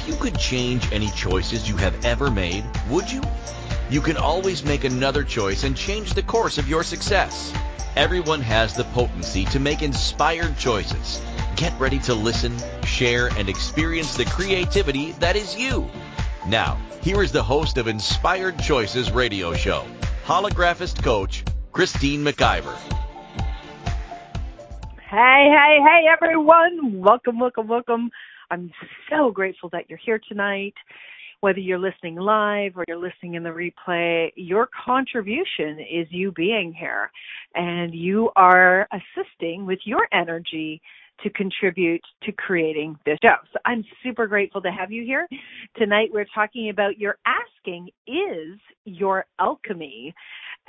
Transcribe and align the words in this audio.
If 0.00 0.08
you 0.08 0.14
could 0.14 0.38
change 0.38 0.90
any 0.92 1.10
choices 1.10 1.68
you 1.68 1.76
have 1.76 2.06
ever 2.06 2.30
made, 2.30 2.64
would 2.88 3.12
you? 3.12 3.20
You 3.90 4.00
can 4.00 4.16
always 4.16 4.64
make 4.64 4.84
another 4.84 5.22
choice 5.22 5.62
and 5.62 5.76
change 5.76 6.14
the 6.14 6.22
course 6.22 6.56
of 6.56 6.66
your 6.66 6.82
success. 6.82 7.52
Everyone 7.96 8.40
has 8.40 8.72
the 8.72 8.84
potency 8.84 9.44
to 9.46 9.60
make 9.60 9.82
inspired 9.82 10.56
choices. 10.56 11.20
Get 11.54 11.78
ready 11.78 11.98
to 11.98 12.14
listen, 12.14 12.56
share, 12.82 13.28
and 13.36 13.50
experience 13.50 14.16
the 14.16 14.24
creativity 14.24 15.12
that 15.20 15.36
is 15.36 15.54
you. 15.54 15.90
Now, 16.48 16.80
here 17.02 17.22
is 17.22 17.30
the 17.30 17.42
host 17.42 17.76
of 17.76 17.86
Inspired 17.86 18.58
Choices 18.58 19.10
radio 19.10 19.52
show, 19.52 19.84
holographist 20.24 21.02
coach, 21.02 21.44
Christine 21.72 22.24
McIver. 22.24 22.74
Hey, 25.10 25.50
hey, 25.50 25.78
hey, 25.84 26.06
everyone. 26.10 27.02
Welcome, 27.02 27.38
welcome, 27.38 27.68
welcome. 27.68 28.10
I'm 28.50 28.70
so 29.08 29.30
grateful 29.30 29.68
that 29.70 29.88
you're 29.88 30.00
here 30.04 30.20
tonight. 30.28 30.74
Whether 31.40 31.60
you're 31.60 31.78
listening 31.78 32.16
live 32.16 32.76
or 32.76 32.84
you're 32.86 32.98
listening 32.98 33.34
in 33.34 33.42
the 33.42 33.48
replay, 33.48 34.30
your 34.36 34.68
contribution 34.84 35.78
is 35.80 36.06
you 36.10 36.32
being 36.32 36.72
here 36.72 37.10
and 37.54 37.94
you 37.94 38.30
are 38.36 38.86
assisting 38.92 39.64
with 39.64 39.78
your 39.84 40.06
energy 40.12 40.82
to 41.22 41.30
contribute 41.30 42.02
to 42.22 42.32
creating 42.32 42.98
this 43.04 43.18
show. 43.22 43.36
So 43.52 43.58
I'm 43.64 43.84
super 44.02 44.26
grateful 44.26 44.60
to 44.62 44.70
have 44.70 44.90
you 44.90 45.04
here. 45.04 45.26
Tonight 45.76 46.10
we're 46.12 46.26
talking 46.34 46.70
about 46.70 46.98
your 46.98 47.18
asking 47.26 47.90
is 48.06 48.58
your 48.84 49.26
alchemy. 49.38 50.14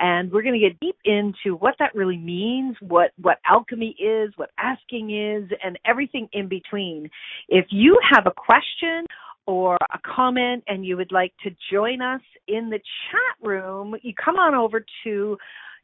And 0.00 0.32
we're 0.32 0.42
going 0.42 0.60
to 0.60 0.68
get 0.68 0.80
deep 0.80 0.96
into 1.04 1.56
what 1.56 1.74
that 1.78 1.94
really 1.94 2.16
means, 2.16 2.76
what, 2.80 3.12
what 3.20 3.38
alchemy 3.48 3.94
is, 3.98 4.32
what 4.36 4.50
asking 4.58 5.10
is, 5.10 5.48
and 5.62 5.78
everything 5.84 6.28
in 6.32 6.48
between. 6.48 7.08
If 7.48 7.66
you 7.70 8.00
have 8.10 8.26
a 8.26 8.32
question 8.32 9.06
or 9.46 9.76
a 9.92 9.98
comment 10.04 10.64
and 10.66 10.84
you 10.84 10.96
would 10.96 11.12
like 11.12 11.32
to 11.44 11.50
join 11.70 12.00
us 12.00 12.20
in 12.48 12.70
the 12.70 12.78
chat 12.78 13.46
room, 13.46 13.94
you 14.02 14.12
come 14.14 14.36
on 14.36 14.54
over 14.54 14.84
to 15.04 15.38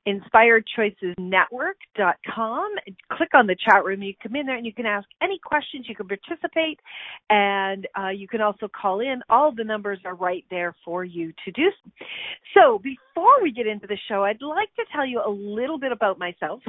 inspiredchoicesnetwork.com. 0.06 2.74
Click 3.12 3.28
on 3.34 3.46
the 3.46 3.56
chat 3.64 3.84
room. 3.84 4.02
You 4.02 4.14
come 4.22 4.36
in 4.36 4.46
there 4.46 4.56
and 4.56 4.66
you 4.66 4.72
can 4.72 4.86
ask 4.86 5.06
any 5.22 5.38
questions. 5.44 5.86
You 5.88 5.94
can 5.94 6.08
participate 6.08 6.80
and 7.30 7.86
uh, 7.98 8.08
you 8.08 8.28
can 8.28 8.40
also 8.40 8.68
call 8.68 9.00
in. 9.00 9.20
All 9.28 9.52
the 9.54 9.64
numbers 9.64 9.98
are 10.04 10.14
right 10.14 10.44
there 10.50 10.74
for 10.84 11.04
you 11.04 11.32
to 11.44 11.52
do. 11.52 11.70
So 12.54 12.78
before 12.78 13.42
we 13.42 13.52
get 13.52 13.66
into 13.66 13.86
the 13.86 13.98
show, 14.08 14.24
I'd 14.24 14.42
like 14.42 14.74
to 14.76 14.84
tell 14.94 15.06
you 15.06 15.22
a 15.24 15.30
little 15.30 15.78
bit 15.78 15.92
about 15.92 16.18
myself. 16.18 16.60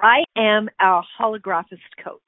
I 0.00 0.24
am 0.36 0.68
a 0.80 1.00
holographist 1.20 1.78
coach. 2.02 2.20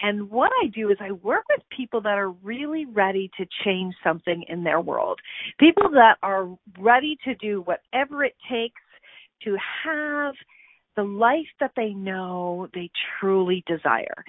And 0.00 0.30
what 0.30 0.52
I 0.62 0.68
do 0.68 0.90
is 0.90 0.96
I 1.00 1.12
work 1.12 1.44
with 1.48 1.60
people 1.76 2.00
that 2.02 2.18
are 2.18 2.30
really 2.30 2.86
ready 2.86 3.30
to 3.36 3.46
change 3.64 3.94
something 4.04 4.44
in 4.48 4.62
their 4.62 4.80
world. 4.80 5.18
People 5.58 5.90
that 5.90 6.18
are 6.22 6.48
ready 6.78 7.18
to 7.24 7.34
do 7.34 7.62
whatever 7.62 8.24
it 8.24 8.36
takes 8.48 8.80
to 9.44 9.56
have 9.84 10.34
the 10.98 11.04
life 11.04 11.46
that 11.60 11.70
they 11.76 11.90
know 11.90 12.66
they 12.74 12.90
truly 13.20 13.62
desire. 13.68 14.24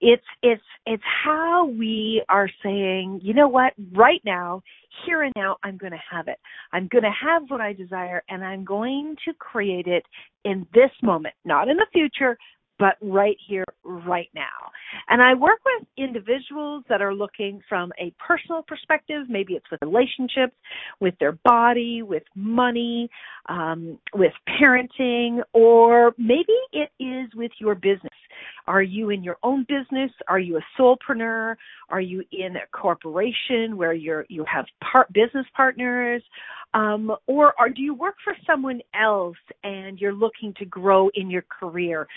It's 0.00 0.24
it's 0.42 0.62
it's 0.86 1.02
how 1.22 1.66
we 1.66 2.24
are 2.30 2.48
saying, 2.62 3.20
you 3.22 3.34
know 3.34 3.48
what, 3.48 3.74
right 3.92 4.22
now, 4.24 4.62
here 5.04 5.22
and 5.22 5.32
now 5.36 5.56
I'm 5.62 5.76
going 5.76 5.92
to 5.92 5.98
have 6.10 6.28
it. 6.28 6.38
I'm 6.72 6.88
going 6.88 7.04
to 7.04 7.10
have 7.10 7.42
what 7.48 7.60
I 7.60 7.74
desire 7.74 8.22
and 8.30 8.42
I'm 8.42 8.64
going 8.64 9.16
to 9.26 9.34
create 9.34 9.86
it 9.86 10.04
in 10.44 10.66
this 10.72 10.90
moment, 11.02 11.34
not 11.44 11.68
in 11.68 11.76
the 11.76 11.86
future, 11.92 12.38
but 12.78 12.96
right 13.00 13.36
here, 13.46 13.64
right 13.84 14.28
now. 14.34 14.70
And 15.08 15.22
I 15.22 15.34
work 15.34 15.60
with 15.64 15.86
individuals 15.96 16.84
that 16.88 17.02
are 17.02 17.14
looking 17.14 17.60
from 17.68 17.92
a 17.98 18.12
personal 18.18 18.62
perspective. 18.62 19.26
Maybe 19.28 19.54
it's 19.54 19.66
with 19.70 19.80
relationships, 19.82 20.54
with 21.00 21.14
their 21.20 21.32
body, 21.44 22.02
with 22.02 22.22
money, 22.34 23.08
um, 23.48 23.98
with 24.14 24.32
parenting, 24.48 25.42
or 25.52 26.14
maybe 26.18 26.54
it 26.72 26.90
is 27.00 27.28
with 27.34 27.52
your 27.58 27.74
business. 27.74 28.10
Are 28.66 28.82
you 28.82 29.10
in 29.10 29.22
your 29.22 29.36
own 29.42 29.66
business? 29.68 30.10
Are 30.28 30.38
you 30.38 30.56
a 30.56 30.60
solopreneur? 30.78 31.54
Are 31.90 32.00
you 32.00 32.24
in 32.32 32.56
a 32.56 32.66
corporation 32.72 33.76
where 33.76 33.92
you're 33.92 34.24
you 34.28 34.44
have 34.52 34.64
part 34.80 35.12
business 35.12 35.46
partners? 35.54 36.22
Um, 36.72 37.14
or, 37.28 37.54
or 37.58 37.68
do 37.68 37.82
you 37.82 37.94
work 37.94 38.16
for 38.24 38.34
someone 38.44 38.80
else 39.00 39.36
and 39.62 39.98
you're 40.00 40.12
looking 40.12 40.52
to 40.58 40.64
grow 40.64 41.08
in 41.14 41.30
your 41.30 41.44
career? 41.48 42.08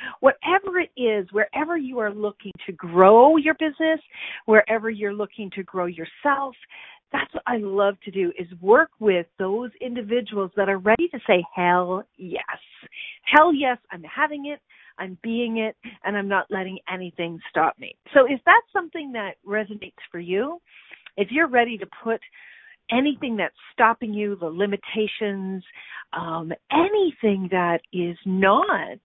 Whatever 0.47 0.79
it 0.79 0.91
is, 0.97 1.27
wherever 1.31 1.77
you 1.77 1.99
are 1.99 2.13
looking 2.13 2.51
to 2.65 2.71
grow 2.71 3.37
your 3.37 3.55
business, 3.55 3.99
wherever 4.45 4.89
you're 4.89 5.13
looking 5.13 5.49
to 5.55 5.63
grow 5.63 5.85
yourself, 5.85 6.55
that's 7.11 7.33
what 7.33 7.43
I 7.47 7.57
love 7.57 7.95
to 8.05 8.11
do 8.11 8.31
is 8.37 8.47
work 8.61 8.89
with 8.99 9.25
those 9.39 9.71
individuals 9.81 10.51
that 10.55 10.69
are 10.69 10.77
ready 10.77 11.07
to 11.09 11.19
say 11.27 11.43
hell 11.55 12.03
yes. 12.17 12.41
Hell 13.23 13.53
yes, 13.53 13.77
I'm 13.91 14.03
having 14.03 14.47
it. 14.47 14.59
I'm 14.99 15.17
being 15.21 15.57
it 15.57 15.75
and 16.03 16.17
I'm 16.17 16.27
not 16.27 16.47
letting 16.49 16.79
anything 16.91 17.39
stop 17.49 17.77
me. 17.79 17.95
So 18.13 18.25
is 18.25 18.39
that 18.45 18.61
something 18.73 19.11
that 19.13 19.35
resonates 19.45 19.93
for 20.11 20.19
you? 20.19 20.59
If 21.17 21.29
you're 21.31 21.47
ready 21.47 21.77
to 21.77 21.85
put 22.03 22.19
anything 22.91 23.37
that's 23.37 23.55
stopping 23.73 24.13
you, 24.13 24.35
the 24.37 24.47
limitations, 24.47 25.63
um, 26.13 26.51
anything 26.71 27.47
that 27.51 27.79
is 27.93 28.17
not 28.25 28.99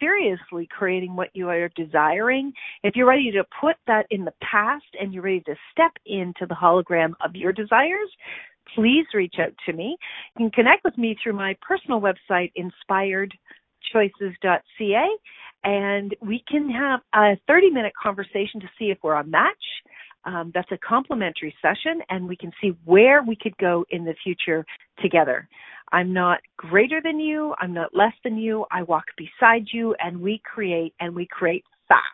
seriously 0.00 0.66
creating 0.70 1.14
what 1.14 1.28
you 1.34 1.48
are 1.48 1.68
desiring, 1.76 2.52
if 2.82 2.96
you're 2.96 3.06
ready 3.06 3.30
to 3.30 3.44
put 3.60 3.76
that 3.86 4.06
in 4.10 4.24
the 4.24 4.32
past 4.42 4.86
and 5.00 5.14
you're 5.14 5.22
ready 5.22 5.40
to 5.40 5.54
step 5.70 5.92
into 6.06 6.46
the 6.48 6.54
hologram 6.54 7.12
of 7.24 7.36
your 7.36 7.52
desires, 7.52 8.10
please 8.74 9.06
reach 9.14 9.36
out 9.38 9.52
to 9.66 9.72
me. 9.72 9.96
You 10.38 10.46
can 10.46 10.50
connect 10.50 10.82
with 10.84 10.98
me 10.98 11.16
through 11.22 11.34
my 11.34 11.56
personal 11.60 12.00
website, 12.00 12.50
inspiredchoices.ca, 12.58 15.08
and 15.62 16.16
we 16.22 16.42
can 16.48 16.70
have 16.70 17.00
a 17.14 17.36
30 17.46 17.70
minute 17.70 17.92
conversation 18.00 18.60
to 18.60 18.70
see 18.78 18.86
if 18.86 18.96
we're 19.02 19.14
a 19.14 19.24
match 19.24 19.54
um, 20.24 20.50
that's 20.54 20.70
a 20.72 20.78
complimentary 20.78 21.54
session, 21.62 22.00
and 22.10 22.28
we 22.28 22.36
can 22.36 22.52
see 22.60 22.76
where 22.84 23.22
we 23.22 23.36
could 23.36 23.56
go 23.58 23.84
in 23.90 24.04
the 24.04 24.14
future 24.22 24.64
together. 25.00 25.48
I'm 25.92 26.12
not 26.12 26.40
greater 26.56 27.00
than 27.02 27.18
you. 27.18 27.54
I'm 27.58 27.72
not 27.72 27.94
less 27.94 28.12
than 28.22 28.36
you. 28.36 28.64
I 28.70 28.82
walk 28.82 29.04
beside 29.16 29.66
you, 29.72 29.94
and 29.98 30.20
we 30.20 30.40
create, 30.44 30.94
and 31.00 31.14
we 31.14 31.26
create 31.30 31.64
fast. 31.88 32.04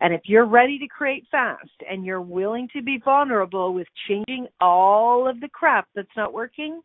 And 0.00 0.12
if 0.12 0.22
you're 0.24 0.46
ready 0.46 0.78
to 0.78 0.86
create 0.86 1.24
fast 1.30 1.70
and 1.88 2.04
you're 2.04 2.20
willing 2.20 2.68
to 2.74 2.82
be 2.82 3.00
vulnerable 3.02 3.72
with 3.72 3.86
changing 4.08 4.48
all 4.60 5.28
of 5.28 5.40
the 5.40 5.48
crap 5.48 5.88
that's 5.94 6.08
not 6.16 6.32
working, 6.32 6.82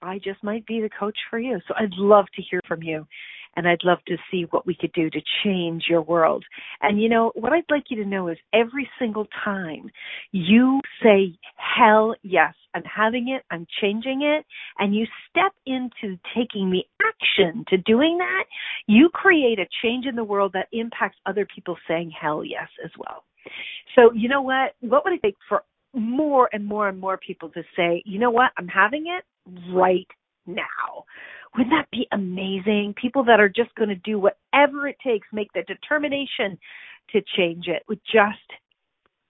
I 0.00 0.18
just 0.18 0.42
might 0.42 0.64
be 0.66 0.80
the 0.80 0.90
coach 0.98 1.18
for 1.28 1.38
you. 1.38 1.60
So 1.66 1.74
I'd 1.76 1.92
love 1.94 2.26
to 2.34 2.42
hear 2.42 2.60
from 2.66 2.82
you 2.82 3.06
and 3.56 3.68
I'd 3.68 3.84
love 3.84 3.98
to 4.06 4.16
see 4.30 4.46
what 4.50 4.66
we 4.66 4.74
could 4.74 4.92
do 4.92 5.10
to 5.10 5.20
change 5.44 5.84
your 5.88 6.02
world. 6.02 6.44
And 6.82 7.00
you 7.00 7.08
know, 7.08 7.32
what 7.34 7.52
I'd 7.52 7.64
like 7.70 7.84
you 7.90 8.02
to 8.02 8.08
know 8.08 8.28
is 8.28 8.38
every 8.52 8.88
single 8.98 9.26
time 9.44 9.90
you 10.32 10.80
say, 11.02 11.36
hell 11.56 12.14
yes, 12.22 12.54
I'm 12.74 12.84
having 12.84 13.28
it, 13.28 13.42
I'm 13.50 13.66
changing 13.80 14.22
it, 14.22 14.44
and 14.78 14.94
you 14.94 15.06
step 15.30 15.52
into 15.66 16.18
taking 16.36 16.70
the 16.70 16.84
action 17.06 17.64
to 17.68 17.76
doing 17.78 18.18
that, 18.18 18.44
you 18.86 19.08
create 19.12 19.58
a 19.58 19.66
change 19.82 20.06
in 20.06 20.16
the 20.16 20.24
world 20.24 20.52
that 20.54 20.68
impacts 20.72 21.18
other 21.26 21.46
people 21.54 21.76
saying 21.86 22.12
hell 22.18 22.44
yes 22.44 22.68
as 22.84 22.90
well. 22.98 23.24
So, 23.94 24.12
you 24.14 24.28
know 24.28 24.42
what? 24.42 24.74
What 24.80 25.04
would 25.04 25.14
it 25.14 25.22
take 25.22 25.36
for 25.48 25.62
more 25.92 26.48
and 26.52 26.64
more 26.66 26.88
and 26.88 26.98
more 26.98 27.16
people 27.16 27.48
to 27.50 27.62
say, 27.76 28.02
you 28.04 28.18
know 28.18 28.30
what, 28.30 28.50
I'm 28.58 28.68
having 28.68 29.04
it 29.06 29.24
right 29.72 30.08
now. 30.46 31.04
Wouldn't 31.56 31.74
that 31.74 31.90
be 31.90 32.06
amazing? 32.12 32.94
People 33.00 33.24
that 33.24 33.40
are 33.40 33.48
just 33.48 33.74
going 33.76 33.90
to 33.90 33.96
do 33.96 34.18
whatever 34.18 34.88
it 34.88 34.96
takes, 35.04 35.28
make 35.32 35.52
the 35.52 35.62
determination 35.62 36.58
to 37.10 37.22
change 37.36 37.68
it 37.68 37.82
would 37.88 38.00
just 38.12 38.40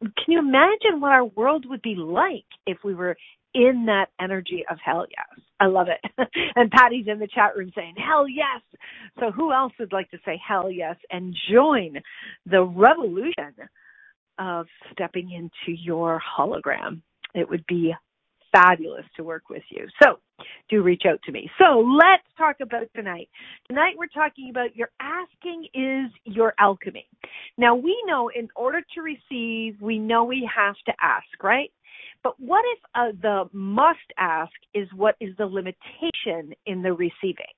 can 0.01 0.33
you 0.33 0.39
imagine 0.39 1.01
what 1.01 1.13
our 1.13 1.25
world 1.25 1.65
would 1.69 1.83
be 1.83 1.95
like 1.95 2.45
if 2.67 2.79
we 2.85 2.95
were 2.95 3.17
in 3.55 3.87
that 3.87 4.07
energy 4.21 4.65
of 4.71 4.79
hell 4.85 5.07
yes. 5.09 5.45
I 5.61 5.67
love 5.67 5.87
it. 5.89 6.29
and 6.57 6.71
Patty's 6.71 7.07
in 7.09 7.19
the 7.19 7.29
chat 7.29 7.57
room 7.57 7.71
saying 7.75 7.95
hell 7.97 8.29
yes. 8.29 8.61
So 9.21 9.31
who 9.31 9.53
else 9.53 9.73
would 9.79 9.93
like 9.93 10.11
to 10.11 10.19
say 10.25 10.41
hell 10.47 10.71
yes 10.71 10.97
and 11.11 11.37
join 11.51 12.01
the 12.47 12.63
revolution 12.63 13.55
of 14.39 14.67
stepping 14.93 15.31
into 15.31 15.79
your 15.81 16.21
hologram? 16.39 17.01
It 17.35 17.49
would 17.49 17.65
be 17.67 17.95
fabulous 18.55 19.05
to 19.17 19.25
work 19.25 19.51
with 19.51 19.63
you. 19.71 19.87
So 20.03 20.19
do 20.71 20.83
reach 20.83 21.03
out 21.09 21.21
to 21.25 21.33
me. 21.33 21.51
So 21.59 21.81
let's 21.81 22.23
talk 22.39 22.57
about 22.63 22.87
tonight. 22.95 23.29
Tonight 23.69 23.95
we're 23.97 24.07
talking 24.07 24.51
about 24.51 24.77
your 24.77 24.91
asking 25.01 25.67
is 25.75 26.11
your 26.25 26.55
alchemy. 26.59 27.07
Now 27.59 27.75
we 27.75 28.01
know 28.07 28.31
in 28.35 28.49
order 28.57 28.81
to 28.95 29.01
receive, 29.03 29.81
we 29.81 29.99
know 29.99 30.25
we 30.25 30.49
have 30.55 30.77
to 30.87 30.93
ask, 31.01 31.43
right? 31.43 31.71
But 32.23 32.39
what 32.41 32.65
if 32.73 32.79
uh, 32.95 33.13
the 33.21 33.45
must 33.53 33.99
ask 34.19 34.53
is 34.73 34.89
what 34.95 35.17
is 35.21 35.37
the 35.37 35.47
limitation 35.47 36.55
in 36.67 36.83
the 36.83 36.93
receiving? 36.93 37.55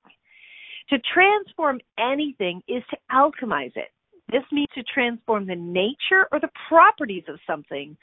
To 0.89 0.97
transform 1.13 1.79
anything 1.99 2.61
is 2.67 2.83
to 2.89 2.97
alchemize 3.11 3.75
it. 3.75 3.89
This 4.31 4.43
means 4.51 4.67
to 4.75 4.83
transform 4.83 5.45
the 5.45 5.55
nature 5.55 6.27
or 6.31 6.39
the 6.39 6.49
properties 6.67 7.23
of 7.27 7.39
something 7.47 7.95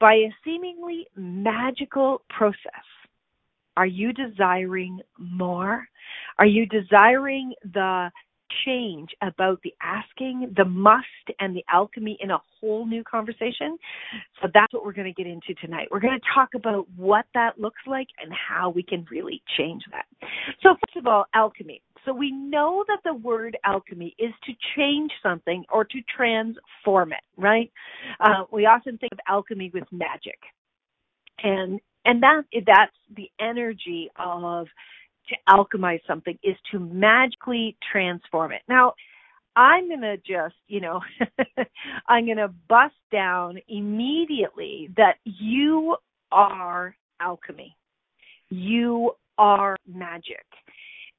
by 0.00 0.14
a 0.14 0.34
seemingly 0.44 1.06
magical 1.16 2.22
process. 2.28 2.56
Are 3.76 3.86
you 3.86 4.12
desiring 4.12 5.00
more? 5.18 5.86
Are 6.38 6.46
you 6.46 6.66
desiring 6.66 7.54
the 7.72 8.10
change 8.64 9.10
about 9.22 9.60
the 9.62 9.72
asking, 9.82 10.52
the 10.56 10.64
must, 10.64 11.06
and 11.40 11.54
the 11.54 11.64
alchemy 11.70 12.18
in 12.20 12.30
a 12.30 12.38
whole 12.60 12.86
new 12.86 13.04
conversation. 13.04 13.76
So 14.40 14.48
that's 14.52 14.72
what 14.72 14.84
we're 14.84 14.92
going 14.92 15.12
to 15.12 15.22
get 15.22 15.30
into 15.30 15.54
tonight. 15.60 15.88
We're 15.90 16.00
going 16.00 16.18
to 16.18 16.26
talk 16.34 16.50
about 16.54 16.86
what 16.96 17.26
that 17.34 17.58
looks 17.58 17.80
like 17.86 18.08
and 18.22 18.32
how 18.32 18.70
we 18.70 18.82
can 18.82 19.06
really 19.10 19.42
change 19.56 19.82
that. 19.92 20.06
So, 20.62 20.70
first 20.70 20.96
of 20.96 21.06
all, 21.06 21.26
alchemy. 21.34 21.82
So, 22.08 22.14
we 22.14 22.30
know 22.30 22.84
that 22.88 23.00
the 23.04 23.12
word 23.12 23.58
alchemy 23.66 24.14
is 24.18 24.32
to 24.44 24.52
change 24.76 25.12
something 25.22 25.62
or 25.70 25.84
to 25.84 25.98
transform 26.16 27.12
it, 27.12 27.20
right? 27.36 27.70
Uh, 28.18 28.44
we 28.50 28.64
often 28.64 28.96
think 28.96 29.12
of 29.12 29.18
alchemy 29.28 29.70
with 29.74 29.84
magic. 29.92 30.38
And 31.42 31.78
and 32.06 32.22
that 32.22 32.44
that's 32.66 32.96
the 33.14 33.30
energy 33.38 34.10
of 34.16 34.68
to 35.28 35.36
alchemize 35.50 36.00
something 36.06 36.38
is 36.42 36.56
to 36.72 36.78
magically 36.78 37.76
transform 37.92 38.52
it. 38.52 38.62
Now, 38.68 38.94
I'm 39.54 39.88
going 39.88 40.00
to 40.00 40.16
just, 40.16 40.54
you 40.66 40.80
know, 40.80 41.00
I'm 42.08 42.24
going 42.24 42.38
to 42.38 42.54
bust 42.68 42.94
down 43.12 43.58
immediately 43.68 44.88
that 44.96 45.16
you 45.24 45.96
are 46.32 46.96
alchemy. 47.20 47.76
You 48.48 49.12
are 49.36 49.76
magic. 49.86 50.46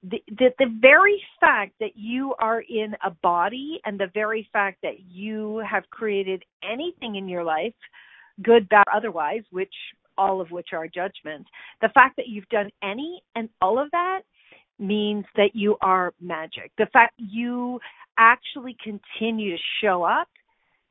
The, 0.03 0.23
the, 0.29 0.49
the 0.57 0.77
very 0.79 1.21
fact 1.41 1.73
that 1.79 1.95
you 1.95 2.33
are 2.39 2.61
in 2.61 2.95
a 3.03 3.11
body 3.21 3.81
and 3.85 3.99
the 3.99 4.09
very 4.13 4.47
fact 4.53 4.77
that 4.83 5.01
you 5.09 5.61
have 5.69 5.89
created 5.89 6.43
anything 6.63 7.15
in 7.15 7.27
your 7.27 7.43
life, 7.43 7.73
good, 8.41 8.69
bad, 8.69 8.85
otherwise, 8.93 9.41
which 9.51 9.73
all 10.17 10.41
of 10.41 10.51
which 10.51 10.69
are 10.73 10.87
judgments. 10.87 11.49
The 11.81 11.89
fact 11.93 12.17
that 12.17 12.27
you've 12.27 12.47
done 12.49 12.69
any 12.83 13.21
and 13.35 13.49
all 13.61 13.79
of 13.79 13.89
that 13.91 14.21
means 14.77 15.25
that 15.35 15.51
you 15.53 15.77
are 15.81 16.13
magic. 16.21 16.71
The 16.77 16.87
fact 16.93 17.13
you 17.17 17.79
actually 18.17 18.75
continue 18.83 19.55
to 19.55 19.63
show 19.81 20.03
up 20.03 20.27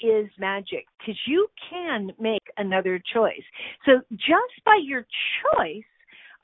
is 0.01 0.29
magic 0.39 0.87
because 0.99 1.19
you 1.27 1.49
can 1.71 2.11
make 2.19 2.43
another 2.57 3.01
choice. 3.13 3.43
So 3.85 4.01
just 4.11 4.65
by 4.65 4.79
your 4.83 5.07
choice 5.57 5.85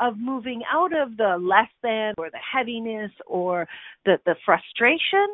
of 0.00 0.18
moving 0.18 0.62
out 0.72 0.92
of 0.92 1.16
the 1.16 1.36
less 1.40 1.70
than 1.82 2.14
or 2.18 2.30
the 2.30 2.38
heaviness 2.52 3.10
or 3.26 3.66
the, 4.04 4.18
the 4.26 4.34
frustration 4.44 5.26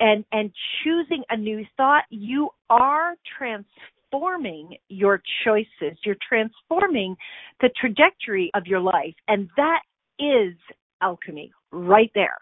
and 0.00 0.24
and 0.32 0.52
choosing 0.82 1.24
a 1.30 1.36
new 1.36 1.64
thought, 1.76 2.04
you 2.10 2.50
are 2.70 3.14
transforming 3.36 4.76
your 4.88 5.20
choices. 5.44 5.98
You're 6.04 6.16
transforming 6.26 7.16
the 7.60 7.70
trajectory 7.80 8.50
of 8.54 8.66
your 8.66 8.80
life. 8.80 9.14
And 9.26 9.48
that 9.56 9.80
is 10.18 10.54
alchemy 11.02 11.52
right 11.72 12.10
there. 12.14 12.38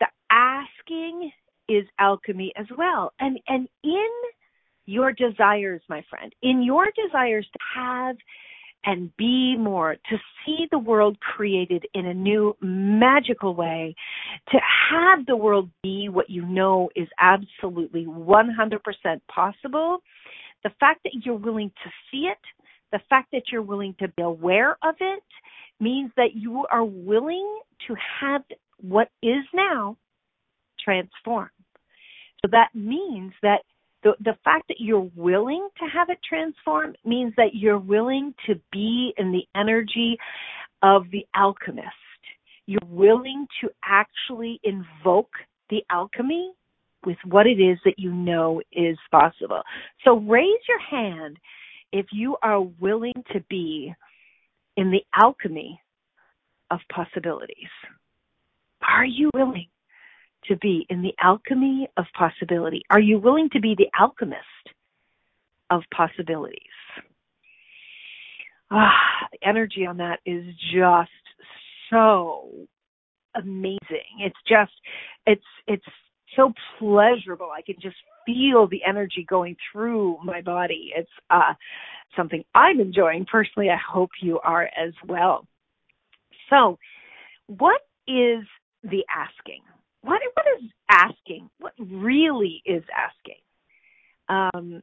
The 0.00 0.06
asking 0.30 1.30
is 1.68 1.84
alchemy 1.98 2.52
as 2.56 2.66
well. 2.76 3.12
And 3.20 3.38
and 3.46 3.68
in 3.84 4.08
your 4.86 5.12
desires, 5.12 5.82
my 5.88 6.02
friend, 6.08 6.32
in 6.42 6.62
your 6.62 6.86
desires 6.86 7.46
to 7.52 7.58
have 7.76 8.16
and 8.84 9.14
be 9.16 9.56
more, 9.56 9.96
to 10.08 10.16
see 10.44 10.66
the 10.70 10.78
world 10.78 11.18
created 11.20 11.84
in 11.94 12.06
a 12.06 12.14
new 12.14 12.56
magical 12.60 13.54
way, 13.54 13.94
to 14.50 14.58
have 14.90 15.26
the 15.26 15.36
world 15.36 15.68
be 15.82 16.08
what 16.08 16.30
you 16.30 16.44
know 16.46 16.88
is 16.96 17.08
absolutely 17.20 18.06
100% 18.06 18.78
possible, 19.28 19.98
the 20.64 20.70
fact 20.80 21.00
that 21.04 21.12
you're 21.24 21.34
willing 21.34 21.70
to 21.84 21.90
see 22.10 22.28
it, 22.28 22.38
the 22.92 23.00
fact 23.10 23.28
that 23.32 23.42
you're 23.52 23.62
willing 23.62 23.94
to 23.98 24.08
be 24.08 24.22
aware 24.22 24.78
of 24.82 24.94
it, 25.00 25.22
means 25.80 26.10
that 26.16 26.34
you 26.34 26.64
are 26.70 26.84
willing 26.84 27.60
to 27.86 27.94
have 28.20 28.42
what 28.80 29.08
is 29.22 29.44
now 29.52 29.96
transform. 30.82 31.50
So 32.40 32.48
that 32.52 32.68
means 32.74 33.32
that 33.42 33.62
the, 34.02 34.12
the 34.20 34.36
fact 34.44 34.68
that 34.68 34.76
you're 34.78 35.10
willing 35.16 35.68
to 35.78 35.86
have 35.86 36.08
it 36.08 36.18
transform 36.28 36.94
means 37.04 37.32
that 37.36 37.54
you're 37.54 37.78
willing 37.78 38.34
to 38.46 38.54
be 38.72 39.12
in 39.16 39.32
the 39.32 39.44
energy 39.58 40.16
of 40.82 41.04
the 41.10 41.26
alchemist. 41.34 41.88
You're 42.66 42.80
willing 42.86 43.46
to 43.60 43.70
actually 43.84 44.60
invoke 44.62 45.32
the 45.70 45.82
alchemy 45.90 46.52
with 47.04 47.16
what 47.24 47.46
it 47.46 47.60
is 47.60 47.78
that 47.84 47.98
you 47.98 48.12
know 48.12 48.60
is 48.72 48.98
possible. 49.10 49.62
So 50.04 50.18
raise 50.18 50.60
your 50.68 50.80
hand 50.80 51.38
if 51.92 52.06
you 52.12 52.36
are 52.42 52.60
willing 52.60 53.14
to 53.32 53.40
be 53.48 53.94
in 54.76 54.90
the 54.90 55.02
alchemy 55.14 55.80
of 56.70 56.80
possibilities. 56.92 57.70
Are 58.86 59.04
you 59.04 59.30
willing 59.34 59.68
to 60.46 60.56
be 60.56 60.86
in 60.88 61.02
the 61.02 61.14
alchemy 61.22 61.88
of 61.96 62.04
possibility? 62.16 62.82
Are 62.90 63.00
you 63.00 63.18
willing 63.18 63.50
to 63.50 63.60
be 63.60 63.74
the 63.76 63.88
alchemist 63.98 64.42
of 65.70 65.82
possibilities? 65.94 66.60
Ah, 68.70 68.92
the 69.32 69.46
energy 69.46 69.86
on 69.86 69.96
that 69.98 70.20
is 70.26 70.44
just 70.72 71.10
so 71.90 72.50
amazing. 73.34 73.78
It's 74.20 74.36
just 74.46 74.72
it's 75.26 75.44
it's 75.66 75.84
so 76.36 76.52
pleasurable. 76.78 77.50
I 77.50 77.62
can 77.62 77.76
just 77.80 77.96
feel 78.26 78.66
the 78.66 78.82
energy 78.86 79.24
going 79.28 79.56
through 79.72 80.18
my 80.22 80.40
body. 80.42 80.92
It's 80.94 81.10
uh, 81.30 81.54
something 82.16 82.44
I'm 82.54 82.80
enjoying 82.80 83.26
personally. 83.30 83.70
I 83.70 83.76
hope 83.76 84.10
you 84.20 84.38
are 84.40 84.64
as 84.64 84.92
well. 85.06 85.46
So, 86.50 86.78
what 87.46 87.80
is 88.06 88.44
the 88.82 89.04
asking? 89.14 89.62
What 90.02 90.20
what 90.34 90.46
is 90.60 90.70
asking? 90.90 91.50
What 91.58 91.72
really 91.78 92.62
is 92.64 92.82
asking? 92.96 93.40
Um, 94.28 94.82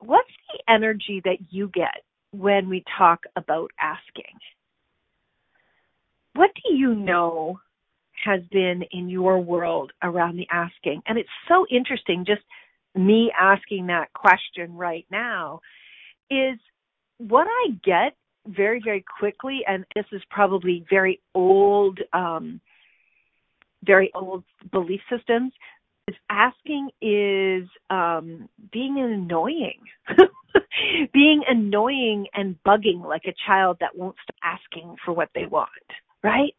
what's 0.00 0.30
the 0.52 0.72
energy 0.72 1.20
that 1.24 1.38
you 1.50 1.68
get 1.68 2.02
when 2.32 2.68
we 2.68 2.84
talk 2.98 3.24
about 3.36 3.70
asking? 3.80 4.38
What 6.34 6.50
do 6.54 6.74
you 6.74 6.94
know 6.94 7.60
has 8.24 8.40
been 8.50 8.82
in 8.92 9.08
your 9.08 9.40
world 9.40 9.92
around 10.02 10.36
the 10.36 10.46
asking. 10.50 11.02
And 11.06 11.18
it's 11.18 11.28
so 11.48 11.66
interesting, 11.70 12.24
just 12.26 12.42
me 12.94 13.32
asking 13.38 13.86
that 13.86 14.12
question 14.12 14.74
right 14.74 15.06
now 15.10 15.60
is 16.30 16.58
what 17.18 17.46
I 17.48 17.70
get 17.84 18.14
very, 18.46 18.80
very 18.82 19.04
quickly, 19.18 19.60
and 19.66 19.84
this 19.94 20.04
is 20.12 20.22
probably 20.30 20.84
very 20.90 21.20
old, 21.34 22.00
um, 22.12 22.60
very 23.84 24.10
old 24.14 24.44
belief 24.70 25.00
systems, 25.10 25.52
is 26.08 26.16
asking 26.30 26.90
is 27.00 27.68
um, 27.90 28.48
being 28.72 28.98
annoying. 28.98 29.80
being 31.12 31.42
annoying 31.48 32.26
and 32.34 32.56
bugging 32.66 33.06
like 33.06 33.24
a 33.26 33.34
child 33.46 33.76
that 33.80 33.96
won't 33.96 34.16
stop 34.22 34.36
asking 34.42 34.96
for 35.04 35.12
what 35.12 35.28
they 35.34 35.46
want, 35.46 35.70
right? 36.22 36.54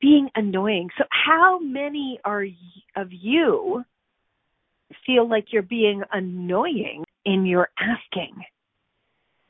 being 0.00 0.28
annoying. 0.34 0.90
So 0.96 1.04
how 1.10 1.58
many 1.58 2.20
are 2.24 2.44
of 2.96 3.08
you 3.10 3.84
feel 5.06 5.28
like 5.28 5.46
you're 5.52 5.62
being 5.62 6.02
annoying 6.12 7.04
in 7.24 7.46
your 7.46 7.68
asking? 7.78 8.34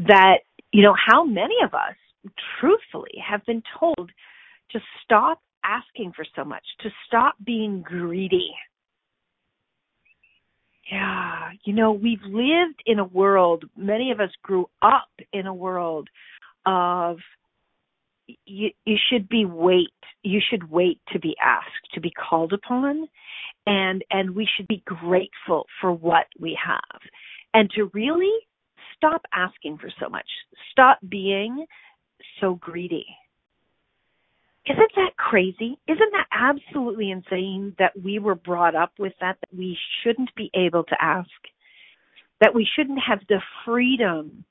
That, 0.01 0.39
you 0.73 0.83
know, 0.83 0.95
how 0.95 1.25
many 1.25 1.57
of 1.65 1.75
us 1.75 1.97
truthfully 2.61 3.23
have 3.29 3.45
been 3.47 3.63
told 3.79 4.11
to 4.71 4.81
stop 5.05 5.41
asking 5.65 6.13
for 6.15 6.25
so 6.37 6.45
much, 6.45 6.65
to 6.81 6.91
stop 7.07 7.35
being 7.45 7.83
greedy? 7.83 8.51
Yeah, 10.91 11.51
you 11.65 11.75
know, 11.75 11.93
we've 11.93 12.23
lived 12.23 12.83
in 12.87 12.99
a 12.99 13.05
world, 13.05 13.65
many 13.77 14.11
of 14.11 14.21
us 14.21 14.31
grew 14.43 14.71
up 14.81 15.11
in 15.33 15.47
a 15.47 15.55
world 15.55 16.09
of 16.65 17.19
you, 18.47 18.71
you 18.85 18.97
should 19.11 19.29
be 19.29 19.45
wait 19.45 19.89
you 20.23 20.41
should 20.51 20.71
wait 20.71 21.01
to 21.13 21.19
be 21.19 21.35
asked 21.43 21.93
to 21.95 22.01
be 22.01 22.11
called 22.11 22.53
upon 22.53 23.09
and 23.67 24.05
and 24.11 24.35
we 24.35 24.47
should 24.57 24.69
be 24.69 24.83
grateful 24.85 25.67
for 25.81 25.93
what 25.93 26.27
we 26.39 26.59
have 26.63 27.01
and 27.55 27.71
to 27.71 27.91
really 27.95 28.33
stop 28.97 29.23
asking 29.33 29.79
for 29.79 29.91
so 30.01 30.09
much 30.09 30.27
stop 30.71 30.99
being 31.09 31.65
so 32.41 32.55
greedy 32.57 33.07
isn't 34.69 34.93
that 34.97 35.17
crazy? 35.17 35.79
Isn't 35.89 36.13
that 36.13 36.27
absolutely 36.33 37.11
insane 37.11 37.75
that 37.79 37.93
we 38.03 38.19
were 38.19 38.35
brought 38.35 38.75
up 38.75 38.93
with 38.99 39.13
that 39.21 39.39
that 39.41 39.57
we 39.57 39.79
shouldn't 40.03 40.35
be 40.35 40.51
able 40.55 40.85
to 40.85 40.97
ask? 41.01 41.31
That 42.41 42.55
we 42.55 42.69
shouldn't 42.77 43.01
have 43.01 43.21
the 43.29 43.41
freedom 43.65 44.45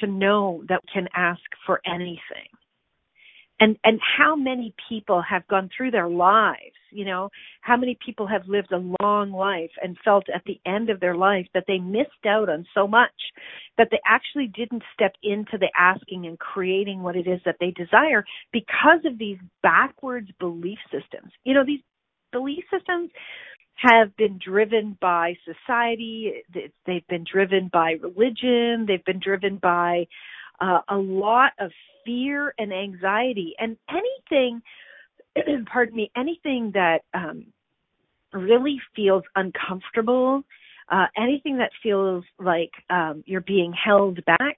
to 0.00 0.06
know 0.06 0.62
that 0.68 0.82
we 0.84 0.92
can 0.92 1.08
ask 1.14 1.42
for 1.66 1.80
anything 1.86 2.48
and 3.60 3.76
and 3.84 4.00
how 4.18 4.36
many 4.36 4.74
people 4.88 5.22
have 5.28 5.46
gone 5.48 5.68
through 5.76 5.90
their 5.90 6.08
lives 6.08 6.74
you 6.90 7.04
know? 7.04 7.30
How 7.60 7.76
many 7.76 7.96
people 8.04 8.26
have 8.26 8.42
lived 8.46 8.72
a 8.72 8.94
long 9.02 9.32
life 9.32 9.70
and 9.82 9.96
felt 10.04 10.24
at 10.34 10.42
the 10.44 10.60
end 10.66 10.90
of 10.90 11.00
their 11.00 11.16
life 11.16 11.46
that 11.54 11.64
they 11.66 11.78
missed 11.78 12.26
out 12.26 12.48
on 12.48 12.66
so 12.74 12.86
much 12.86 13.10
that 13.76 13.88
they 13.90 14.00
actually 14.06 14.46
didn't 14.46 14.82
step 14.92 15.12
into 15.22 15.58
the 15.58 15.70
asking 15.78 16.26
and 16.26 16.38
creating 16.38 17.02
what 17.02 17.16
it 17.16 17.26
is 17.26 17.40
that 17.44 17.56
they 17.60 17.70
desire 17.70 18.24
because 18.52 19.00
of 19.04 19.18
these 19.18 19.38
backwards 19.62 20.28
belief 20.38 20.78
systems. 20.90 21.32
You 21.44 21.54
know 21.54 21.64
these 21.64 21.80
belief 22.32 22.64
systems 22.72 23.10
have 23.76 24.16
been 24.16 24.40
driven 24.44 24.98
by 25.00 25.34
society 25.44 26.42
they've 26.84 27.06
been 27.08 27.24
driven 27.30 27.70
by 27.72 27.92
religion 28.02 28.86
they've 28.88 29.04
been 29.04 29.20
driven 29.20 29.56
by 29.56 30.04
uh, 30.60 30.80
a 30.88 30.96
lot 30.96 31.52
of 31.58 31.70
fear 32.04 32.54
and 32.58 32.72
anxiety 32.72 33.54
and 33.58 33.76
anything 33.90 34.62
pardon 35.72 35.96
me 35.96 36.10
anything 36.16 36.72
that 36.74 37.00
um 37.14 37.46
really 38.32 38.80
feels 38.94 39.22
uncomfortable 39.36 40.44
uh, 40.90 41.06
anything 41.16 41.58
that 41.58 41.70
feels 41.82 42.24
like 42.38 42.70
um, 42.88 43.22
you're 43.26 43.42
being 43.42 43.72
held 43.72 44.24
back, 44.24 44.56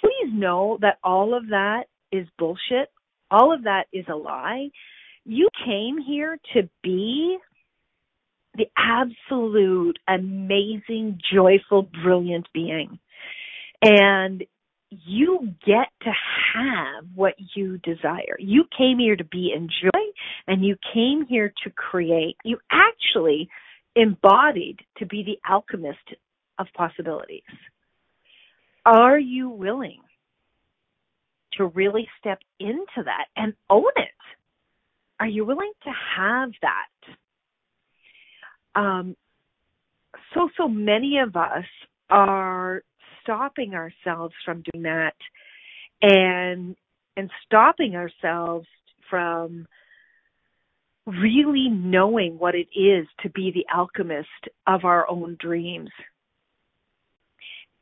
please 0.00 0.30
know 0.32 0.78
that 0.80 0.98
all 1.02 1.36
of 1.36 1.48
that 1.48 1.84
is 2.12 2.26
bullshit. 2.38 2.88
All 3.30 3.52
of 3.52 3.64
that 3.64 3.86
is 3.92 4.04
a 4.08 4.14
lie. 4.14 4.68
You 5.24 5.48
came 5.64 5.98
here 5.98 6.38
to 6.54 6.68
be 6.82 7.38
the 8.54 8.66
absolute 8.76 9.98
amazing, 10.06 11.18
joyful, 11.32 11.88
brilliant 12.04 12.46
being. 12.52 12.98
And 13.80 14.44
you 15.06 15.54
get 15.64 15.88
to 16.02 16.12
have 16.54 17.04
what 17.14 17.34
you 17.54 17.78
desire. 17.78 18.36
You 18.38 18.64
came 18.76 18.98
here 18.98 19.16
to 19.16 19.24
be 19.24 19.52
in 19.54 19.68
joy 19.68 20.00
and 20.46 20.64
you 20.64 20.76
came 20.92 21.24
here 21.26 21.52
to 21.64 21.70
create. 21.70 22.36
You 22.44 22.58
actually 22.70 23.48
embodied 23.96 24.80
to 24.98 25.06
be 25.06 25.22
the 25.22 25.38
alchemist 25.50 25.98
of 26.58 26.66
possibilities. 26.74 27.42
Are 28.84 29.18
you 29.18 29.48
willing 29.48 30.00
to 31.54 31.66
really 31.66 32.08
step 32.18 32.40
into 32.58 33.02
that 33.04 33.26
and 33.36 33.54
own 33.70 33.92
it? 33.96 34.08
Are 35.20 35.28
you 35.28 35.44
willing 35.44 35.72
to 35.84 35.90
have 36.16 36.50
that? 36.62 36.88
Um, 38.80 39.16
so, 40.34 40.48
so 40.56 40.66
many 40.68 41.18
of 41.18 41.36
us 41.36 41.64
are 42.10 42.82
stopping 43.22 43.74
ourselves 43.74 44.34
from 44.44 44.62
doing 44.72 44.84
that 44.84 45.14
and 46.00 46.76
and 47.16 47.30
stopping 47.44 47.94
ourselves 47.94 48.66
from 49.08 49.66
really 51.06 51.68
knowing 51.68 52.38
what 52.38 52.54
it 52.54 52.68
is 52.78 53.06
to 53.22 53.30
be 53.30 53.50
the 53.52 53.66
alchemist 53.74 54.28
of 54.66 54.84
our 54.84 55.08
own 55.10 55.36
dreams. 55.40 55.90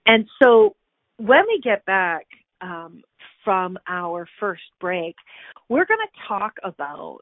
And 0.06 0.26
so 0.42 0.75
when 1.18 1.44
we 1.47 1.61
get 1.62 1.85
back 1.85 2.26
um, 2.61 3.02
from 3.44 3.78
our 3.87 4.26
first 4.40 4.62
break, 4.80 5.14
we're 5.68 5.85
going 5.85 6.00
to 6.00 6.28
talk 6.28 6.54
about 6.64 7.20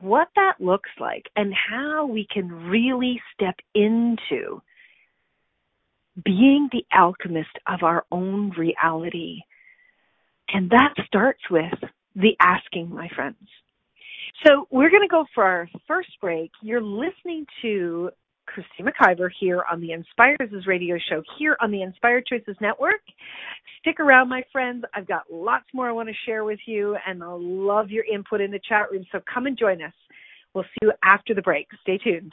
what 0.00 0.28
that 0.36 0.54
looks 0.60 0.90
like 1.00 1.24
and 1.36 1.54
how 1.54 2.06
we 2.06 2.26
can 2.32 2.48
really 2.68 3.20
step 3.34 3.54
into 3.74 4.60
being 6.24 6.68
the 6.72 6.84
alchemist 6.92 7.50
of 7.66 7.82
our 7.82 8.04
own 8.10 8.50
reality. 8.56 9.40
And 10.48 10.70
that 10.70 10.94
starts 11.06 11.40
with 11.50 11.90
the 12.14 12.36
asking, 12.40 12.90
my 12.90 13.08
friends. 13.14 13.36
So 14.46 14.66
we're 14.70 14.90
going 14.90 15.02
to 15.02 15.08
go 15.08 15.24
for 15.34 15.44
our 15.44 15.68
first 15.86 16.10
break. 16.20 16.50
You're 16.62 16.82
listening 16.82 17.46
to 17.62 18.10
Christine 18.46 18.86
McIver 18.86 19.28
here 19.38 19.62
on 19.70 19.80
the 19.80 19.92
Inspires 19.92 20.66
radio 20.66 20.96
show 21.08 21.22
here 21.38 21.56
on 21.60 21.70
the 21.70 21.82
Inspired 21.82 22.24
Choices 22.26 22.56
Network. 22.60 23.00
Stick 23.80 24.00
around, 24.00 24.28
my 24.28 24.42
friends. 24.50 24.84
I've 24.94 25.06
got 25.06 25.24
lots 25.30 25.66
more 25.74 25.88
I 25.88 25.92
want 25.92 26.08
to 26.08 26.14
share 26.26 26.44
with 26.44 26.60
you, 26.66 26.96
and 27.06 27.22
I'll 27.22 27.40
love 27.40 27.90
your 27.90 28.04
input 28.04 28.40
in 28.40 28.50
the 28.50 28.60
chat 28.68 28.90
room. 28.90 29.04
So 29.12 29.20
come 29.32 29.46
and 29.46 29.58
join 29.58 29.82
us. 29.82 29.92
We'll 30.54 30.64
see 30.64 30.86
you 30.86 30.92
after 31.04 31.34
the 31.34 31.42
break. 31.42 31.68
Stay 31.82 31.98
tuned. 31.98 32.32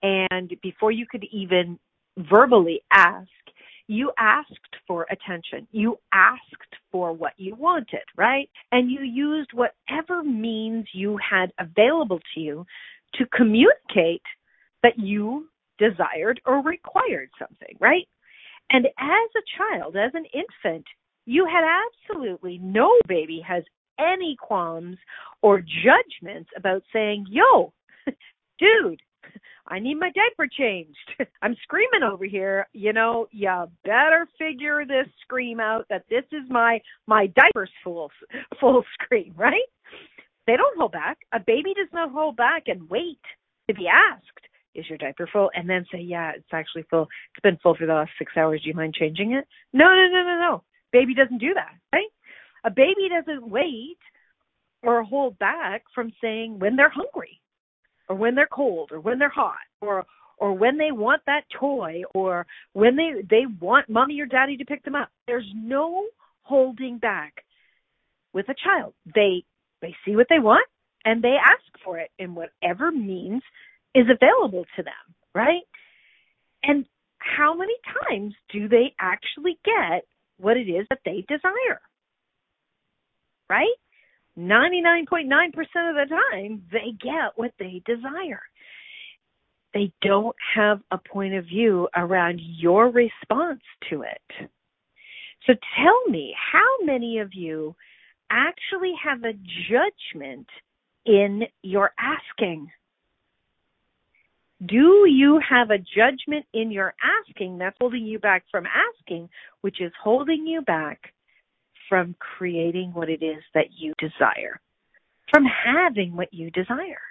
and 0.04 0.54
before 0.62 0.92
you 0.92 1.06
could 1.10 1.24
even 1.32 1.80
verbally 2.18 2.82
ask, 2.92 3.28
you 3.88 4.12
asked 4.18 4.76
for 4.88 5.08
attention. 5.10 5.68
You 5.72 5.98
asked 6.14 6.76
for 6.92 7.14
what 7.14 7.34
you 7.38 7.56
wanted, 7.56 8.04
right? 8.16 8.50
And 8.72 8.92
you 8.92 9.02
used 9.02 9.52
whatever 9.54 10.24
means 10.24 10.86
you 10.94 11.18
had 11.18 11.52
available 11.60 12.20
to 12.34 12.40
you 12.40 12.66
to 13.16 13.26
communicate 13.36 14.22
that 14.84 14.98
you 14.98 15.48
desired 15.80 16.42
or 16.46 16.62
required 16.62 17.30
something, 17.40 17.76
right? 17.80 18.08
And 18.70 18.86
as 18.86 19.30
a 19.36 19.58
child, 19.58 19.96
as 19.96 20.12
an 20.14 20.26
infant, 20.34 20.86
you 21.26 21.46
had 21.46 21.64
absolutely 22.10 22.58
no 22.58 22.92
baby 23.08 23.42
has 23.48 23.64
any 24.00 24.36
qualms 24.40 24.98
or 25.42 25.62
judgments 25.62 26.50
about 26.58 26.84
saying, 26.92 27.26
yo, 27.30 27.74
dude, 28.60 29.02
I 29.68 29.80
need 29.80 29.96
my 29.96 30.12
diaper 30.12 30.48
changed. 30.48 30.98
I'm 31.42 31.56
screaming 31.64 32.04
over 32.04 32.26
here. 32.26 32.68
You 32.74 32.94
know, 32.94 33.28
you 33.32 33.50
better 33.84 34.28
figure 34.38 34.86
this 34.86 35.08
scream 35.22 35.60
out 35.60 35.86
that 35.90 36.06
this 36.10 36.26
is 36.32 36.50
my 36.50 36.80
my 37.08 37.28
diaper's 37.28 37.72
full 37.84 38.12
full 38.60 38.84
scream, 38.94 39.34
right? 39.38 39.54
They 40.48 40.58
don't 40.58 40.78
hold 40.78 40.92
back. 40.92 41.20
A 41.34 41.40
baby 41.40 41.74
does 41.74 41.88
not 41.94 42.12
hold 42.12 42.36
back 42.36 42.64
and 42.68 42.90
wait 42.90 43.22
to 43.70 43.74
be 43.74 43.88
asked, 43.88 44.48
is 44.76 44.86
your 44.90 44.98
diaper 44.98 45.30
full? 45.32 45.52
And 45.54 45.70
then 45.70 45.86
say, 45.92 46.00
yeah, 46.00 46.32
it's 46.36 46.46
actually 46.52 46.84
full. 46.90 47.08
It's 47.34 47.42
been 47.44 47.58
full 47.62 47.76
for 47.76 47.86
the 47.86 47.94
last 47.94 48.12
six 48.18 48.34
hours. 48.36 48.62
Do 48.62 48.70
you 48.70 48.76
mind 48.76 48.96
changing 48.96 49.34
it? 49.34 49.46
No, 49.72 49.86
no, 49.86 50.08
no, 50.12 50.24
no, 50.24 50.40
no. 50.40 50.64
Baby 50.92 51.14
doesn't 51.14 51.40
do 51.40 51.54
that, 51.54 51.74
right? 51.94 52.10
A 52.64 52.72
baby 52.72 53.10
doesn't 53.10 53.50
wait 53.50 53.98
or 54.82 55.04
hold 55.04 55.38
back 55.40 55.84
from 55.94 56.12
saying 56.22 56.60
when 56.60 56.76
they're 56.76 56.90
hungry 56.90 57.40
or 58.10 58.16
when 58.16 58.36
they're 58.36 58.48
cold 58.48 58.92
or 58.92 59.00
when 59.00 59.20
they're 59.20 59.30
hot 59.30 59.56
or 59.82 60.06
or 60.38 60.54
when 60.54 60.78
they 60.78 60.92
want 60.92 61.22
that 61.26 61.44
toy 61.60 62.02
or 62.14 62.46
when 62.74 62.96
they 62.96 63.22
they 63.30 63.46
want 63.62 63.90
mommy 63.90 64.20
or 64.20 64.26
daddy 64.26 64.58
to 64.58 64.66
pick 64.66 64.84
them 64.84 64.96
up. 64.96 65.10
There's 65.28 65.50
no 65.56 66.06
holding 66.42 66.98
back 66.98 67.44
with 68.34 68.50
a 68.50 68.56
child. 68.64 68.94
They 69.14 69.44
they 69.82 69.96
see 70.06 70.16
what 70.16 70.28
they 70.30 70.40
want 70.40 70.68
and 71.06 71.22
they 71.22 71.36
ask 71.40 71.84
for 71.84 72.00
it 72.00 72.12
in 72.18 72.36
whatever 72.36 72.92
means 72.92 73.42
is 73.94 74.06
available 74.10 74.66
to 74.76 74.84
them 74.84 75.14
right? 75.34 75.64
And 76.64 76.86
how 77.18 77.56
many 77.56 77.74
times 78.10 78.34
do 78.52 78.68
they 78.68 78.94
actually 79.00 79.58
get 79.66 80.06
what 80.38 80.58
it 80.58 80.70
is 80.70 80.86
that 80.90 81.00
they 81.06 81.26
desire 81.28 81.82
right 83.50 83.76
99.9% 84.38 85.50
of 85.50 85.96
the 85.96 86.16
time, 86.32 86.64
they 86.72 86.94
get 87.00 87.34
what 87.36 87.54
they 87.60 87.82
desire. 87.86 88.42
They 89.74 89.92
don't 90.02 90.36
have 90.56 90.82
a 90.92 90.98
point 90.98 91.34
of 91.34 91.46
view 91.46 91.88
around 91.96 92.40
your 92.42 92.90
response 92.90 93.62
to 93.90 94.04
it. 94.04 94.50
So 95.46 95.54
tell 95.76 96.06
me, 96.10 96.34
how 96.52 96.86
many 96.86 97.20
of 97.20 97.34
you 97.34 97.76
actually 98.30 98.94
have 99.04 99.24
a 99.24 99.34
judgment 99.70 100.48
in 101.06 101.44
your 101.62 101.92
asking? 102.00 102.70
Do 104.66 105.06
you 105.08 105.42
have 105.48 105.72
a 105.72 105.78
judgment 105.78 106.46
in 106.54 106.72
your 106.72 106.94
asking 107.28 107.58
that's 107.58 107.76
holding 107.82 108.06
you 108.06 108.20
back 108.20 108.46
from 108.50 108.66
asking, 108.66 109.30
which 109.62 109.82
is 109.82 109.92
holding 110.02 110.48
you 110.48 110.62
back 110.62 111.14
from 111.90 112.16
creating 112.20 112.92
what 112.94 113.10
it 113.10 113.24
is 113.24 113.44
that 113.54 113.68
you 113.78 113.94
desire, 114.00 114.60
from 115.32 115.44
having 115.46 116.16
what 116.16 116.34
you 116.34 116.50
desire. 116.52 117.02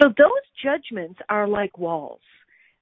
So 0.00 0.08
those 0.08 0.44
judgments 0.62 1.18
are 1.28 1.48
like 1.48 1.78
walls. 1.78 2.20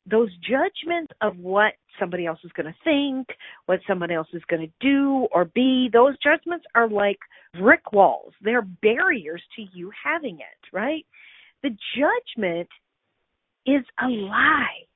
Those 0.08 0.30
judgments 0.36 1.12
of 1.20 1.36
what 1.38 1.72
somebody 1.98 2.26
else 2.26 2.38
is 2.44 2.52
going 2.52 2.66
to 2.66 2.78
think, 2.84 3.26
what 3.66 3.80
someone 3.88 4.10
else 4.10 4.28
is 4.32 4.42
going 4.48 4.62
to 4.62 4.72
do 4.80 5.26
or 5.32 5.46
be, 5.46 5.88
those 5.92 6.14
judgments 6.22 6.64
are 6.74 6.88
like 6.88 7.18
brick 7.58 7.92
walls. 7.92 8.32
They're 8.40 8.62
barriers 8.62 9.42
to 9.56 9.62
you 9.72 9.90
having 10.04 10.36
it, 10.36 10.72
right? 10.72 11.04
The 11.62 11.70
judgment 11.96 12.68
is 13.66 13.84
a 14.00 14.06
lie. 14.06 14.86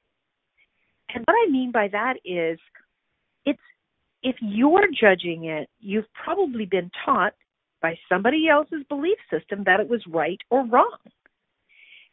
And 1.13 1.25
what 1.27 1.35
I 1.35 1.51
mean 1.51 1.73
by 1.73 1.89
that 1.89 2.15
is 2.25 2.59
if 4.23 4.37
you're 4.41 4.87
judging 4.99 5.45
it, 5.45 5.69
you've 5.81 6.13
probably 6.25 6.67
been 6.67 6.91
taught 7.05 7.35
by 7.81 7.99
somebody 8.09 8.49
else's 8.49 8.85
belief 8.89 9.19
system 9.31 9.65
that 9.65 9.81
it 9.81 9.89
was 9.89 10.03
right 10.09 10.39
or 10.51 10.67
wrong. 10.67 10.99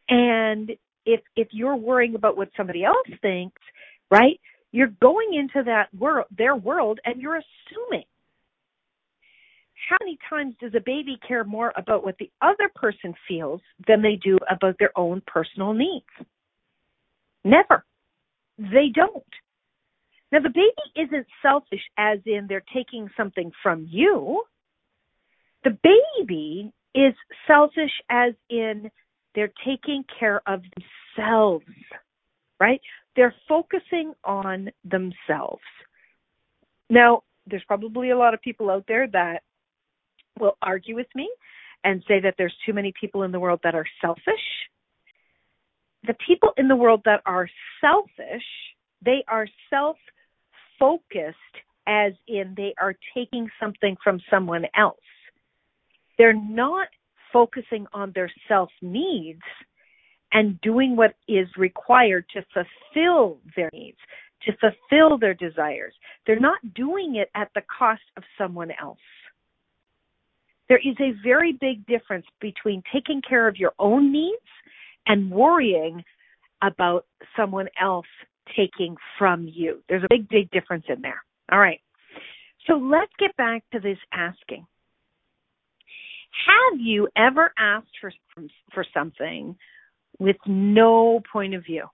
And 0.09 0.71
if 1.05 1.21
if 1.35 1.49
you're 1.51 1.75
worrying 1.75 2.15
about 2.15 2.37
what 2.37 2.49
somebody 2.55 2.83
else 2.83 3.07
thinks, 3.21 3.61
right? 4.09 4.39
You're 4.71 4.93
going 5.01 5.33
into 5.33 5.63
that 5.65 5.93
world 5.97 6.27
their 6.37 6.55
world 6.55 6.99
and 7.05 7.21
you're 7.21 7.35
assuming. 7.37 8.05
How 9.89 9.97
many 10.01 10.17
times 10.29 10.55
does 10.59 10.73
a 10.75 10.81
baby 10.85 11.17
care 11.25 11.43
more 11.43 11.71
about 11.77 12.03
what 12.03 12.17
the 12.17 12.29
other 12.41 12.69
person 12.75 13.13
feels 13.27 13.61
than 13.87 14.01
they 14.01 14.19
do 14.21 14.37
about 14.49 14.75
their 14.79 14.97
own 14.97 15.21
personal 15.27 15.73
needs? 15.73 16.05
Never. 17.43 17.85
They 18.57 18.89
don't. 18.93 19.23
Now, 20.31 20.39
the 20.39 20.49
baby 20.49 21.07
isn't 21.07 21.27
selfish 21.41 21.81
as 21.97 22.19
in 22.25 22.47
they're 22.47 22.63
taking 22.73 23.09
something 23.15 23.51
from 23.63 23.87
you. 23.89 24.43
The 25.63 25.77
baby 25.83 26.73
is 26.93 27.13
selfish 27.47 27.91
as 28.09 28.33
in 28.49 28.91
they're 29.35 29.53
taking 29.65 30.03
care 30.19 30.41
of 30.47 30.61
themselves, 31.15 31.65
right? 32.59 32.81
They're 33.15 33.35
focusing 33.47 34.13
on 34.23 34.71
themselves. 34.83 35.61
Now, 36.89 37.23
there's 37.45 37.63
probably 37.67 38.09
a 38.09 38.17
lot 38.17 38.33
of 38.33 38.41
people 38.41 38.69
out 38.69 38.85
there 38.87 39.07
that 39.07 39.43
will 40.39 40.57
argue 40.61 40.95
with 40.95 41.07
me 41.15 41.29
and 41.83 42.03
say 42.07 42.19
that 42.19 42.35
there's 42.37 42.55
too 42.65 42.73
many 42.73 42.93
people 42.99 43.23
in 43.23 43.31
the 43.31 43.39
world 43.39 43.59
that 43.63 43.75
are 43.75 43.85
selfish. 44.01 44.33
The 46.05 46.15
people 46.25 46.51
in 46.57 46.67
the 46.67 46.75
world 46.75 47.01
that 47.05 47.21
are 47.25 47.49
selfish, 47.81 48.43
they 49.03 49.23
are 49.27 49.47
self 49.69 49.97
focused 50.79 51.37
as 51.87 52.13
in 52.27 52.53
they 52.57 52.73
are 52.79 52.95
taking 53.15 53.49
something 53.59 53.95
from 54.03 54.19
someone 54.29 54.65
else. 54.75 54.97
They're 56.17 56.33
not 56.33 56.87
focusing 57.31 57.85
on 57.93 58.11
their 58.13 58.31
self 58.47 58.69
needs 58.81 59.41
and 60.33 60.59
doing 60.61 60.95
what 60.95 61.15
is 61.27 61.47
required 61.57 62.25
to 62.33 62.43
fulfill 62.53 63.37
their 63.55 63.69
needs, 63.71 63.97
to 64.45 64.51
fulfill 64.57 65.17
their 65.17 65.33
desires. 65.33 65.93
They're 66.25 66.39
not 66.39 66.59
doing 66.75 67.15
it 67.15 67.29
at 67.35 67.49
the 67.55 67.61
cost 67.77 68.01
of 68.17 68.23
someone 68.37 68.71
else. 68.81 68.97
There 70.67 70.79
is 70.79 70.97
a 70.99 71.13
very 71.23 71.53
big 71.53 71.85
difference 71.85 72.25
between 72.41 72.83
taking 72.93 73.21
care 73.27 73.47
of 73.47 73.55
your 73.55 73.71
own 73.79 74.11
needs 74.11 74.35
and 75.05 75.31
worrying 75.31 76.03
about 76.61 77.05
someone 77.37 77.69
else 77.81 78.05
taking 78.55 78.95
from 79.17 79.49
you. 79.51 79.83
There's 79.89 80.03
a 80.03 80.07
big, 80.09 80.29
big 80.29 80.51
difference 80.51 80.85
in 80.89 81.01
there. 81.01 81.23
All 81.51 81.59
right. 81.59 81.79
So 82.67 82.75
let's 82.75 83.11
get 83.19 83.35
back 83.37 83.63
to 83.71 83.79
this 83.79 83.97
asking. 84.11 84.65
Have 86.45 86.79
you 86.79 87.07
ever 87.15 87.51
asked 87.57 87.87
for 87.99 88.11
for 88.73 88.85
something 88.93 89.55
with 90.19 90.35
no 90.45 91.21
point 91.31 91.55
of 91.55 91.63
view? 91.65 91.85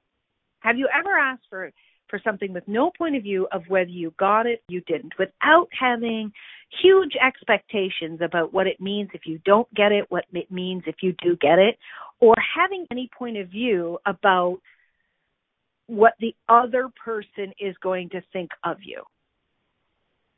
Have 0.59 0.77
you 0.77 0.87
ever 0.97 1.11
asked 1.17 1.43
for 1.49 1.71
for 2.09 2.19
something 2.23 2.53
with 2.53 2.67
no 2.67 2.91
point 2.95 3.15
of 3.15 3.23
view 3.23 3.47
of 3.51 3.63
whether 3.69 3.89
you 3.89 4.13
got 4.19 4.45
it, 4.45 4.61
you 4.67 4.81
didn't, 4.81 5.13
without 5.17 5.67
having 5.77 6.31
huge 6.81 7.13
expectations 7.15 8.19
about 8.21 8.53
what 8.53 8.67
it 8.67 8.79
means 8.79 9.09
if 9.13 9.21
you 9.25 9.39
don't 9.45 9.71
get 9.73 9.91
it, 9.91 10.05
what 10.09 10.25
it 10.31 10.51
means 10.51 10.83
if 10.85 10.95
you 11.01 11.15
do 11.23 11.35
get 11.37 11.57
it, 11.57 11.75
or 12.19 12.35
having 12.55 12.85
any 12.91 13.09
point 13.17 13.37
of 13.37 13.47
view 13.47 13.97
about 14.05 14.59
what 15.93 16.13
the 16.19 16.35
other 16.49 16.89
person 17.03 17.53
is 17.59 17.75
going 17.81 18.09
to 18.09 18.21
think 18.33 18.49
of 18.63 18.77
you. 18.83 19.03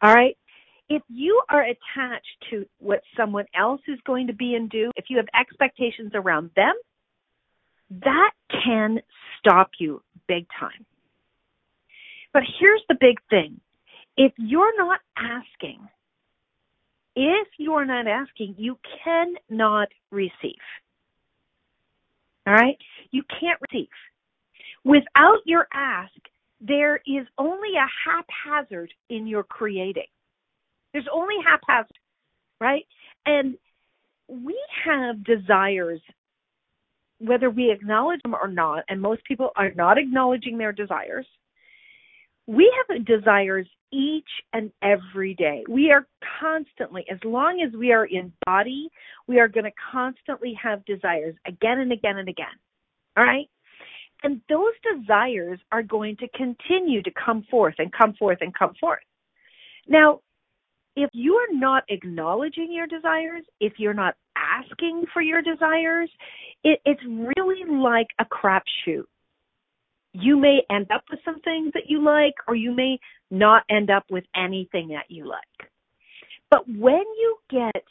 All 0.01 0.13
right? 0.13 0.37
If 0.89 1.01
you 1.09 1.41
are 1.49 1.63
attached 1.63 2.37
to 2.51 2.65
what 2.79 3.01
someone 3.17 3.45
else 3.57 3.81
is 3.87 3.97
going 4.05 4.27
to 4.27 4.33
be 4.33 4.53
and 4.53 4.69
do, 4.69 4.91
if 4.95 5.05
you 5.09 5.17
have 5.17 5.27
expectations 5.39 6.11
around 6.13 6.51
them, 6.55 6.73
that 7.89 8.31
can 8.63 8.99
stop 9.39 9.71
you 9.79 10.01
big 10.27 10.45
time. 10.59 10.85
But 12.33 12.43
here's 12.59 12.81
the 12.89 12.97
big 12.99 13.17
thing. 13.29 13.59
If 14.17 14.33
you're 14.37 14.77
not 14.77 14.99
asking, 15.17 15.79
if 17.15 17.47
you're 17.57 17.85
not 17.85 18.07
asking, 18.07 18.55
you 18.57 18.77
cannot 19.03 19.87
receive. 20.11 20.61
All 22.45 22.53
right? 22.53 22.77
You 23.11 23.23
can't 23.39 23.59
receive. 23.71 23.89
Without 24.85 25.39
your 25.45 25.67
ask, 25.73 26.13
there 26.61 26.97
is 27.07 27.25
only 27.37 27.69
a 27.75 27.87
haphazard 28.05 28.93
in 29.09 29.27
your 29.27 29.43
creating. 29.43 30.07
There's 30.93 31.07
only 31.11 31.35
haphazard, 31.45 31.97
right? 32.61 32.85
And 33.25 33.57
we 34.27 34.57
have 34.85 35.23
desires, 35.23 35.99
whether 37.19 37.49
we 37.49 37.71
acknowledge 37.71 38.21
them 38.23 38.35
or 38.35 38.47
not, 38.47 38.83
and 38.87 39.01
most 39.01 39.23
people 39.25 39.49
are 39.55 39.71
not 39.71 39.97
acknowledging 39.97 40.57
their 40.57 40.71
desires. 40.71 41.25
We 42.47 42.71
have 42.87 43.05
desires 43.05 43.67
each 43.91 44.29
and 44.53 44.71
every 44.83 45.33
day. 45.33 45.63
We 45.67 45.91
are 45.91 46.05
constantly, 46.39 47.05
as 47.11 47.17
long 47.23 47.61
as 47.65 47.73
we 47.77 47.91
are 47.91 48.05
in 48.05 48.31
body, 48.45 48.89
we 49.27 49.39
are 49.39 49.47
going 49.47 49.63
to 49.63 49.71
constantly 49.91 50.53
have 50.61 50.85
desires 50.85 51.35
again 51.47 51.79
and 51.79 51.91
again 51.91 52.17
and 52.17 52.29
again. 52.29 52.47
All 53.17 53.23
right? 53.23 53.49
And 54.23 54.41
those 54.49 54.73
desires 54.83 55.59
are 55.71 55.83
going 55.83 56.17
to 56.17 56.27
continue 56.29 57.01
to 57.03 57.11
come 57.11 57.45
forth 57.49 57.75
and 57.77 57.91
come 57.91 58.13
forth 58.13 58.39
and 58.41 58.53
come 58.53 58.73
forth. 58.79 59.03
Now, 59.87 60.21
if 60.95 61.09
you 61.13 61.35
are 61.35 61.53
not 61.53 61.83
acknowledging 61.89 62.71
your 62.71 62.87
desires, 62.87 63.43
if 63.59 63.73
you're 63.77 63.93
not 63.93 64.15
asking 64.35 65.05
for 65.13 65.21
your 65.21 65.41
desires, 65.41 66.09
it, 66.63 66.79
it's 66.85 67.01
really 67.05 67.69
like 67.69 68.07
a 68.19 68.25
crapshoot. 68.25 69.03
You 70.13 70.37
may 70.37 70.61
end 70.71 70.87
up 70.91 71.03
with 71.11 71.19
some 71.25 71.41
things 71.41 71.71
that 71.73 71.83
you 71.87 72.03
like, 72.03 72.35
or 72.47 72.55
you 72.55 72.73
may 72.73 72.97
not 73.29 73.63
end 73.69 73.89
up 73.89 74.05
with 74.09 74.23
anything 74.35 74.89
that 74.89 75.05
you 75.09 75.27
like. 75.27 75.69
But 76.49 76.67
when 76.67 77.03
you 77.03 77.37
get 77.49 77.83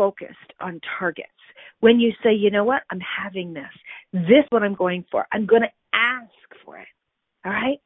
focused 0.00 0.54
on 0.62 0.80
targets, 0.98 1.28
when 1.80 2.00
you 2.00 2.10
say, 2.22 2.32
you 2.32 2.50
know 2.50 2.64
what, 2.64 2.84
I'm 2.90 3.00
having 3.00 3.52
this, 3.52 3.64
this 4.14 4.38
is 4.38 4.46
what 4.48 4.62
I'm 4.62 4.74
going 4.74 5.04
for, 5.10 5.26
I'm 5.30 5.44
going 5.44 5.60
to 5.60 5.68
ask 5.92 6.30
for 6.64 6.78
it. 6.78 6.88
All 7.44 7.52
right? 7.52 7.76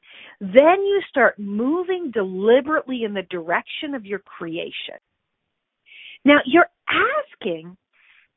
Then 0.40 0.84
you 0.84 1.00
start 1.08 1.40
moving 1.40 2.12
deliberately 2.12 3.02
in 3.02 3.14
the 3.14 3.22
direction 3.22 3.96
of 3.96 4.06
your 4.06 4.20
creation. 4.20 4.94
Now, 6.24 6.38
your 6.46 6.66
asking 6.88 7.76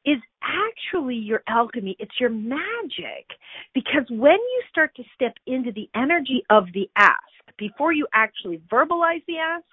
is 0.07 0.17
actually 0.41 1.15
your 1.15 1.43
alchemy. 1.47 1.97
It's 1.99 2.19
your 2.19 2.29
magic. 2.29 3.27
Because 3.73 4.05
when 4.09 4.37
you 4.37 4.61
start 4.69 4.95
to 4.95 5.03
step 5.13 5.33
into 5.45 5.71
the 5.73 5.89
energy 5.95 6.43
of 6.49 6.65
the 6.73 6.89
ask, 6.95 7.17
before 7.57 7.91
you 7.91 8.07
actually 8.13 8.61
verbalize 8.71 9.23
the 9.27 9.37
ask, 9.37 9.65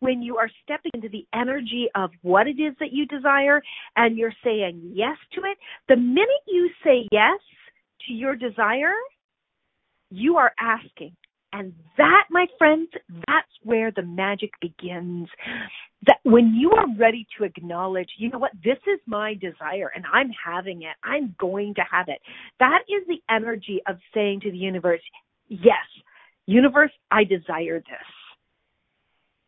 when 0.00 0.22
you 0.22 0.38
are 0.38 0.48
stepping 0.62 0.92
into 0.94 1.08
the 1.10 1.26
energy 1.34 1.88
of 1.94 2.10
what 2.22 2.46
it 2.46 2.58
is 2.60 2.74
that 2.80 2.92
you 2.92 3.06
desire 3.06 3.60
and 3.96 4.16
you're 4.16 4.34
saying 4.42 4.80
yes 4.94 5.18
to 5.34 5.40
it, 5.40 5.58
the 5.88 5.96
minute 5.96 6.28
you 6.46 6.70
say 6.82 7.06
yes 7.12 7.38
to 8.06 8.14
your 8.14 8.36
desire, 8.36 8.94
you 10.10 10.36
are 10.36 10.52
asking. 10.58 11.14
And 11.56 11.72
that, 11.98 12.24
my 12.30 12.46
friends, 12.58 12.88
that's 13.28 13.48
where 13.62 13.92
the 13.92 14.02
magic 14.02 14.50
begins. 14.60 15.28
That 16.04 16.18
when 16.24 16.52
you 16.52 16.72
are 16.72 16.86
ready 16.98 17.26
to 17.38 17.44
acknowledge, 17.44 18.08
you 18.18 18.28
know 18.28 18.38
what, 18.38 18.50
this 18.64 18.78
is 18.92 18.98
my 19.06 19.34
desire 19.34 19.92
and 19.94 20.04
I'm 20.12 20.30
having 20.44 20.82
it, 20.82 20.96
I'm 21.04 21.34
going 21.38 21.74
to 21.76 21.82
have 21.88 22.08
it. 22.08 22.18
That 22.58 22.80
is 22.88 23.06
the 23.06 23.22
energy 23.32 23.80
of 23.86 23.98
saying 24.12 24.40
to 24.40 24.50
the 24.50 24.58
universe, 24.58 25.00
yes, 25.48 25.86
universe, 26.46 26.90
I 27.12 27.22
desire 27.22 27.78
this 27.78 28.08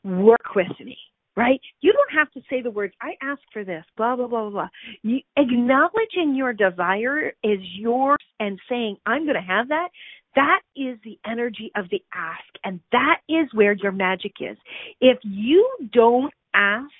work 0.04 0.54
with 0.54 0.68
me, 0.78 0.96
right? 1.36 1.60
You 1.80 1.92
don't 1.92 2.16
have 2.16 2.30
to 2.32 2.40
say 2.48 2.62
the 2.62 2.70
words, 2.70 2.94
I 3.02 3.14
ask 3.20 3.40
for 3.52 3.64
this, 3.64 3.84
blah, 3.96 4.14
blah, 4.14 4.28
blah, 4.28 4.48
blah. 4.48 4.68
You, 5.02 5.18
acknowledging 5.36 6.36
your 6.36 6.52
desire 6.52 7.32
is 7.42 7.58
yours 7.76 8.18
and 8.38 8.60
saying, 8.68 8.96
I'm 9.04 9.24
going 9.24 9.34
to 9.34 9.40
have 9.40 9.68
that. 9.68 9.88
That 10.36 10.60
is 10.76 10.98
the 11.02 11.18
energy 11.26 11.72
of 11.74 11.86
the 11.90 12.02
ask. 12.14 12.44
And 12.62 12.80
that 12.92 13.20
is 13.28 13.48
where 13.52 13.72
your 13.72 13.92
magic 13.92 14.34
is. 14.40 14.56
If 15.00 15.18
you 15.24 15.68
don't 15.92 16.32
ask, 16.54 16.90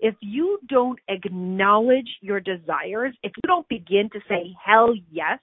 if 0.00 0.14
you 0.20 0.58
don't 0.68 0.98
acknowledge 1.08 2.08
your 2.20 2.40
desires, 2.40 3.14
if 3.22 3.32
you 3.36 3.42
don't 3.46 3.68
begin 3.68 4.08
to 4.12 4.20
say, 4.28 4.54
hell 4.64 4.94
yes, 5.10 5.38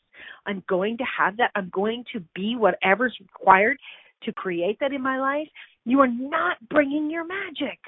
I'm 0.45 0.63
going 0.67 0.97
to 0.97 1.03
have 1.17 1.37
that, 1.37 1.51
I'm 1.55 1.69
going 1.73 2.03
to 2.13 2.21
be 2.33 2.55
whatever's 2.55 3.15
required 3.19 3.77
to 4.23 4.33
create 4.33 4.77
that 4.79 4.93
in 4.93 5.01
my 5.01 5.19
life, 5.19 5.47
you 5.85 5.99
are 5.99 6.07
not 6.07 6.57
bringing 6.69 7.09
your 7.09 7.25
magic. 7.25 7.79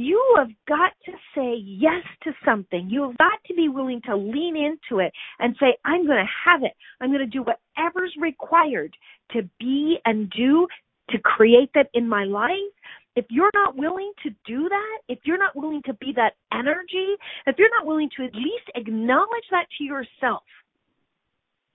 You 0.00 0.34
have 0.38 0.48
got 0.66 0.92
to 1.04 1.12
say 1.34 1.56
yes 1.62 2.02
to 2.22 2.32
something. 2.42 2.88
You 2.88 3.02
have 3.02 3.18
got 3.18 3.38
to 3.48 3.54
be 3.54 3.68
willing 3.68 4.00
to 4.06 4.16
lean 4.16 4.56
into 4.56 5.00
it 5.00 5.12
and 5.38 5.54
say, 5.60 5.76
I'm 5.84 6.06
going 6.06 6.24
to 6.24 6.50
have 6.50 6.62
it. 6.62 6.72
I'm 7.02 7.10
going 7.10 7.20
to 7.20 7.26
do 7.26 7.44
whatever's 7.44 8.14
required 8.18 8.96
to 9.32 9.42
be 9.58 9.98
and 10.06 10.30
do 10.30 10.66
to 11.10 11.18
create 11.18 11.68
that 11.74 11.90
in 11.92 12.08
my 12.08 12.24
life. 12.24 12.72
If 13.14 13.26
you're 13.28 13.50
not 13.52 13.76
willing 13.76 14.10
to 14.22 14.30
do 14.46 14.70
that, 14.70 14.98
if 15.08 15.18
you're 15.24 15.36
not 15.36 15.54
willing 15.54 15.82
to 15.84 15.92
be 15.92 16.14
that 16.16 16.32
energy, 16.50 17.16
if 17.46 17.56
you're 17.58 17.68
not 17.68 17.86
willing 17.86 18.08
to 18.16 18.24
at 18.24 18.34
least 18.34 18.70
acknowledge 18.74 19.44
that 19.50 19.66
to 19.76 19.84
yourself, 19.84 20.44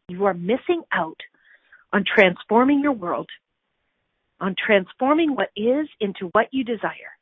you 0.08 0.26
are 0.26 0.34
missing 0.34 0.82
out 0.92 1.20
on 1.94 2.04
transforming 2.16 2.82
your 2.82 2.94
world 2.94 3.30
on 4.42 4.56
transforming 4.66 5.36
what 5.36 5.50
is 5.56 5.88
into 6.02 6.28
what 6.34 6.48
you 6.52 6.64
desire. 6.64 7.15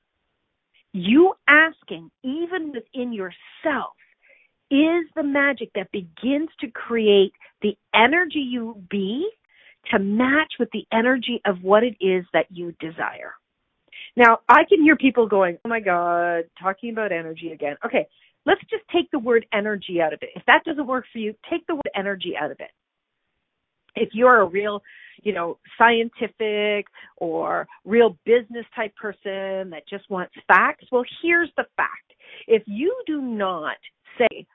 You 0.93 1.33
asking, 1.47 2.11
even 2.23 2.71
within 2.71 3.13
yourself, 3.13 3.93
is 4.69 5.05
the 5.15 5.23
magic 5.23 5.71
that 5.75 5.91
begins 5.91 6.49
to 6.61 6.67
create 6.69 7.33
the 7.61 7.75
energy 7.93 8.39
you 8.39 8.81
be 8.89 9.29
to 9.91 9.99
match 9.99 10.53
with 10.59 10.69
the 10.71 10.85
energy 10.93 11.41
of 11.45 11.61
what 11.61 11.83
it 11.83 11.95
is 11.99 12.25
that 12.33 12.45
you 12.49 12.73
desire. 12.79 13.33
Now, 14.15 14.39
I 14.47 14.63
can 14.69 14.81
hear 14.81 14.95
people 14.95 15.27
going, 15.27 15.57
oh 15.65 15.69
my 15.69 15.79
God, 15.79 16.43
talking 16.61 16.91
about 16.91 17.11
energy 17.11 17.51
again. 17.51 17.75
Okay, 17.85 18.07
let's 18.45 18.61
just 18.69 18.83
take 18.93 19.09
the 19.11 19.19
word 19.19 19.45
energy 19.53 19.99
out 20.01 20.13
of 20.13 20.19
it. 20.21 20.29
If 20.35 20.43
that 20.45 20.63
doesn't 20.63 20.87
work 20.87 21.05
for 21.11 21.19
you, 21.19 21.33
take 21.49 21.65
the 21.67 21.75
word 21.75 21.89
energy 21.95 22.33
out 22.39 22.51
of 22.51 22.59
it. 22.59 22.71
If 23.95 24.09
you're 24.13 24.41
a 24.41 24.45
real 24.45 24.81
you 25.21 25.33
know, 25.33 25.57
scientific 25.77 26.87
or 27.17 27.67
real 27.85 28.17
business 28.25 28.65
type 28.75 28.95
person 28.95 29.69
that 29.69 29.83
just 29.89 30.09
wants 30.09 30.33
facts. 30.47 30.85
Well, 30.91 31.03
here's 31.21 31.49
the 31.57 31.65
fact. 31.77 32.13
If 32.47 32.63
you 32.65 32.95
do 33.05 33.21
not 33.21 33.77
say, 34.17 34.45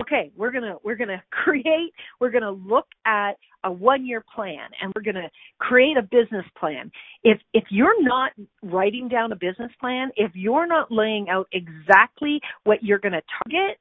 okay, 0.00 0.30
we're 0.36 0.50
going 0.50 0.64
to 0.64 0.76
we're 0.82 0.96
going 0.96 1.08
to 1.08 1.22
create, 1.30 1.92
we're 2.20 2.30
going 2.30 2.42
to 2.42 2.50
look 2.50 2.86
at 3.06 3.32
a 3.64 3.70
1-year 3.70 4.24
plan 4.34 4.68
and 4.80 4.92
we're 4.94 5.02
going 5.02 5.22
to 5.22 5.30
create 5.58 5.96
a 5.96 6.02
business 6.02 6.46
plan. 6.58 6.90
If 7.24 7.38
if 7.54 7.64
you're 7.70 8.02
not 8.02 8.32
writing 8.62 9.08
down 9.08 9.32
a 9.32 9.36
business 9.36 9.72
plan, 9.80 10.10
if 10.16 10.32
you're 10.34 10.66
not 10.66 10.90
laying 10.90 11.28
out 11.28 11.48
exactly 11.52 12.40
what 12.64 12.82
you're 12.82 12.98
going 12.98 13.12
to 13.12 13.22
target, 13.44 13.78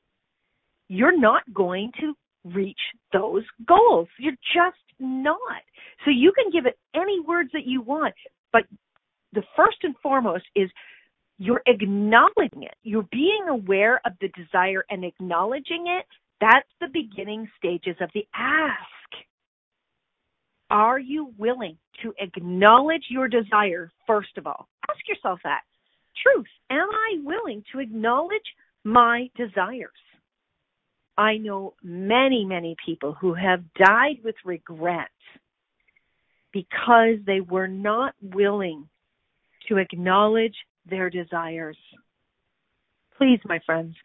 you're 0.89 1.17
not 1.17 1.41
going 1.53 1.91
to 1.99 2.13
reach 2.53 2.79
those 3.13 3.43
goals. 3.67 4.07
You're 4.19 4.33
just 4.53 4.77
not. 4.99 5.61
So 6.05 6.11
you 6.11 6.31
can 6.31 6.51
give 6.51 6.65
it 6.65 6.77
any 6.95 7.19
words 7.19 7.49
that 7.53 7.65
you 7.65 7.81
want, 7.81 8.13
but 8.53 8.63
the 9.33 9.43
first 9.55 9.77
and 9.83 9.95
foremost 10.01 10.45
is 10.55 10.69
you're 11.37 11.61
acknowledging 11.67 12.63
it. 12.63 12.75
You're 12.83 13.07
being 13.11 13.45
aware 13.49 14.01
of 14.05 14.13
the 14.21 14.29
desire 14.29 14.85
and 14.89 15.03
acknowledging 15.03 15.85
it. 15.87 16.05
That's 16.41 16.69
the 16.79 16.87
beginning 16.91 17.49
stages 17.57 17.95
of 18.01 18.09
the 18.13 18.25
ask. 18.35 18.77
Are 20.69 20.99
you 20.99 21.33
willing 21.37 21.77
to 22.03 22.13
acknowledge 22.19 23.05
your 23.09 23.27
desire 23.27 23.91
first 24.05 24.37
of 24.37 24.47
all? 24.47 24.67
Ask 24.89 24.99
yourself 25.07 25.39
that. 25.43 25.61
Truth. 26.23 26.47
Am 26.69 26.87
I 26.89 27.19
willing 27.23 27.63
to 27.71 27.79
acknowledge 27.79 28.41
my 28.83 29.29
desires? 29.35 29.91
I 31.17 31.37
know 31.37 31.73
many, 31.83 32.45
many 32.45 32.75
people 32.85 33.13
who 33.19 33.33
have 33.33 33.63
died 33.73 34.17
with 34.23 34.35
regret 34.45 35.09
because 36.57 37.19
they 37.27 37.39
were 37.39 37.67
not 37.67 38.15
willing 38.19 38.89
to 39.69 39.77
acknowledge 39.77 40.55
their 40.89 41.07
desires. 41.07 41.77
Please, 43.15 43.39
my 43.45 43.59
friends, 43.63 43.95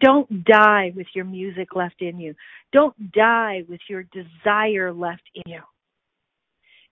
don't 0.00 0.44
die 0.44 0.92
with 0.96 1.06
your 1.14 1.24
music 1.24 1.76
left 1.76 2.02
in 2.02 2.18
you. 2.18 2.34
Don't 2.72 3.12
die 3.12 3.62
with 3.68 3.80
your 3.88 4.04
desire 4.04 4.92
left 4.92 5.22
in 5.36 5.52
you. 5.52 5.60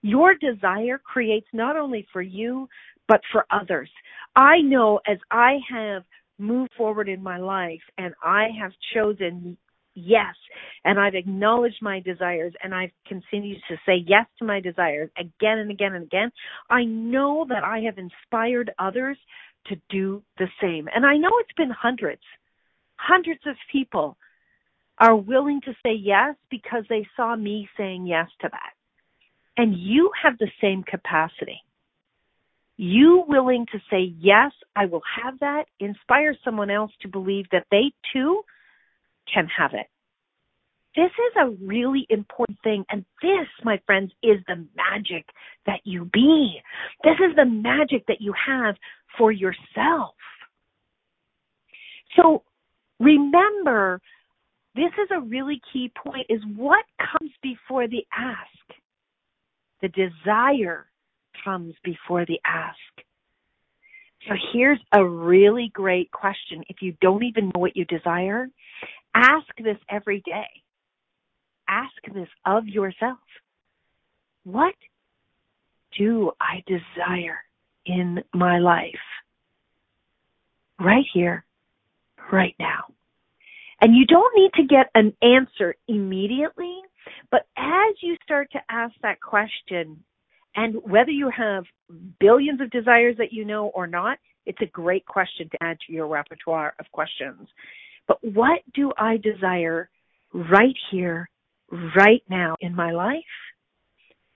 Your 0.01 0.33
desire 0.35 0.97
creates 1.03 1.47
not 1.51 1.75
only 1.75 2.07
for 2.13 2.21
you, 2.21 2.69
but 3.09 3.19
for 3.33 3.45
others. 3.51 3.89
I 4.33 4.61
know 4.61 5.01
as 5.05 5.17
I 5.29 5.57
have 5.69 6.03
moved 6.37 6.71
forward 6.77 7.09
in 7.09 7.21
my 7.21 7.37
life 7.37 7.81
and 7.97 8.13
I 8.23 8.47
have 8.61 8.71
chosen 8.93 9.57
yes 9.93 10.35
and 10.83 10.99
I've 10.99 11.15
acknowledged 11.15 11.81
my 11.81 11.99
desires 11.99 12.53
and 12.63 12.73
I've 12.73 12.91
continued 13.07 13.61
to 13.69 13.75
say 13.85 14.03
yes 14.05 14.25
to 14.39 14.45
my 14.45 14.59
desires 14.59 15.09
again 15.17 15.59
and 15.59 15.71
again 15.71 15.93
and 15.93 16.03
again, 16.03 16.31
I 16.69 16.83
know 16.85 17.45
that 17.49 17.63
I 17.63 17.79
have 17.81 17.97
inspired 17.97 18.71
others 18.79 19.17
to 19.67 19.75
do 19.89 20.23
the 20.37 20.47
same. 20.61 20.87
And 20.93 21.05
I 21.05 21.17
know 21.17 21.29
it's 21.39 21.53
been 21.55 21.69
hundreds, 21.69 22.21
hundreds 22.95 23.41
of 23.45 23.55
people 23.71 24.17
are 24.97 25.15
willing 25.15 25.61
to 25.65 25.73
say 25.83 25.93
yes 25.93 26.35
because 26.49 26.83
they 26.89 27.07
saw 27.15 27.35
me 27.35 27.67
saying 27.77 28.05
yes 28.05 28.27
to 28.41 28.49
that. 28.51 28.73
And 29.57 29.77
you 29.77 30.11
have 30.21 30.37
the 30.37 30.49
same 30.61 30.83
capacity. 30.83 31.61
You 32.77 33.23
willing 33.27 33.67
to 33.73 33.79
say, 33.91 34.13
yes, 34.19 34.51
I 34.75 34.85
will 34.85 35.03
have 35.23 35.39
that, 35.39 35.65
inspire 35.79 36.35
someone 36.43 36.71
else 36.71 36.91
to 37.01 37.07
believe 37.07 37.45
that 37.51 37.67
they 37.69 37.91
too 38.13 38.41
can 39.31 39.47
have 39.57 39.73
it. 39.73 39.87
This 40.95 41.05
is 41.05 41.33
a 41.41 41.65
really 41.65 42.05
important 42.09 42.59
thing. 42.63 42.83
And 42.89 43.05
this, 43.21 43.47
my 43.63 43.79
friends, 43.85 44.11
is 44.21 44.39
the 44.47 44.67
magic 44.75 45.25
that 45.65 45.79
you 45.85 46.09
be. 46.11 46.59
This 47.03 47.15
is 47.15 47.35
the 47.35 47.45
magic 47.45 48.05
that 48.07 48.19
you 48.19 48.33
have 48.45 48.75
for 49.17 49.31
yourself. 49.31 50.15
So 52.17 52.43
remember, 52.99 54.01
this 54.75 54.91
is 55.01 55.09
a 55.11 55.21
really 55.21 55.61
key 55.71 55.91
point 55.95 56.25
is 56.29 56.41
what 56.55 56.85
comes 56.99 57.31
before 57.41 57.87
the 57.87 58.05
ask? 58.17 58.79
The 59.81 59.89
desire 59.89 60.87
comes 61.43 61.73
before 61.83 62.25
the 62.25 62.39
ask. 62.45 62.77
So 64.27 64.35
here's 64.53 64.79
a 64.93 65.03
really 65.03 65.71
great 65.73 66.11
question. 66.11 66.63
If 66.69 66.77
you 66.81 66.93
don't 67.01 67.23
even 67.23 67.45
know 67.45 67.59
what 67.59 67.75
you 67.75 67.85
desire, 67.85 68.47
ask 69.13 69.47
this 69.57 69.77
every 69.89 70.21
day. 70.25 70.47
Ask 71.67 71.93
this 72.13 72.27
of 72.45 72.67
yourself. 72.67 73.19
What 74.43 74.75
do 75.97 76.31
I 76.39 76.63
desire 76.67 77.39
in 77.85 78.23
my 78.33 78.59
life? 78.59 78.93
Right 80.79 81.05
here, 81.13 81.45
right 82.31 82.55
now. 82.59 82.85
And 83.81 83.95
you 83.95 84.05
don't 84.05 84.35
need 84.35 84.51
to 84.55 84.63
get 84.63 84.89
an 84.95 85.13
answer 85.21 85.75
immediately, 85.87 86.75
but 87.31 87.47
as 87.57 87.95
you 88.01 88.15
start 88.23 88.51
to 88.51 88.59
ask 88.69 88.93
that 89.01 89.21
question, 89.21 90.03
and 90.55 90.75
whether 90.83 91.11
you 91.11 91.31
have 91.35 91.63
billions 92.19 92.61
of 92.61 92.69
desires 92.69 93.15
that 93.17 93.31
you 93.31 93.45
know 93.45 93.67
or 93.67 93.87
not, 93.87 94.19
it's 94.45 94.61
a 94.61 94.65
great 94.67 95.05
question 95.05 95.49
to 95.49 95.57
add 95.61 95.77
to 95.85 95.93
your 95.93 96.07
repertoire 96.07 96.73
of 96.79 96.85
questions. 96.91 97.47
But 98.11 98.33
what 98.33 98.59
do 98.73 98.91
I 98.97 99.15
desire 99.17 99.89
right 100.33 100.75
here, 100.91 101.29
right 101.95 102.21
now 102.29 102.57
in 102.59 102.75
my 102.75 102.91
life? 102.91 103.23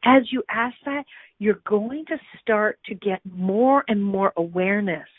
As 0.06 0.24
you 0.32 0.44
ask 0.50 0.76
that, 0.86 1.04
you're 1.40 1.60
going 1.68 2.06
to 2.08 2.16
start 2.40 2.80
to 2.86 2.96
get 2.96 3.20
more 3.30 3.84
and 3.90 4.02
more 4.02 4.32
awareness 4.38 5.10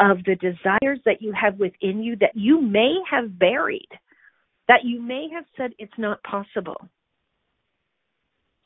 of 0.00 0.18
the 0.24 0.34
desires 0.34 0.98
that 1.04 1.20
you 1.20 1.32
have 1.40 1.60
within 1.60 2.02
you 2.02 2.16
that 2.16 2.32
you 2.34 2.60
may 2.60 2.94
have 3.08 3.38
buried, 3.38 3.86
that 4.66 4.80
you 4.82 5.00
may 5.00 5.28
have 5.32 5.44
said 5.56 5.70
it's 5.78 5.92
not 5.96 6.20
possible. 6.24 6.88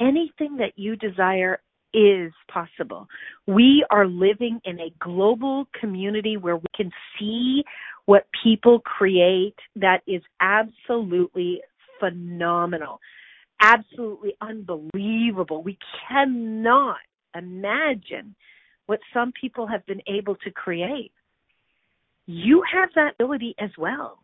Anything 0.01 0.57
that 0.59 0.73
you 0.77 0.97
desire 0.97 1.61
is 1.93 2.33
possible. 2.49 3.07
We 3.47 3.85
are 3.91 4.07
living 4.07 4.61
in 4.65 4.81
a 4.81 4.95
global 4.99 5.67
community 5.79 6.39
where 6.39 6.57
we 6.57 6.67
can 6.75 6.91
see 7.19 7.65
what 8.07 8.27
people 8.43 8.81
create 8.81 9.57
that 9.77 10.03
is 10.07 10.23
absolutely 10.41 11.61
phenomenal, 12.01 13.01
absolutely 13.61 14.35
unbelievable. 14.41 15.63
We 15.63 15.79
cannot 16.09 16.99
imagine 17.37 18.35
what 18.87 19.01
some 19.13 19.33
people 19.39 19.67
have 19.67 19.85
been 19.87 20.03
able 20.07 20.37
to 20.37 20.51
create 20.51 21.13
you 22.27 22.63
have 22.73 22.91
that 22.95 23.15
ability 23.15 23.55
as 23.59 23.71
well. 23.79 24.19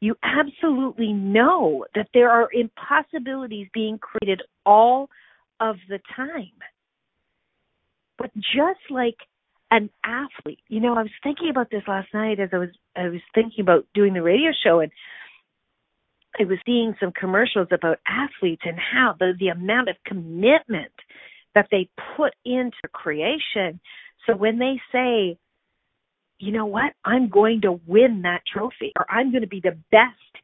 You 0.00 0.16
absolutely 0.22 1.12
know 1.12 1.86
that 1.94 2.08
there 2.12 2.30
are 2.30 2.48
impossibilities 2.52 3.68
being 3.72 3.98
created 3.98 4.42
all 4.66 5.08
of 5.60 5.76
the 5.88 6.00
time. 6.14 6.52
But 8.18 8.30
just 8.34 8.80
like 8.90 9.16
an 9.70 9.90
athlete, 10.04 10.60
you 10.68 10.80
know, 10.80 10.94
I 10.94 11.02
was 11.02 11.10
thinking 11.22 11.50
about 11.50 11.70
this 11.70 11.82
last 11.88 12.08
night 12.14 12.40
as 12.40 12.50
I 12.52 12.58
was 12.58 12.70
I 12.96 13.08
was 13.08 13.20
thinking 13.34 13.62
about 13.62 13.86
doing 13.94 14.14
the 14.14 14.22
radio 14.22 14.50
show 14.64 14.80
and 14.80 14.92
I 16.38 16.44
was 16.44 16.58
seeing 16.66 16.94
some 17.00 17.12
commercials 17.12 17.68
about 17.72 17.98
athletes 18.06 18.62
and 18.64 18.78
how 18.78 19.14
the 19.18 19.32
the 19.38 19.48
amount 19.48 19.88
of 19.88 19.96
commitment 20.06 20.92
that 21.54 21.68
they 21.70 21.88
put 22.16 22.34
into 22.44 22.72
creation. 22.92 23.80
So 24.26 24.36
when 24.36 24.58
they 24.58 24.80
say 24.92 25.38
you 26.38 26.52
know 26.52 26.66
what? 26.66 26.92
I'm 27.04 27.28
going 27.28 27.62
to 27.62 27.80
win 27.86 28.22
that 28.22 28.42
trophy 28.52 28.92
or 28.98 29.06
I'm 29.10 29.30
going 29.30 29.42
to 29.42 29.48
be 29.48 29.60
the 29.60 29.78
best 29.90 30.43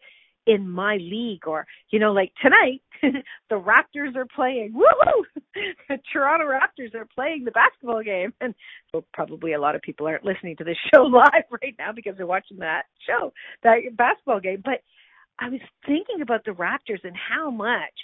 in 0.51 0.69
my 0.69 0.97
league 0.97 1.47
or 1.47 1.67
you 1.91 1.99
know 1.99 2.13
like 2.13 2.33
tonight 2.43 2.83
the 3.51 3.57
Raptors 3.57 4.17
are 4.17 4.27
playing. 4.35 4.73
Woohoo! 4.75 5.25
The 5.89 5.99
Toronto 6.13 6.47
Raptors 6.47 6.95
are 6.95 7.09
playing 7.13 7.45
the 7.45 7.51
basketball 7.51 8.03
game. 8.05 8.33
And 8.41 8.55
well, 8.95 9.05
probably 9.13 9.55
a 9.55 9.61
lot 9.61 9.75
of 9.75 9.83
people 9.83 10.07
aren't 10.07 10.25
listening 10.25 10.57
to 10.57 10.65
this 10.65 10.77
show 10.95 11.03
live 11.03 11.45
right 11.51 11.75
now 11.79 11.91
because 11.93 12.17
they're 12.17 12.27
watching 12.27 12.59
that 12.59 12.85
show 13.07 13.33
that 13.65 13.79
basketball 13.97 14.41
game. 14.41 14.63
But 14.65 14.83
I 15.41 15.49
was 15.49 15.61
thinking 15.87 16.23
about 16.23 16.45
the 16.45 16.53
Raptors 16.53 17.03
and 17.03 17.17
how 17.17 17.51
much 17.51 17.95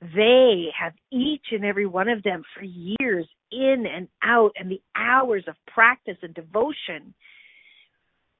they 0.00 0.66
have 0.78 0.92
each 1.12 1.46
and 1.52 1.64
every 1.64 1.86
one 1.86 2.08
of 2.08 2.22
them 2.22 2.42
for 2.56 2.64
years 2.64 3.26
in 3.52 3.84
and 3.92 4.08
out 4.22 4.52
and 4.56 4.70
the 4.70 4.80
hours 4.96 5.44
of 5.48 5.54
practice 5.66 6.18
and 6.22 6.34
devotion 6.34 7.14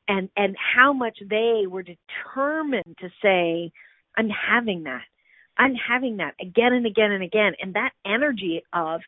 and 0.09 0.29
and 0.37 0.57
how 0.57 0.93
much 0.93 1.19
they 1.29 1.65
were 1.69 1.83
determined 1.83 2.97
to 3.01 3.09
say 3.23 3.73
i'm 4.17 4.29
having 4.29 4.85
that. 4.85 5.03
I'm 5.59 5.75
having 5.75 6.19
that 6.19 6.35
again 6.41 6.73
and 6.73 6.87
again 6.87 7.13
and 7.13 7.23
again. 7.23 7.53
And 7.61 7.75
that 7.75 7.93
energy 8.05 8.63
of 8.73 9.01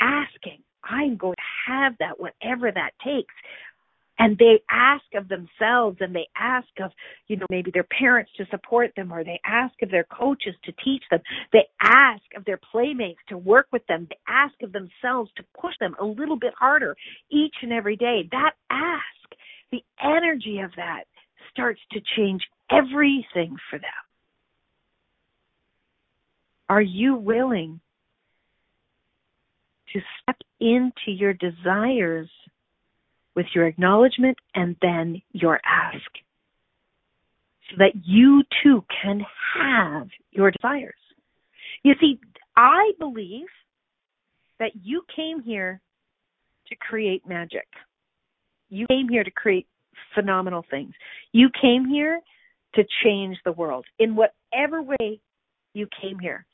asking 0.00 0.62
i'm 0.84 1.16
going 1.16 1.34
to 1.34 1.72
have 1.72 1.94
that 1.98 2.18
whatever 2.18 2.70
that 2.70 2.92
takes. 3.04 3.34
And 4.20 4.36
they 4.36 4.60
ask 4.68 5.04
of 5.14 5.28
themselves 5.28 5.98
and 6.00 6.12
they 6.12 6.26
ask 6.36 6.66
of 6.82 6.90
you 7.28 7.36
know 7.36 7.46
maybe 7.50 7.70
their 7.70 7.84
parents 7.84 8.32
to 8.36 8.46
support 8.50 8.90
them 8.96 9.12
or 9.12 9.22
they 9.22 9.40
ask 9.44 9.74
of 9.82 9.90
their 9.90 10.04
coaches 10.04 10.54
to 10.64 10.72
teach 10.84 11.04
them. 11.10 11.20
They 11.52 11.66
ask 11.80 12.22
of 12.36 12.44
their 12.44 12.58
playmates 12.72 13.20
to 13.28 13.38
work 13.38 13.68
with 13.72 13.86
them. 13.86 14.08
They 14.10 14.18
ask 14.26 14.54
of 14.62 14.72
themselves 14.72 15.30
to 15.36 15.44
push 15.60 15.74
them 15.78 15.94
a 16.00 16.04
little 16.04 16.36
bit 16.36 16.52
harder 16.58 16.96
each 17.30 17.54
and 17.62 17.72
every 17.72 17.96
day. 17.96 18.28
That 18.32 18.54
ask 18.70 19.38
the 19.70 19.82
energy 20.02 20.60
of 20.60 20.70
that 20.76 21.04
starts 21.50 21.80
to 21.92 22.00
change 22.16 22.42
everything 22.70 23.56
for 23.70 23.78
them 23.78 23.90
are 26.68 26.82
you 26.82 27.14
willing 27.14 27.80
to 29.92 30.00
step 30.22 30.36
into 30.60 30.90
your 31.06 31.32
desires 31.32 32.28
with 33.34 33.46
your 33.54 33.66
acknowledgement 33.66 34.36
and 34.54 34.76
then 34.82 35.22
your 35.32 35.60
ask 35.64 36.10
so 37.70 37.76
that 37.78 37.92
you 38.04 38.42
too 38.62 38.84
can 39.02 39.20
have 39.54 40.08
your 40.30 40.50
desires. 40.50 40.94
You 41.82 41.94
see, 42.00 42.18
I 42.56 42.92
believe 42.98 43.46
that 44.58 44.72
you 44.82 45.02
came 45.14 45.40
here 45.40 45.80
to 46.68 46.76
create 46.76 47.26
magic. 47.26 47.66
You 48.70 48.86
came 48.86 49.08
here 49.08 49.24
to 49.24 49.30
create 49.30 49.66
phenomenal 50.14 50.64
things. 50.70 50.92
You 51.32 51.48
came 51.60 51.86
here 51.86 52.20
to 52.74 52.84
change 53.04 53.38
the 53.44 53.52
world 53.52 53.86
in 53.98 54.14
whatever 54.14 54.82
way 54.82 55.20
you 55.74 55.86
came 56.00 56.18
here 56.18 56.46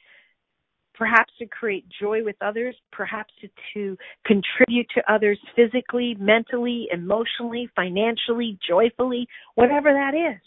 perhaps 0.94 1.32
to 1.38 1.46
create 1.46 1.84
joy 2.00 2.24
with 2.24 2.36
others, 2.40 2.74
perhaps 2.92 3.32
to, 3.40 3.48
to, 3.74 3.96
contribute 4.24 4.86
to 4.94 5.12
others 5.12 5.38
physically, 5.56 6.16
mentally, 6.18 6.88
emotionally, 6.92 7.68
financially, 7.74 8.58
joyfully, 8.66 9.26
whatever 9.56 9.92
that 9.92 10.14
is. 10.14 10.40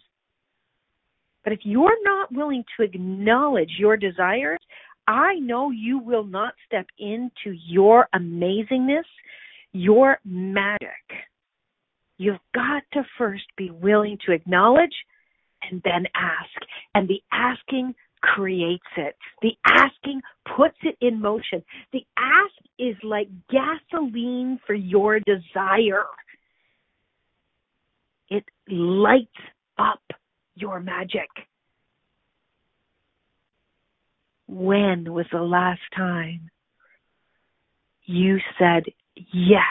But 1.43 1.53
if 1.53 1.59
you're 1.63 2.03
not 2.03 2.31
willing 2.31 2.63
to 2.77 2.83
acknowledge 2.83 3.71
your 3.77 3.97
desires, 3.97 4.59
I 5.07 5.35
know 5.35 5.71
you 5.71 5.99
will 5.99 6.25
not 6.25 6.53
step 6.65 6.85
into 6.99 7.57
your 7.65 8.07
amazingness, 8.15 9.03
your 9.71 10.17
magic. 10.25 10.89
You've 12.17 12.39
got 12.53 12.83
to 12.93 13.03
first 13.17 13.45
be 13.57 13.69
willing 13.69 14.17
to 14.25 14.31
acknowledge 14.31 14.95
and 15.69 15.81
then 15.83 16.05
ask. 16.15 16.69
And 16.95 17.07
the 17.07 17.21
asking 17.31 17.93
creates 18.21 18.83
it. 18.97 19.15
The 19.41 19.51
asking 19.65 20.21
puts 20.55 20.77
it 20.81 20.97
in 21.01 21.21
motion. 21.21 21.63
The 21.93 22.05
ask 22.17 22.53
is 22.79 22.95
like 23.03 23.27
gasoline 23.49 24.59
for 24.65 24.73
your 24.73 25.19
desire. 25.19 26.05
It 28.29 28.43
lights 28.67 29.29
up 29.77 30.01
your 30.55 30.79
magic. 30.79 31.29
When 34.47 35.13
was 35.13 35.25
the 35.31 35.41
last 35.41 35.81
time 35.95 36.49
you 38.05 38.37
said, 38.57 38.83
Yes, 39.33 39.63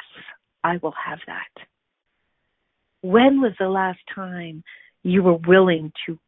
I 0.64 0.78
will 0.82 0.94
have 1.06 1.18
that? 1.26 1.66
When 3.02 3.40
was 3.40 3.52
the 3.59 3.68
last 3.68 4.00
time 4.14 4.62
you 5.02 5.22
were 5.22 5.37
willing 5.46 5.92
to 6.06 6.18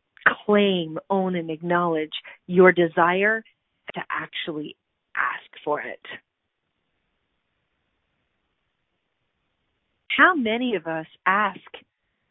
claim, 0.46 0.98
own, 1.10 1.34
and 1.34 1.50
acknowledge 1.50 2.12
your 2.46 2.72
desire 2.72 3.42
to 3.94 4.00
actually 4.10 4.76
ask 5.16 5.64
for 5.64 5.80
it. 5.80 6.00
How 10.16 10.34
many 10.34 10.74
of 10.74 10.86
us 10.86 11.06
ask 11.26 11.60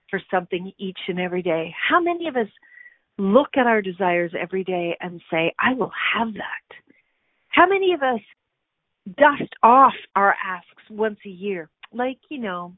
for 0.10 0.22
something 0.30 0.72
each 0.78 1.00
and 1.08 1.20
every 1.20 1.42
day? 1.42 1.74
How 1.90 2.02
many 2.02 2.28
of 2.28 2.36
us 2.36 2.48
look 3.18 3.50
at 3.56 3.66
our 3.66 3.82
desires 3.82 4.32
every 4.40 4.64
day 4.64 4.96
and 5.00 5.22
say, 5.32 5.54
I 5.60 5.74
will 5.74 5.92
have 6.16 6.34
that? 6.34 6.78
How 7.50 7.68
many 7.68 7.94
of 7.94 8.04
us 8.04 8.20
dust 9.18 9.52
off 9.64 9.94
our 10.16 10.36
asks 10.46 10.90
once 10.90 11.20
a 11.26 11.30
year? 11.30 11.70
Like, 11.94 12.20
you 12.30 12.40
know, 12.40 12.74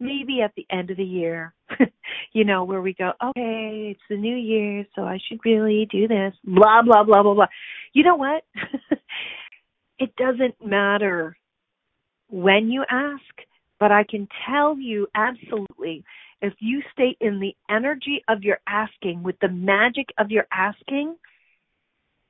maybe 0.00 0.40
at 0.42 0.52
the 0.56 0.66
end 0.70 0.90
of 0.90 0.96
the 0.96 1.04
year, 1.04 1.54
you 2.32 2.44
know, 2.44 2.64
where 2.64 2.80
we 2.80 2.94
go, 2.94 3.12
okay, 3.22 3.90
it's 3.92 4.00
the 4.08 4.16
new 4.16 4.36
year, 4.36 4.84
so 4.94 5.02
I 5.02 5.18
should 5.28 5.38
really 5.44 5.86
do 5.90 6.08
this, 6.08 6.34
blah, 6.44 6.82
blah, 6.82 7.04
blah, 7.04 7.22
blah, 7.22 7.34
blah. 7.34 7.46
You 7.92 8.04
know 8.04 8.16
what? 8.16 8.44
it 9.98 10.14
doesn't 10.16 10.54
matter 10.64 11.36
when 12.28 12.70
you 12.70 12.84
ask, 12.90 13.22
but 13.78 13.92
I 13.92 14.04
can 14.04 14.28
tell 14.46 14.78
you 14.78 15.06
absolutely 15.14 16.04
if 16.42 16.54
you 16.58 16.82
stay 16.92 17.16
in 17.20 17.38
the 17.38 17.54
energy 17.68 18.22
of 18.28 18.42
your 18.42 18.58
asking, 18.66 19.22
with 19.22 19.36
the 19.40 19.48
magic 19.48 20.06
of 20.18 20.30
your 20.30 20.46
asking, 20.52 21.16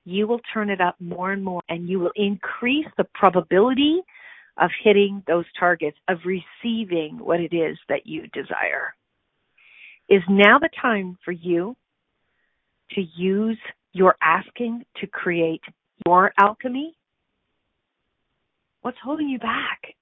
you 0.05 0.27
will 0.27 0.41
turn 0.53 0.71
it 0.71 0.81
up 0.81 0.97
more 1.01 1.33
and 1.33 1.45
more 1.45 1.63
and 1.69 1.89
you 1.89 2.01
will 2.01 2.13
increase 2.17 2.87
the 2.97 3.07
probability 3.15 4.01
of 4.61 4.71
hitting 4.85 5.23
those 5.27 5.47
targets, 5.59 5.97
of 6.07 6.19
receiving 6.25 7.19
what 7.19 7.41
it 7.41 7.55
is 7.55 7.79
that 7.89 8.07
you 8.07 8.27
desire. 8.29 8.95
Is 10.09 10.23
now 10.29 10.59
the 10.59 10.69
time 10.81 11.17
for 11.25 11.33
you 11.33 11.77
to 12.93 13.01
use 13.17 13.59
your 13.93 14.17
asking 14.23 14.85
to 15.01 15.07
create 15.07 15.63
your 16.07 16.33
alchemy? 16.39 16.95
What's 18.83 18.99
holding 19.03 19.29
you 19.29 19.39
back? 19.39 19.95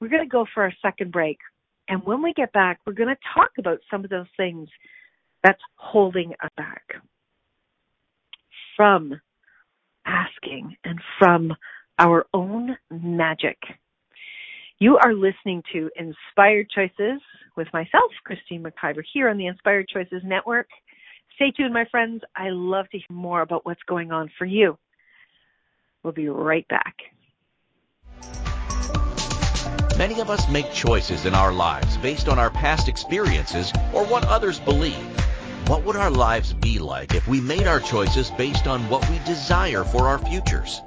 We're 0.00 0.08
going 0.08 0.22
to 0.22 0.28
go 0.28 0.46
for 0.54 0.66
a 0.66 0.76
second 0.82 1.12
break. 1.12 1.38
And 1.88 2.04
when 2.04 2.22
we 2.22 2.32
get 2.34 2.52
back, 2.52 2.80
we're 2.86 2.92
going 2.92 3.08
to 3.08 3.16
talk 3.34 3.50
about 3.58 3.78
some 3.90 4.04
of 4.04 4.10
those 4.10 4.26
things 4.36 4.68
that's 5.42 5.60
holding 5.76 6.32
us 6.42 6.50
back 6.56 6.82
from 8.76 9.20
asking 10.06 10.76
and 10.84 11.00
from 11.18 11.52
our 11.98 12.26
own 12.32 12.76
magic. 12.90 13.58
You 14.78 14.96
are 14.98 15.12
listening 15.12 15.62
to 15.72 15.90
Inspired 15.96 16.70
Choices 16.70 17.20
with 17.56 17.66
myself, 17.72 18.12
Christine 18.24 18.62
McIver, 18.62 19.02
here 19.12 19.28
on 19.28 19.36
the 19.36 19.46
Inspired 19.46 19.88
Choices 19.88 20.22
Network. 20.24 20.68
Stay 21.34 21.50
tuned, 21.50 21.74
my 21.74 21.84
friends. 21.90 22.22
I 22.36 22.50
love 22.50 22.88
to 22.90 22.98
hear 22.98 23.06
more 23.10 23.42
about 23.42 23.66
what's 23.66 23.82
going 23.88 24.12
on 24.12 24.30
for 24.38 24.44
you. 24.44 24.78
We'll 26.02 26.12
be 26.12 26.28
right 26.28 26.66
back. 26.68 26.94
Many 29.96 30.20
of 30.20 30.30
us 30.30 30.48
make 30.48 30.72
choices 30.72 31.26
in 31.26 31.34
our 31.34 31.52
lives 31.52 31.96
based 31.96 32.28
on 32.28 32.38
our 32.38 32.50
past 32.50 32.88
experiences 32.88 33.72
or 33.92 34.04
what 34.06 34.24
others 34.26 34.60
believe. 34.60 34.94
What 35.66 35.82
would 35.82 35.96
our 35.96 36.10
lives 36.10 36.52
be 36.52 36.78
like 36.78 37.14
if 37.14 37.26
we 37.26 37.40
made 37.40 37.66
our 37.66 37.80
choices 37.80 38.30
based 38.30 38.68
on 38.68 38.88
what 38.88 39.08
we 39.10 39.18
desire 39.26 39.82
for 39.82 40.06
our 40.06 40.18
futures? 40.18 40.80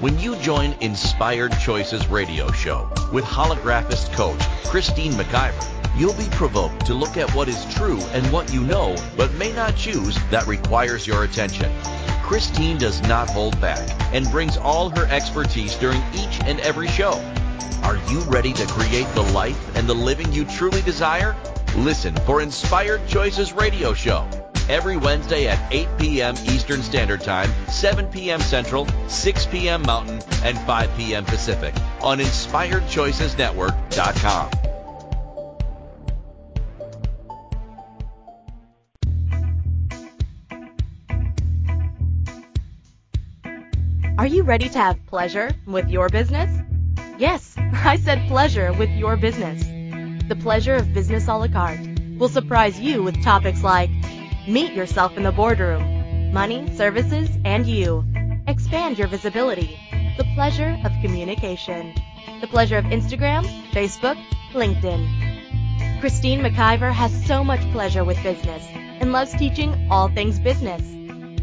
When 0.00 0.18
you 0.18 0.36
join 0.36 0.74
Inspired 0.80 1.52
Choices 1.60 2.06
radio 2.08 2.50
show 2.50 2.88
with 3.12 3.24
holographist 3.24 4.12
coach 4.12 4.40
Christine 4.64 5.12
McIver, 5.12 5.64
you'll 5.98 6.14
be 6.14 6.28
provoked 6.30 6.84
to 6.86 6.94
look 6.94 7.16
at 7.16 7.32
what 7.34 7.48
is 7.48 7.64
true 7.74 8.00
and 8.12 8.26
what 8.32 8.52
you 8.52 8.62
know 8.62 8.96
but 9.16 9.32
may 9.34 9.52
not 9.52 9.76
choose 9.76 10.18
that 10.30 10.46
requires 10.46 11.06
your 11.06 11.24
attention. 11.24 11.72
Christine 12.22 12.78
does 12.78 13.02
not 13.02 13.30
hold 13.30 13.60
back 13.60 13.88
and 14.14 14.30
brings 14.30 14.56
all 14.56 14.90
her 14.90 15.06
expertise 15.06 15.74
during 15.76 16.02
each 16.14 16.40
and 16.44 16.60
every 16.60 16.88
show. 16.88 17.12
Are 17.82 17.96
you 18.10 18.20
ready 18.22 18.52
to 18.54 18.66
create 18.66 19.08
the 19.14 19.22
life 19.32 19.76
and 19.76 19.86
the 19.86 19.94
living 19.94 20.32
you 20.32 20.44
truly 20.46 20.82
desire? 20.82 21.36
Listen 21.76 22.14
for 22.14 22.40
Inspired 22.40 23.04
Choices 23.08 23.52
radio 23.52 23.94
show 23.94 24.28
every 24.68 24.96
Wednesday 24.96 25.48
at 25.48 25.58
8 25.72 25.88
p.m. 25.98 26.36
Eastern 26.44 26.82
Standard 26.82 27.20
Time, 27.20 27.50
7 27.68 28.06
p.m. 28.06 28.40
Central, 28.40 28.86
6 29.08 29.46
p.m. 29.46 29.82
Mountain, 29.82 30.22
and 30.44 30.56
5 30.58 30.96
p.m. 30.96 31.24
Pacific 31.24 31.74
on 32.00 32.18
InspiredChoicesNetwork.com. 32.18 34.50
Are 44.16 44.28
you 44.28 44.44
ready 44.44 44.68
to 44.68 44.78
have 44.78 45.04
pleasure 45.06 45.50
with 45.66 45.90
your 45.90 46.08
business? 46.08 46.48
Yes, 47.18 47.56
I 47.58 47.96
said 47.96 48.28
pleasure 48.28 48.72
with 48.72 48.90
your 48.90 49.16
business. 49.16 49.64
The 50.28 50.36
pleasure 50.36 50.74
of 50.74 50.94
business 50.94 51.28
a 51.28 51.34
la 51.34 51.48
carte 51.48 51.86
will 52.18 52.28
surprise 52.28 52.80
you 52.80 53.02
with 53.02 53.22
topics 53.22 53.62
like 53.62 53.90
Meet 54.46 54.74
yourself 54.74 55.16
in 55.16 55.22
the 55.22 55.32
boardroom. 55.32 56.30
Money, 56.30 56.68
services, 56.76 57.30
and 57.46 57.66
you. 57.66 58.04
Expand 58.46 58.98
your 58.98 59.08
visibility. 59.08 59.78
The 60.18 60.24
pleasure 60.34 60.78
of 60.84 60.92
communication. 61.00 61.94
The 62.42 62.46
pleasure 62.46 62.76
of 62.76 62.84
Instagram, 62.84 63.46
Facebook, 63.70 64.22
LinkedIn. 64.52 66.00
Christine 66.00 66.40
McIver 66.40 66.92
has 66.92 67.26
so 67.26 67.42
much 67.42 67.60
pleasure 67.72 68.04
with 68.04 68.22
business 68.22 68.62
and 68.74 69.12
loves 69.12 69.32
teaching 69.32 69.88
all 69.90 70.08
things 70.08 70.38
business. 70.38 70.82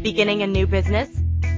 Beginning 0.00 0.42
a 0.42 0.46
new 0.46 0.68
business? 0.68 1.08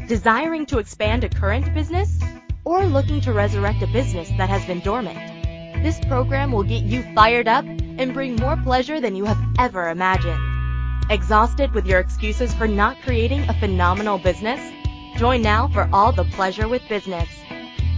Desiring 0.08 0.64
to 0.66 0.78
expand 0.78 1.24
a 1.24 1.28
current 1.28 1.74
business? 1.74 2.18
Or 2.64 2.86
looking 2.86 3.20
to 3.20 3.34
resurrect 3.34 3.82
a 3.82 3.86
business 3.88 4.30
that 4.38 4.48
has 4.48 4.64
been 4.64 4.80
dormant? 4.80 5.33
This 5.82 6.00
program 6.00 6.52
will 6.52 6.62
get 6.62 6.84
you 6.84 7.02
fired 7.14 7.48
up 7.48 7.64
and 7.66 8.14
bring 8.14 8.36
more 8.36 8.56
pleasure 8.56 9.00
than 9.00 9.16
you 9.16 9.24
have 9.24 9.40
ever 9.58 9.88
imagined. 9.88 10.40
Exhausted 11.10 11.72
with 11.74 11.86
your 11.86 12.00
excuses 12.00 12.54
for 12.54 12.66
not 12.66 13.00
creating 13.02 13.40
a 13.48 13.58
phenomenal 13.60 14.18
business? 14.18 14.60
Join 15.16 15.42
now 15.42 15.68
for 15.68 15.88
all 15.92 16.12
the 16.12 16.24
pleasure 16.24 16.68
with 16.68 16.82
business. 16.88 17.28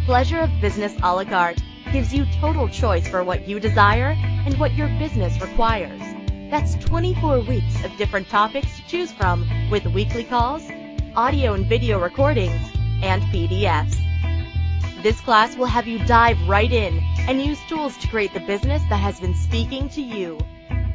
Pleasure 0.04 0.40
of 0.40 0.50
Business 0.60 0.92
a 1.02 1.14
la 1.14 1.24
carte 1.24 1.62
gives 1.92 2.12
you 2.12 2.26
total 2.40 2.68
choice 2.68 3.08
for 3.08 3.24
what 3.24 3.48
you 3.48 3.60
desire 3.60 4.16
and 4.18 4.58
what 4.58 4.74
your 4.74 4.88
business 4.98 5.40
requires. 5.40 6.00
That's 6.50 6.74
24 6.84 7.40
weeks 7.40 7.84
of 7.84 7.96
different 7.96 8.28
topics 8.28 8.76
to 8.76 8.86
choose 8.86 9.12
from 9.12 9.48
with 9.70 9.86
weekly 9.86 10.24
calls, 10.24 10.62
audio 11.14 11.54
and 11.54 11.66
video 11.66 11.98
recordings, 11.98 12.60
and 13.02 13.22
PDFs. 13.24 13.96
This 15.02 15.20
class 15.20 15.56
will 15.56 15.66
have 15.66 15.86
you 15.86 15.98
dive 16.06 16.40
right 16.48 16.70
in 16.70 17.02
and 17.28 17.42
use 17.42 17.58
tools 17.68 17.96
to 17.98 18.08
create 18.08 18.32
the 18.34 18.40
business 18.40 18.82
that 18.88 18.98
has 18.98 19.20
been 19.20 19.34
speaking 19.34 19.88
to 19.90 20.02
you. 20.02 20.38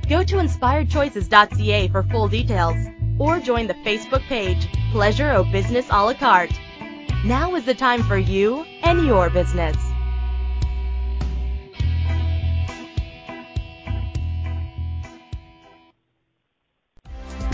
Go 0.08 0.24
to 0.24 0.36
inspiredchoices.ca 0.36 1.88
for 1.90 2.04
full 2.04 2.28
details 2.28 2.78
or 3.20 3.40
join 3.40 3.68
the 3.68 3.74
Facebook 3.76 4.22
page 4.24 4.68
Pleasure 4.92 5.30
of 5.30 5.52
Business 5.52 5.86
a 5.90 6.04
la 6.04 6.14
carte. 6.14 6.60
Now 7.24 7.56
is 7.56 7.66
the 7.66 7.74
time 7.74 8.04
for 8.04 8.18
you 8.18 8.66
and 8.84 9.06
your 9.06 9.30
business. 9.30 9.78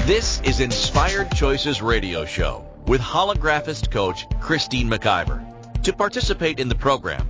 This 0.05 0.39
is 0.41 0.61
Inspired 0.61 1.29
Choices 1.35 1.81
Radio 1.81 2.23
Show 2.23 2.65
with 2.87 3.01
holographist 3.01 3.91
coach 3.91 4.25
Christine 4.39 4.89
McIver. 4.89 5.43
To 5.83 5.91
participate 5.91 6.61
in 6.61 6.69
the 6.69 6.75
program, 6.75 7.29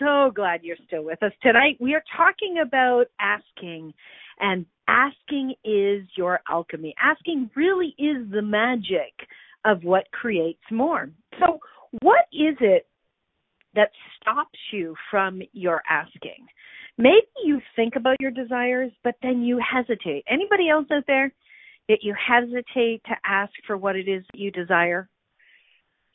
So 0.00 0.32
glad 0.34 0.60
you're 0.62 0.76
still 0.86 1.04
with 1.04 1.22
us 1.22 1.32
tonight. 1.42 1.76
We 1.78 1.94
are 1.94 2.02
talking 2.16 2.62
about 2.66 3.06
asking, 3.20 3.92
and 4.40 4.64
asking 4.88 5.54
is 5.62 6.08
your 6.16 6.40
alchemy. 6.48 6.94
Asking 7.00 7.50
really 7.54 7.94
is 7.98 8.30
the 8.32 8.40
magic 8.40 9.12
of 9.66 9.84
what 9.84 10.10
creates 10.10 10.62
more. 10.70 11.10
So, 11.38 11.58
what 12.00 12.24
is 12.32 12.56
it 12.60 12.86
that 13.74 13.90
stops 14.16 14.58
you 14.72 14.94
from 15.10 15.42
your 15.52 15.82
asking? 15.88 16.46
Maybe 16.96 17.26
you 17.44 17.60
think 17.76 17.94
about 17.96 18.16
your 18.20 18.30
desires, 18.30 18.92
but 19.04 19.16
then 19.22 19.42
you 19.42 19.60
hesitate. 19.60 20.24
Anybody 20.30 20.70
else 20.70 20.86
out 20.90 21.04
there 21.06 21.30
that 21.90 21.98
you 22.02 22.14
hesitate 22.14 23.02
to 23.04 23.14
ask 23.24 23.52
for 23.66 23.76
what 23.76 23.96
it 23.96 24.08
is 24.08 24.22
that 24.32 24.38
you 24.38 24.50
desire? 24.50 25.09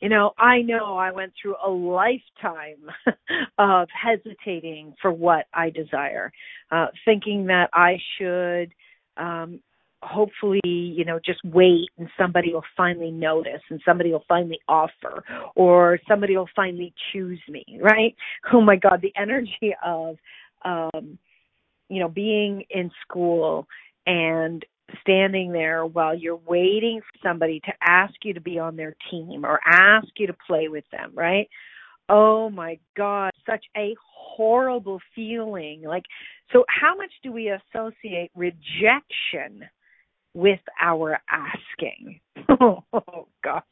You 0.00 0.10
know, 0.10 0.32
I 0.38 0.60
know 0.60 0.96
I 0.96 1.10
went 1.10 1.32
through 1.40 1.56
a 1.64 1.70
lifetime 1.70 2.90
of 3.58 3.88
hesitating 3.90 4.94
for 5.00 5.10
what 5.10 5.46
I 5.54 5.70
desire, 5.70 6.30
uh, 6.70 6.88
thinking 7.04 7.46
that 7.46 7.70
I 7.72 7.98
should 8.18 8.72
um, 9.16 9.60
hopefully, 10.02 10.60
you 10.64 11.04
know, 11.04 11.18
just 11.24 11.40
wait 11.44 11.88
and 11.98 12.08
somebody 12.18 12.52
will 12.52 12.64
finally 12.76 13.10
notice 13.10 13.62
and 13.70 13.80
somebody 13.84 14.12
will 14.12 14.24
finally 14.28 14.58
offer 14.68 15.24
or 15.54 15.98
somebody 16.08 16.36
will 16.36 16.48
finally 16.54 16.92
choose 17.12 17.40
me, 17.48 17.64
right? 17.80 18.14
Oh 18.52 18.60
my 18.60 18.76
God, 18.76 19.00
the 19.02 19.12
energy 19.16 19.74
of, 19.84 20.16
um, 20.64 21.18
you 21.88 22.00
know, 22.00 22.08
being 22.08 22.64
in 22.70 22.90
school 23.02 23.66
and 24.06 24.64
standing 25.00 25.52
there 25.52 25.84
while 25.84 26.16
you're 26.16 26.40
waiting 26.46 27.00
for 27.00 27.28
somebody 27.28 27.60
to 27.60 27.72
ask 27.82 28.14
you 28.22 28.34
to 28.34 28.40
be 28.40 28.58
on 28.58 28.76
their 28.76 28.94
team 29.10 29.44
or 29.44 29.60
ask 29.66 30.08
you 30.16 30.26
to 30.26 30.36
play 30.46 30.68
with 30.68 30.84
them, 30.92 31.12
right? 31.14 31.48
Oh 32.08 32.50
my 32.50 32.78
God, 32.96 33.32
such 33.48 33.64
a 33.76 33.94
horrible 34.08 35.00
feeling. 35.14 35.82
Like, 35.82 36.04
so 36.52 36.64
how 36.68 36.96
much 36.96 37.10
do 37.22 37.32
we 37.32 37.50
associate 37.50 38.30
rejection 38.36 39.64
with 40.34 40.60
our 40.80 41.18
asking? 41.30 42.20
oh 42.60 43.26
gosh, 43.42 43.64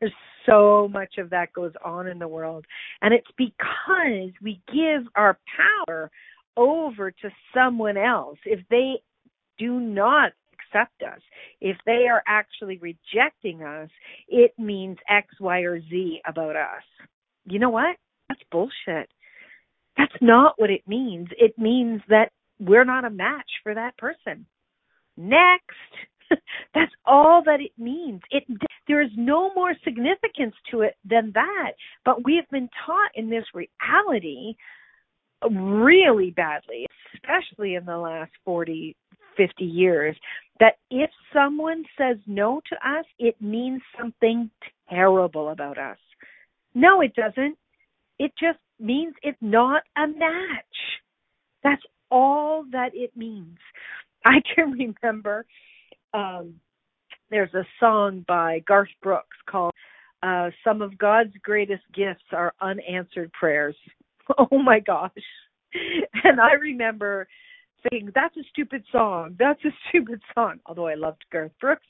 there's 0.00 0.12
so 0.46 0.88
much 0.90 1.18
of 1.18 1.30
that 1.30 1.52
goes 1.52 1.72
on 1.84 2.06
in 2.06 2.18
the 2.18 2.28
world. 2.28 2.64
And 3.02 3.12
it's 3.12 3.30
because 3.36 4.32
we 4.40 4.60
give 4.72 5.06
our 5.14 5.38
power 5.86 6.10
over 6.56 7.10
to 7.10 7.30
someone 7.54 7.98
else. 7.98 8.38
If 8.46 8.60
they 8.70 9.02
do 9.58 9.78
not 9.78 10.32
accept 10.72 11.02
us, 11.02 11.20
if 11.60 11.76
they 11.86 12.06
are 12.10 12.22
actually 12.26 12.78
rejecting 12.78 13.62
us, 13.62 13.90
it 14.28 14.52
means 14.58 14.98
X, 15.08 15.28
Y, 15.40 15.60
or 15.60 15.80
Z 15.80 16.20
about 16.26 16.56
us. 16.56 16.82
You 17.44 17.58
know 17.58 17.70
what? 17.70 17.96
That's 18.28 18.40
bullshit. 18.50 19.08
That's 19.96 20.14
not 20.20 20.54
what 20.56 20.70
it 20.70 20.82
means. 20.86 21.28
It 21.38 21.58
means 21.58 22.00
that 22.08 22.30
we're 22.58 22.84
not 22.84 23.04
a 23.04 23.10
match 23.10 23.50
for 23.62 23.74
that 23.74 23.96
person. 23.98 24.46
Next. 25.16 25.62
That's 26.74 26.92
all 27.04 27.42
that 27.44 27.60
it 27.60 27.72
means. 27.76 28.22
It 28.30 28.44
there 28.88 29.02
is 29.02 29.10
no 29.16 29.52
more 29.54 29.74
significance 29.84 30.54
to 30.70 30.80
it 30.80 30.94
than 31.04 31.32
that. 31.34 31.72
But 32.04 32.24
we 32.24 32.36
have 32.36 32.48
been 32.50 32.70
taught 32.86 33.10
in 33.14 33.28
this 33.28 33.44
reality 33.54 34.54
really 35.50 36.30
badly, 36.30 36.86
especially 37.14 37.74
in 37.74 37.84
the 37.84 37.96
last 37.96 38.30
40, 38.44 38.96
50 39.36 39.64
years, 39.64 40.16
that 40.62 40.76
if 40.92 41.10
someone 41.32 41.82
says 41.98 42.18
no 42.24 42.60
to 42.68 42.76
us, 42.88 43.04
it 43.18 43.34
means 43.40 43.82
something 44.00 44.48
terrible 44.88 45.48
about 45.48 45.76
us. 45.76 45.98
No, 46.72 47.00
it 47.00 47.16
doesn't. 47.16 47.58
It 48.20 48.30
just 48.40 48.60
means 48.78 49.12
it's 49.24 49.36
not 49.40 49.82
a 49.96 50.06
match. 50.06 50.76
That's 51.64 51.82
all 52.12 52.64
that 52.70 52.90
it 52.94 53.10
means. 53.16 53.58
I 54.24 54.36
can 54.54 54.70
remember 54.70 55.44
um 56.14 56.54
there's 57.28 57.52
a 57.54 57.66
song 57.80 58.24
by 58.28 58.60
Garth 58.68 58.94
Brooks 59.02 59.36
called 59.50 59.72
uh 60.22 60.50
Some 60.62 60.80
of 60.80 60.96
God's 60.96 61.34
Greatest 61.42 61.82
Gifts 61.92 62.22
Are 62.30 62.52
Unanswered 62.60 63.32
Prayers. 63.32 63.76
Oh 64.38 64.58
my 64.58 64.78
gosh. 64.78 65.10
And 66.24 66.40
I 66.40 66.52
remember 66.52 67.26
that's 68.14 68.36
a 68.36 68.42
stupid 68.50 68.84
song. 68.92 69.36
That's 69.38 69.62
a 69.64 69.70
stupid 69.88 70.20
song. 70.34 70.60
Although 70.66 70.88
I 70.88 70.94
loved 70.94 71.24
Garth 71.32 71.52
Brooks 71.60 71.86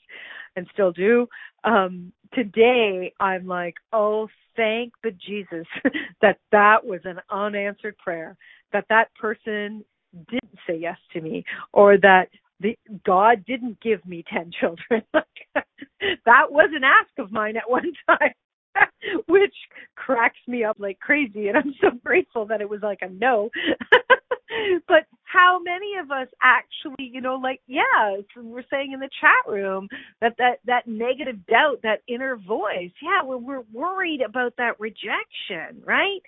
and 0.55 0.67
still 0.73 0.91
do. 0.91 1.27
Um, 1.63 2.11
today 2.33 3.13
I'm 3.19 3.47
like, 3.47 3.75
oh, 3.91 4.27
thank 4.55 4.93
the 5.03 5.11
Jesus 5.11 5.65
that 6.21 6.39
that 6.51 6.85
was 6.85 7.01
an 7.05 7.19
unanswered 7.29 7.97
prayer, 7.97 8.37
that 8.71 8.85
that 8.89 9.13
person 9.15 9.83
didn't 10.29 10.59
say 10.67 10.77
yes 10.77 10.97
to 11.13 11.21
me, 11.21 11.43
or 11.73 11.97
that 11.97 12.29
the 12.59 12.77
God 13.05 13.43
didn't 13.45 13.79
give 13.81 14.05
me 14.05 14.23
10 14.31 14.51
children. 14.59 15.03
that 15.13 16.51
was 16.51 16.69
an 16.73 16.83
ask 16.83 17.09
of 17.17 17.31
mine 17.31 17.57
at 17.57 17.69
one 17.69 17.91
time. 18.07 18.33
which 19.27 19.55
cracks 19.95 20.37
me 20.47 20.63
up 20.63 20.77
like 20.79 20.99
crazy 20.99 21.47
and 21.47 21.57
I'm 21.57 21.73
so 21.81 21.89
grateful 22.03 22.45
that 22.47 22.61
it 22.61 22.69
was 22.69 22.81
like 22.81 22.99
a 23.01 23.09
no. 23.09 23.49
but 24.87 25.05
how 25.23 25.59
many 25.63 25.93
of 26.01 26.11
us 26.11 26.27
actually, 26.41 27.09
you 27.11 27.21
know, 27.21 27.35
like 27.35 27.61
yeah, 27.67 28.17
we're 28.37 28.63
saying 28.69 28.91
in 28.93 28.99
the 28.99 29.09
chat 29.19 29.51
room 29.51 29.87
that 30.21 30.35
that 30.37 30.59
that 30.65 30.87
negative 30.87 31.45
doubt, 31.47 31.79
that 31.83 32.01
inner 32.07 32.37
voice, 32.37 32.91
yeah, 33.01 33.23
well, 33.25 33.39
we're 33.39 33.63
worried 33.73 34.21
about 34.21 34.53
that 34.57 34.79
rejection, 34.79 35.81
right? 35.83 36.19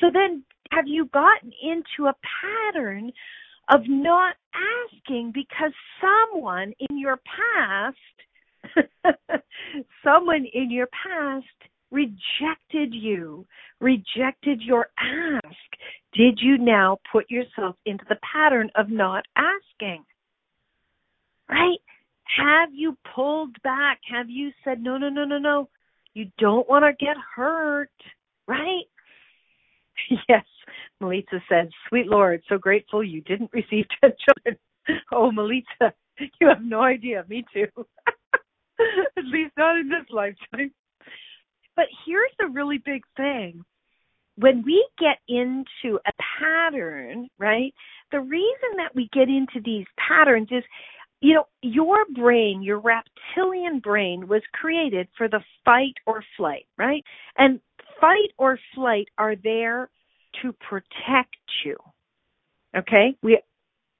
So 0.00 0.06
then, 0.12 0.44
have 0.70 0.86
you 0.86 1.06
gotten 1.06 1.52
into 1.62 2.08
a 2.08 2.14
pattern 2.74 3.12
of 3.70 3.82
not 3.86 4.34
asking 4.92 5.32
because 5.34 5.72
someone 6.00 6.72
in 6.90 6.98
your 6.98 7.18
past, 7.18 7.96
someone 10.02 10.46
in 10.52 10.70
your 10.70 10.88
past 10.88 11.44
rejected 11.90 12.92
you, 12.92 13.46
rejected 13.80 14.60
your 14.62 14.88
ask, 14.98 15.54
did 16.12 16.38
you 16.40 16.58
now 16.58 16.98
put 17.10 17.30
yourself 17.30 17.76
into 17.86 18.04
the 18.08 18.18
pattern 18.32 18.70
of 18.74 18.90
not 18.90 19.24
asking? 19.36 20.04
Right? 21.48 21.78
Have 22.36 22.70
you 22.72 22.96
pulled 23.14 23.60
back? 23.62 24.00
Have 24.12 24.28
you 24.28 24.50
said, 24.64 24.82
no, 24.82 24.98
no, 24.98 25.08
no, 25.08 25.24
no, 25.24 25.38
no, 25.38 25.68
you 26.14 26.26
don't 26.38 26.68
want 26.68 26.84
to 26.84 27.04
get 27.04 27.16
hurt? 27.34 27.90
Right? 28.46 28.84
yes, 30.28 30.44
Melissa 31.00 31.42
said, 31.48 31.70
sweet 31.88 32.06
Lord, 32.06 32.42
so 32.48 32.58
grateful 32.58 33.02
you 33.02 33.20
didn't 33.22 33.50
receive 33.52 33.86
10 34.02 34.12
children. 34.26 34.58
Oh, 35.12 35.30
Melissa, 35.32 35.94
you 36.40 36.48
have 36.48 36.62
no 36.62 36.82
idea. 36.82 37.24
Me 37.28 37.44
too. 37.52 37.66
At 39.16 39.24
least 39.24 39.52
not 39.56 39.78
in 39.78 39.88
this 39.88 40.06
lifetime. 40.10 40.72
But 41.78 41.86
here's 42.04 42.32
the 42.40 42.48
really 42.48 42.78
big 42.78 43.04
thing. 43.16 43.64
When 44.34 44.64
we 44.66 44.84
get 44.98 45.18
into 45.28 46.00
a 46.04 46.12
pattern, 46.40 47.28
right? 47.38 47.72
The 48.10 48.18
reason 48.18 48.78
that 48.78 48.96
we 48.96 49.08
get 49.12 49.28
into 49.28 49.60
these 49.64 49.86
patterns 49.96 50.48
is 50.50 50.64
you 51.20 51.34
know, 51.34 51.44
your 51.62 52.04
brain, 52.14 52.62
your 52.62 52.80
reptilian 52.80 53.78
brain 53.78 54.26
was 54.26 54.42
created 54.52 55.08
for 55.16 55.28
the 55.28 55.40
fight 55.64 55.94
or 56.04 56.24
flight, 56.36 56.66
right? 56.76 57.04
And 57.36 57.60
fight 58.00 58.32
or 58.38 58.58
flight 58.74 59.08
are 59.16 59.36
there 59.36 59.88
to 60.42 60.52
protect 60.52 61.36
you. 61.64 61.76
Okay? 62.76 63.16
We 63.22 63.40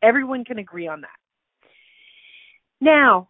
everyone 0.03 0.45
can 0.45 0.59
agree 0.59 0.89
on 0.89 1.03
that. 1.03 1.70
Now, 2.81 3.29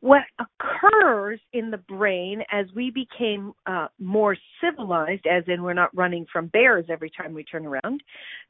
what 0.00 0.22
occurs 0.38 1.40
in 1.52 1.70
the 1.70 1.78
brain 1.78 2.42
as 2.52 2.66
we 2.74 2.90
became 2.90 3.52
uh, 3.66 3.88
more 3.98 4.36
civilized, 4.62 5.26
as 5.26 5.42
in 5.48 5.62
we're 5.62 5.74
not 5.74 5.94
running 5.96 6.24
from 6.32 6.46
bears 6.48 6.84
every 6.88 7.10
time 7.10 7.34
we 7.34 7.42
turn 7.42 7.66
around, 7.66 8.00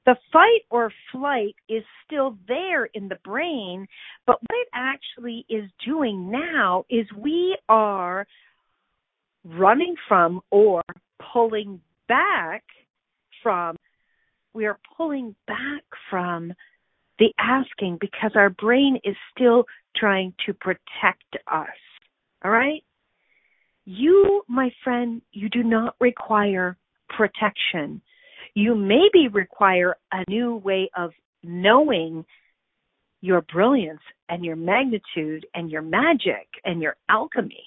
the 0.05 0.17
fight 0.31 0.63
or 0.71 0.93
flight 1.11 1.55
is 1.69 1.83
still 2.05 2.37
there 2.47 2.85
in 2.87 3.09
the 3.09 3.19
brain, 3.25 3.87
but 4.27 4.37
what 4.43 4.59
it 4.61 4.69
actually 4.75 5.47
is 5.49 5.71
doing 5.87 6.31
now 6.31 6.85
is 6.91 7.07
we 7.17 7.57
are 7.69 8.27
running 9.45 9.95
from 10.07 10.41
or 10.51 10.83
pulling 11.33 11.81
back 12.09 12.63
from, 13.43 13.75
we 14.53 14.67
are 14.67 14.79
pulling 14.97 15.35
back 15.47 15.83
from 16.11 16.53
the 17.19 17.33
asking 17.39 17.99
because 18.01 18.33
our 18.35 18.51
brain 18.51 18.99
is 19.05 19.17
still 19.35 19.65
trying 19.97 20.35
to 20.47 20.55
protect 20.55 21.37
us. 21.51 21.69
All 22.45 22.51
right? 22.51 22.85
You, 23.85 24.43
my 24.49 24.71
friend, 24.85 25.23
you 25.33 25.49
do 25.49 25.63
not 25.63 25.97
require 26.01 26.77
protection. 27.09 28.03
You 28.55 28.75
maybe 28.75 29.29
require 29.33 29.97
a 30.13 30.25
new 30.29 30.57
way 30.57 30.91
of 30.97 31.11
knowing 31.43 32.25
your 33.21 33.43
brilliance 33.53 34.01
and 34.29 34.45
your 34.45 34.57
magnitude 34.57 35.47
and 35.55 35.71
your 35.71 35.83
magic 35.83 36.47
and 36.65 36.81
your 36.81 36.97
alchemy. 37.09 37.65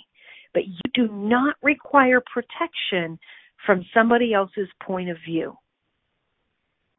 But 0.54 0.68
you 0.68 0.80
do 0.94 1.08
not 1.12 1.56
require 1.62 2.22
protection 2.22 3.20
from 3.66 3.86
somebody 3.94 4.34
else's 4.34 4.68
point 4.84 5.10
of 5.10 5.18
view. 5.26 5.56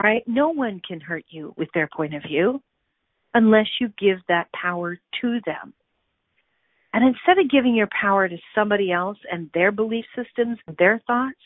Right? 0.03 0.25
No 0.27 0.49
one 0.49 0.81
can 0.87 1.01
hurt 1.01 1.25
you 1.29 1.55
with 1.57 1.69
their 1.75 1.89
point 1.95 2.15
of 2.15 2.23
view 2.23 2.61
unless 3.35 3.67
you 3.81 3.89
give 3.99 4.19
that 4.29 4.49
power 4.53 4.99
to 5.21 5.41
them. 5.47 5.73
And 6.93 7.05
instead 7.05 7.39
of 7.39 7.51
giving 7.51 7.75
your 7.75 7.89
power 7.99 8.29
to 8.29 8.37
somebody 8.55 8.93
else 8.93 9.17
and 9.31 9.49
their 9.55 9.73
belief 9.73 10.05
systems, 10.15 10.59
and 10.67 10.77
their 10.77 11.01
thoughts, 11.07 11.39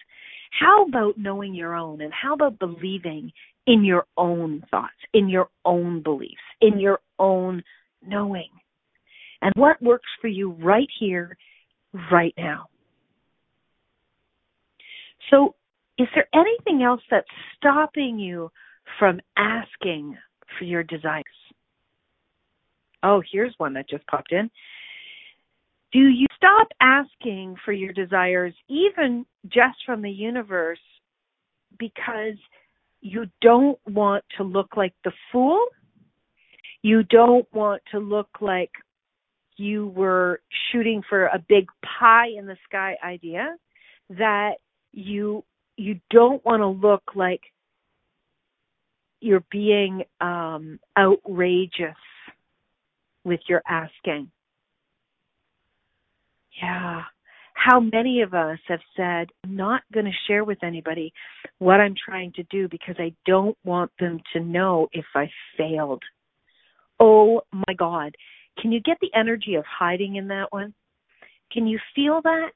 how 0.59 0.87
about 0.87 1.19
knowing 1.19 1.55
your 1.55 1.75
own 1.75 2.01
and 2.01 2.13
how 2.13 2.35
about 2.35 2.59
believing 2.59 3.31
in 3.67 3.85
your 3.85 4.07
own 4.17 4.65
thoughts, 4.71 4.95
in 5.13 5.29
your 5.29 5.49
own 5.65 6.03
beliefs, 6.03 6.35
in 6.61 6.81
your 6.81 7.01
own 7.19 7.63
knowing? 8.05 8.51
And 9.43 9.53
what 9.55 9.81
works 9.83 10.09
for 10.21 10.29
you 10.29 10.53
right 10.53 10.89
here, 10.99 11.37
right 12.11 12.35
now? 12.37 12.67
So, 15.31 15.55
is 15.99 16.09
there 16.15 16.29
anything 16.35 16.83
else 16.83 17.01
that's 17.11 17.27
stopping 17.57 18.19
you 18.19 18.51
from 18.99 19.21
asking 19.37 20.17
for 20.59 20.65
your 20.65 20.83
desires? 20.83 21.25
Oh, 23.03 23.23
here's 23.33 23.55
one 23.59 23.75
that 23.75 23.89
just 23.89 24.07
popped 24.07 24.33
in. 24.33 24.51
Do 25.93 26.01
you 26.01 26.27
stop 26.37 26.69
asking 26.81 27.57
for 27.65 27.73
your 27.73 27.93
desires, 27.93 28.55
even 28.69 29.25
just 29.47 29.79
from 29.87 30.03
the 30.03 30.11
universe, 30.11 30.81
because 31.79 32.37
you 33.01 33.27
don't 33.41 33.79
want 33.87 34.25
to 34.37 34.43
look 34.43 34.77
like 34.77 34.93
the 35.05 35.13
fool? 35.33 35.65
You 36.83 37.05
don't 37.05 37.47
want 37.53 37.83
to 37.93 37.99
look 37.99 38.29
like 38.41 38.71
you 39.57 39.89
were 39.89 40.41
shooting 40.71 41.03
for 41.09 41.27
a 41.27 41.43
big 41.49 41.67
pie 41.99 42.29
in 42.37 42.47
the 42.47 42.57
sky 42.69 42.97
idea 43.05 43.55
that 44.11 44.57
you 44.93 45.45
you 45.77 46.01
don't 46.11 46.45
want 46.45 46.61
to 46.61 46.67
look 46.67 47.03
like 47.15 47.41
you're 49.21 49.45
being 49.51 50.03
um 50.21 50.79
outrageous 50.99 51.97
with 53.25 53.41
your 53.49 53.63
asking 53.69 54.31
yeah 56.63 57.03
how 57.55 57.81
many 57.81 58.21
of 58.23 58.35
us 58.35 58.59
have 58.69 58.81
said 58.97 59.29
i'm 59.45 59.57
not 59.57 59.83
going 59.93 60.07
to 60.07 60.13
share 60.27 60.45
with 60.45 60.59
anybody 60.63 61.13
what 61.59 61.81
i'm 61.81 61.95
trying 62.05 62.33
to 62.33 62.43
do 62.45 62.69
because 62.69 62.97
i 62.99 63.13
don't 63.25 63.57
want 63.65 63.91
them 63.99 64.21
to 64.33 64.41
know 64.41 64.87
if 64.93 65.07
i 65.15 65.29
failed 65.57 66.03
oh 67.01 67.41
my 67.53 67.75
god 67.75 68.15
can 68.61 68.73
you 68.73 68.81
get 68.81 68.99
the 69.01 69.11
energy 69.15 69.55
of 69.55 69.65
hiding 69.67 70.17
in 70.17 70.29
that 70.29 70.51
one? 70.51 70.75
Can 71.53 71.67
you 71.67 71.79
feel 71.95 72.21
that? 72.23 72.51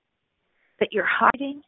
That 0.79 0.93
you're 0.93 1.09
hiding? 1.09 1.63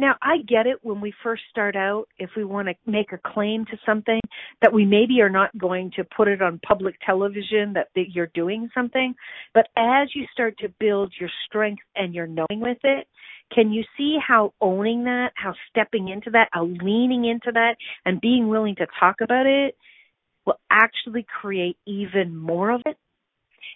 Now, 0.00 0.16
I 0.22 0.38
get 0.48 0.66
it 0.66 0.78
when 0.80 1.02
we 1.02 1.12
first 1.22 1.42
start 1.50 1.76
out, 1.76 2.06
if 2.16 2.30
we 2.34 2.42
want 2.42 2.68
to 2.68 2.90
make 2.90 3.12
a 3.12 3.18
claim 3.18 3.66
to 3.66 3.76
something, 3.84 4.18
that 4.62 4.72
we 4.72 4.86
maybe 4.86 5.20
are 5.20 5.28
not 5.28 5.56
going 5.58 5.92
to 5.96 6.04
put 6.16 6.26
it 6.26 6.40
on 6.40 6.58
public 6.66 6.94
television 7.04 7.74
that, 7.74 7.88
that 7.94 8.06
you're 8.14 8.30
doing 8.32 8.70
something. 8.72 9.14
But 9.52 9.66
as 9.76 10.08
you 10.14 10.24
start 10.32 10.56
to 10.60 10.72
build 10.80 11.12
your 11.20 11.28
strength 11.44 11.82
and 11.94 12.14
your 12.14 12.26
knowing 12.26 12.60
with 12.60 12.78
it, 12.82 13.08
can 13.54 13.72
you 13.72 13.84
see 13.98 14.16
how 14.26 14.54
owning 14.62 15.04
that, 15.04 15.32
how 15.34 15.52
stepping 15.68 16.08
into 16.08 16.30
that, 16.30 16.48
how 16.52 16.64
leaning 16.64 17.26
into 17.26 17.52
that, 17.52 17.74
and 18.06 18.22
being 18.22 18.48
willing 18.48 18.76
to 18.76 18.86
talk 18.98 19.16
about 19.20 19.44
it 19.44 19.76
will 20.46 20.58
actually 20.70 21.26
create 21.42 21.76
even 21.86 22.34
more 22.34 22.70
of 22.70 22.80
it? 22.86 22.96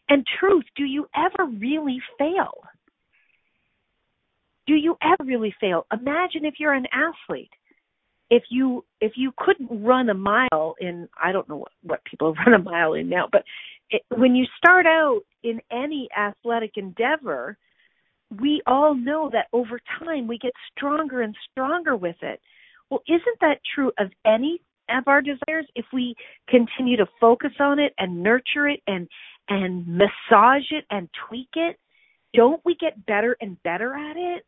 And 0.08 0.24
truth, 0.40 0.64
do 0.74 0.84
you 0.84 1.06
ever 1.14 1.50
really 1.50 2.00
fail? 2.18 2.62
Do 4.66 4.74
you 4.74 4.96
ever 5.02 5.24
really 5.24 5.54
fail? 5.60 5.86
Imagine 5.92 6.44
if 6.44 6.54
you're 6.58 6.72
an 6.72 6.86
athlete. 6.92 7.50
If 8.30 8.44
you 8.50 8.84
if 9.00 9.12
you 9.16 9.32
couldn't 9.36 9.84
run 9.84 10.08
a 10.08 10.14
mile 10.14 10.74
in 10.80 11.08
I 11.22 11.32
don't 11.32 11.48
know 11.48 11.58
what, 11.58 11.72
what 11.82 12.04
people 12.04 12.34
run 12.46 12.54
a 12.54 12.62
mile 12.62 12.94
in 12.94 13.08
now, 13.08 13.28
but 13.30 13.44
it, 13.90 14.02
when 14.16 14.34
you 14.34 14.46
start 14.56 14.86
out 14.86 15.20
in 15.42 15.60
any 15.70 16.08
athletic 16.16 16.72
endeavor, 16.76 17.58
we 18.40 18.62
all 18.66 18.94
know 18.94 19.28
that 19.32 19.48
over 19.52 19.78
time 19.98 20.26
we 20.26 20.38
get 20.38 20.52
stronger 20.74 21.20
and 21.20 21.36
stronger 21.50 21.96
with 21.96 22.16
it. 22.22 22.40
Well, 22.90 23.02
isn't 23.06 23.40
that 23.40 23.60
true 23.74 23.92
of 23.98 24.10
any 24.26 24.60
of 24.88 25.04
our 25.06 25.20
desires 25.20 25.66
if 25.74 25.86
we 25.92 26.14
continue 26.48 26.96
to 26.96 27.06
focus 27.20 27.52
on 27.60 27.78
it 27.78 27.92
and 27.98 28.22
nurture 28.22 28.68
it 28.68 28.80
and 28.86 29.08
and 29.48 29.86
massage 29.86 30.70
it 30.70 30.84
and 30.90 31.08
tweak 31.28 31.48
it 31.54 31.78
don't 32.34 32.60
we 32.64 32.76
get 32.80 33.06
better 33.06 33.36
and 33.40 33.62
better 33.62 33.94
at 33.94 34.16
it 34.16 34.44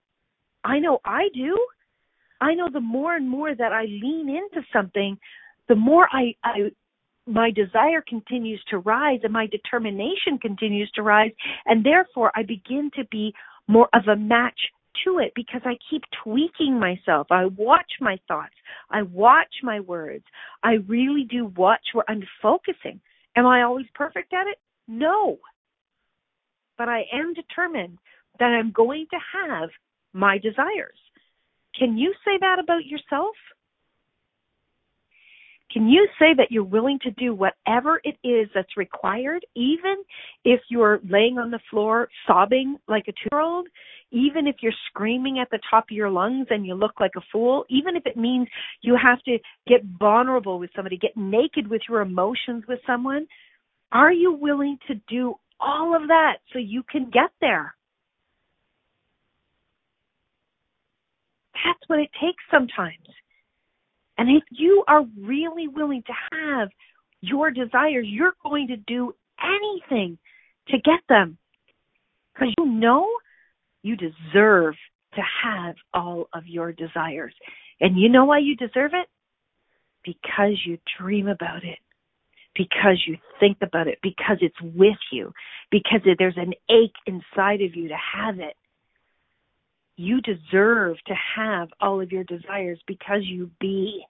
i 0.67 0.79
know 0.79 0.99
i 1.05 1.29
do 1.35 1.57
i 2.41 2.55
know 2.55 2.69
the 2.73 2.81
more 2.81 3.15
and 3.17 3.29
more 3.29 3.55
that 3.55 3.73
i 3.73 3.85
lean 3.85 4.29
into 4.29 4.67
something 4.73 5.17
the 5.69 5.75
more 5.75 6.09
i 6.13 6.35
i 6.45 6.71
my 7.29 7.51
desire 7.51 8.03
continues 8.07 8.63
to 8.71 8.79
rise 8.79 9.21
and 9.25 9.33
my 9.33 9.47
determination 9.47 10.39
continues 10.41 10.91
to 10.95 11.03
rise 11.03 11.33
and 11.67 11.85
therefore 11.85 12.31
i 12.35 12.43
begin 12.43 12.91
to 12.95 13.05
be 13.11 13.33
more 13.69 13.89
of 13.95 14.07
a 14.09 14.17
match 14.17 14.59
to 15.05 15.19
it 15.19 15.33
because 15.35 15.61
I 15.65 15.77
keep 15.91 16.03
tweaking 16.25 16.79
myself. 16.79 17.27
I 17.31 17.47
watch 17.47 17.91
my 18.01 18.19
thoughts. 18.29 18.55
I 18.91 19.03
watch 19.03 19.55
my 19.63 19.81
words. 19.81 20.25
I 20.63 20.75
really 20.89 21.27
do 21.29 21.53
watch 21.57 21.83
where 21.93 22.05
I'm 22.09 22.23
focusing. 22.41 23.01
Am 23.37 23.47
I 23.47 23.63
always 23.63 23.87
perfect 23.95 24.33
at 24.33 24.47
it? 24.47 24.59
No. 24.89 25.39
But 26.79 26.89
I 26.89 27.03
am 27.13 27.35
determined 27.35 27.99
that 28.39 28.47
I'm 28.47 28.73
going 28.73 29.07
to 29.11 29.19
have 29.39 29.71
my 30.13 30.39
desires. 30.39 30.99
Can 31.79 31.99
you 31.99 32.15
say 32.25 32.39
that 32.41 32.59
about 32.59 32.87
yourself? 32.87 33.35
Can 35.73 35.89
you 35.89 36.09
say 36.19 36.33
that 36.35 36.51
you're 36.51 36.65
willing 36.65 36.99
to 37.03 37.11
do 37.11 37.35
whatever 37.35 38.01
it 38.03 38.17
is 38.27 38.49
that's 38.55 38.77
required, 38.77 39.45
even 39.55 39.97
if 40.45 40.61
you're 40.71 41.01
laying 41.07 41.39
on 41.39 41.51
the 41.51 41.59
floor 41.71 42.09
sobbing 42.27 42.77
like 42.89 43.05
a 43.09 43.13
two 43.13 43.29
year 43.31 43.41
old, 43.41 43.69
even 44.11 44.47
if 44.47 44.57
you're 44.63 44.73
screaming 44.89 45.39
at 45.39 45.51
the 45.51 45.59
top 45.69 45.85
of 45.91 45.97
your 45.97 46.09
lungs 46.09 46.47
and 46.51 46.65
you 46.65 46.75
look 46.75 46.99
like 47.01 47.11
a 47.17 47.21
fool, 47.33 47.65
even 47.69 47.97
if 47.97 48.07
it 48.07 48.17
means 48.17 48.49
you 48.81 48.97
have 48.97 49.21
to 49.25 49.39
get 49.67 49.81
vulnerable 49.99 50.59
with 50.59 50.71
somebody, 50.75 50.97
get 50.97 51.17
naked 51.17 51.69
with 51.69 51.83
your 51.89 52.01
emotions 52.01 52.65
with 52.69 52.79
someone? 52.87 53.27
Are 53.93 54.13
you 54.13 54.33
willing 54.33 54.79
to 54.87 54.95
do 55.09 55.35
all 55.61 55.95
of 55.95 56.09
that 56.09 56.37
so 56.53 56.59
you 56.59 56.85
can 56.91 57.11
get 57.11 57.31
there? 57.41 57.75
That's 61.67 61.89
what 61.89 61.99
it 61.99 62.11
takes 62.21 62.43
sometimes. 62.51 63.09
And 64.19 64.31
if 64.31 64.45
you 64.51 64.85
are 64.87 65.05
really 65.21 65.67
willing 65.67 66.03
to 66.07 66.13
have 66.33 66.69
your 67.21 67.51
desires, 67.51 68.07
you're 68.09 68.35
going 68.43 68.69
to 68.69 68.77
do 68.77 69.15
anything 69.43 70.17
to 70.69 70.77
get 70.79 71.01
them. 71.09 71.39
Because 72.33 72.55
you 72.59 72.67
know 72.67 73.09
you 73.83 73.97
deserve 73.97 74.75
to 75.15 75.23
have 75.45 75.75
all 75.93 76.29
of 76.33 76.47
your 76.47 76.73
desires. 76.73 77.35
And 77.81 77.99
you 77.99 78.09
know 78.09 78.27
why 78.27 78.39
you 78.39 78.55
deserve 78.57 78.93
it? 78.95 79.09
Because 80.05 80.61
you 80.65 80.79
dream 81.01 81.27
about 81.27 81.65
it. 81.65 81.79
Because 82.55 83.03
you 83.07 83.17
think 83.41 83.59
about 83.61 83.89
it. 83.89 83.99
Because 84.03 84.39
it's 84.41 84.61
with 84.63 84.99
you. 85.11 85.33
Because 85.71 86.01
there's 86.19 86.37
an 86.37 86.53
ache 86.71 86.97
inside 87.07 87.61
of 87.63 87.75
you 87.75 87.89
to 87.89 87.97
have 88.15 88.39
it. 88.39 88.55
You 89.97 90.21
deserve 90.21 90.97
to 91.07 91.15
have 91.37 91.69
all 91.81 92.01
of 92.01 92.13
your 92.13 92.25
desires 92.25 92.79
because 92.87 93.23
you 93.23 93.51
be, 93.61 94.03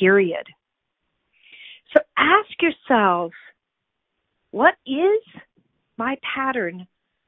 period. 0.00 0.44
So 1.94 2.02
ask 2.16 2.50
yourself, 2.60 3.32
what 4.50 4.74
is 4.86 5.22
my 5.96 6.16
pattern 6.34 6.86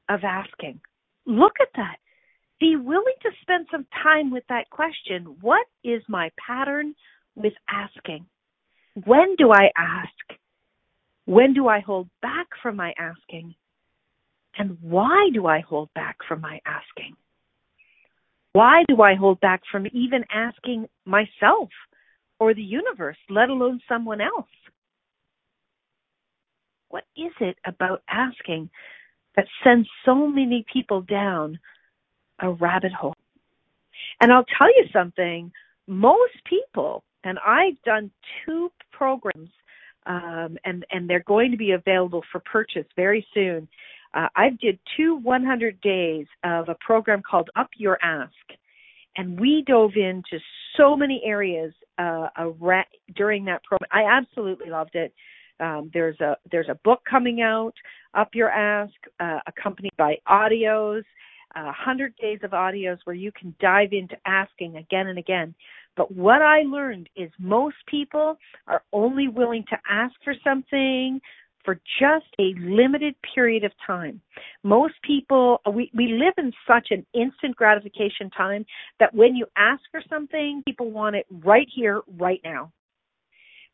of 0.09 0.21
asking? 0.23 0.81
Look 1.25 1.53
at 1.61 1.69
that. 1.75 1.97
Be 2.59 2.75
willing 2.75 3.15
to 3.21 3.29
spend 3.41 3.67
some 3.71 3.85
time 4.03 4.31
with 4.31 4.43
that 4.49 4.69
question. 4.69 5.37
What 5.39 5.65
is 5.83 6.01
my 6.09 6.29
pattern 6.45 6.95
with 7.35 7.53
asking? 7.69 8.25
When 9.05 9.35
do 9.37 9.51
I 9.51 9.71
ask? 9.77 10.39
When 11.25 11.53
do 11.53 11.67
I 11.67 11.79
hold 11.79 12.09
back 12.21 12.47
from 12.61 12.75
my 12.75 12.93
asking? 12.97 13.55
And 14.57 14.77
why 14.81 15.29
do 15.33 15.45
I 15.45 15.61
hold 15.61 15.93
back 15.93 16.17
from 16.27 16.41
my 16.41 16.59
asking? 16.65 17.15
Why 18.53 18.83
do 18.87 19.01
I 19.01 19.15
hold 19.15 19.39
back 19.39 19.61
from 19.71 19.85
even 19.93 20.23
asking 20.33 20.87
myself 21.05 21.69
or 22.39 22.53
the 22.53 22.61
universe, 22.61 23.17
let 23.29 23.49
alone 23.49 23.79
someone 23.87 24.21
else? 24.21 24.47
What 26.89 27.03
is 27.15 27.31
it 27.39 27.57
about 27.65 28.01
asking 28.09 28.69
that 29.35 29.45
sends 29.63 29.87
so 30.05 30.27
many 30.27 30.65
people 30.71 31.01
down 31.01 31.59
a 32.39 32.51
rabbit 32.51 32.91
hole? 32.91 33.13
And 34.19 34.31
I'll 34.31 34.45
tell 34.57 34.69
you 34.69 34.85
something, 34.91 35.51
most 35.87 36.33
people, 36.45 37.03
and 37.23 37.37
I've 37.45 37.79
done 37.83 38.09
two 38.45 38.71
programs, 38.91 39.49
um, 40.07 40.57
and, 40.65 40.85
and 40.91 41.07
they're 41.07 41.23
going 41.27 41.51
to 41.51 41.57
be 41.57 41.71
available 41.71 42.23
for 42.31 42.39
purchase 42.39 42.85
very 42.95 43.25
soon 43.33 43.67
uh, 44.13 44.27
I 44.35 44.49
did 44.61 44.79
two 44.97 45.17
100 45.17 45.79
days 45.81 46.25
of 46.43 46.69
a 46.69 46.75
program 46.79 47.21
called 47.29 47.49
Up 47.55 47.69
Your 47.77 47.97
Ask, 48.03 48.33
and 49.17 49.39
we 49.39 49.63
dove 49.67 49.91
into 49.95 50.39
so 50.77 50.95
many 50.95 51.21
areas 51.25 51.73
uh, 51.97 52.27
around, 52.37 52.85
during 53.15 53.45
that 53.45 53.63
program. 53.63 53.89
I 53.91 54.03
absolutely 54.09 54.69
loved 54.69 54.95
it. 54.95 55.13
Um, 55.59 55.91
there's 55.93 56.19
a 56.21 56.37
there's 56.51 56.69
a 56.69 56.79
book 56.83 57.01
coming 57.09 57.41
out, 57.41 57.73
Up 58.13 58.29
Your 58.33 58.49
Ask, 58.49 58.93
uh, 59.19 59.39
accompanied 59.45 59.95
by 59.97 60.17
audios, 60.27 61.03
uh, 61.55 61.71
hundred 61.71 62.15
days 62.17 62.39
of 62.43 62.51
audios 62.51 62.97
where 63.03 63.15
you 63.15 63.31
can 63.31 63.53
dive 63.59 63.89
into 63.91 64.15
asking 64.25 64.77
again 64.77 65.07
and 65.07 65.19
again. 65.19 65.53
But 65.97 66.13
what 66.13 66.41
I 66.41 66.61
learned 66.61 67.09
is 67.15 67.29
most 67.39 67.75
people 67.87 68.37
are 68.67 68.83
only 68.93 69.27
willing 69.27 69.65
to 69.69 69.77
ask 69.89 70.13
for 70.23 70.33
something 70.43 71.19
for 71.69 71.79
just 71.99 72.25
a 72.39 72.55
limited 72.57 73.13
period 73.35 73.63
of 73.63 73.71
time. 73.85 74.19
Most 74.63 74.95
people, 75.03 75.61
we, 75.71 75.91
we 75.93 76.13
live 76.13 76.33
in 76.39 76.51
such 76.67 76.87
an 76.89 77.05
instant 77.13 77.55
gratification 77.55 78.31
time 78.31 78.65
that 78.99 79.13
when 79.13 79.35
you 79.35 79.45
ask 79.55 79.79
for 79.91 80.01
something, 80.09 80.63
people 80.65 80.89
want 80.89 81.15
it 81.15 81.27
right 81.29 81.67
here, 81.71 82.01
right 82.17 82.41
now. 82.43 82.71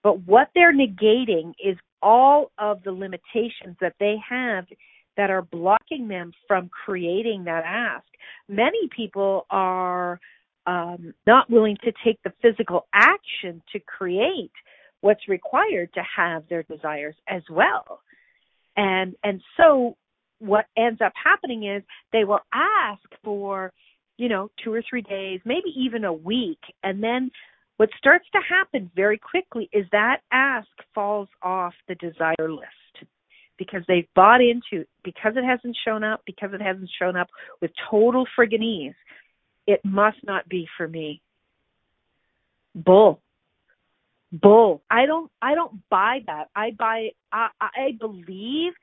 But 0.03 0.19
what 0.23 0.49
they're 0.53 0.73
negating 0.73 1.53
is 1.63 1.77
all 2.01 2.51
of 2.57 2.83
the 2.83 2.91
limitations 2.91 3.77
that 3.79 3.95
they 3.97 4.17
have 4.29 4.65
that 5.15 5.29
are 5.29 5.43
blocking 5.43 6.09
them 6.09 6.33
from 6.49 6.67
creating 6.67 7.45
that 7.45 7.63
ask. 7.65 8.03
Many 8.49 8.89
people 8.93 9.45
are 9.49 10.19
um, 10.67 11.13
not 11.25 11.49
willing 11.49 11.77
to 11.85 11.93
take 12.03 12.21
the 12.23 12.33
physical 12.41 12.87
action 12.93 13.61
to 13.71 13.79
create 13.79 14.51
what's 15.05 15.27
required 15.27 15.93
to 15.93 16.01
have 16.17 16.41
their 16.49 16.63
desires 16.63 17.13
as 17.27 17.43
well. 17.47 18.01
And 18.75 19.15
and 19.23 19.39
so 19.55 19.95
what 20.39 20.65
ends 20.75 20.99
up 20.99 21.13
happening 21.23 21.63
is 21.63 21.83
they 22.11 22.23
will 22.23 22.39
ask 22.51 23.03
for, 23.23 23.71
you 24.17 24.29
know, 24.29 24.49
two 24.63 24.73
or 24.73 24.81
three 24.89 25.03
days, 25.03 25.41
maybe 25.45 25.69
even 25.77 26.05
a 26.05 26.11
week, 26.11 26.57
and 26.83 27.03
then 27.03 27.29
what 27.77 27.89
starts 27.99 28.25
to 28.33 28.39
happen 28.49 28.89
very 28.95 29.19
quickly 29.19 29.69
is 29.71 29.85
that 29.91 30.21
ask 30.31 30.67
falls 30.95 31.29
off 31.43 31.73
the 31.87 31.95
desire 31.95 32.49
list 32.49 33.05
because 33.59 33.83
they've 33.87 34.07
bought 34.15 34.41
into 34.41 34.85
because 35.03 35.33
it 35.35 35.45
hasn't 35.45 35.77
shown 35.85 36.03
up, 36.03 36.21
because 36.25 36.49
it 36.51 36.61
hasn't 36.61 36.89
shown 36.99 37.15
up 37.15 37.27
with 37.61 37.69
total 37.91 38.25
friggin' 38.35 38.63
ease, 38.63 38.95
it 39.67 39.81
must 39.85 40.17
not 40.23 40.49
be 40.49 40.67
for 40.77 40.87
me. 40.87 41.21
Bull. 42.73 43.21
Bull. 44.31 44.81
I 44.89 45.05
don't 45.05 45.31
I 45.41 45.55
don't 45.55 45.81
buy 45.89 46.19
that. 46.27 46.49
I 46.55 46.71
buy 46.71 47.09
I 47.31 47.49
I 47.61 47.91
believe 47.99 48.73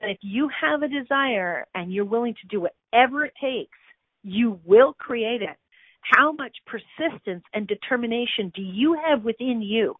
that 0.00 0.10
if 0.10 0.18
you 0.22 0.50
have 0.60 0.82
a 0.82 0.88
desire 0.88 1.66
and 1.74 1.92
you're 1.92 2.04
willing 2.04 2.34
to 2.34 2.48
do 2.48 2.60
whatever 2.60 3.24
it 3.24 3.34
takes, 3.40 3.78
you 4.22 4.60
will 4.64 4.92
create 4.94 5.42
it. 5.42 5.56
How 6.00 6.32
much 6.32 6.56
persistence 6.66 7.44
and 7.54 7.66
determination 7.66 8.52
do 8.54 8.62
you 8.62 8.98
have 9.06 9.22
within 9.22 9.62
you? 9.62 9.94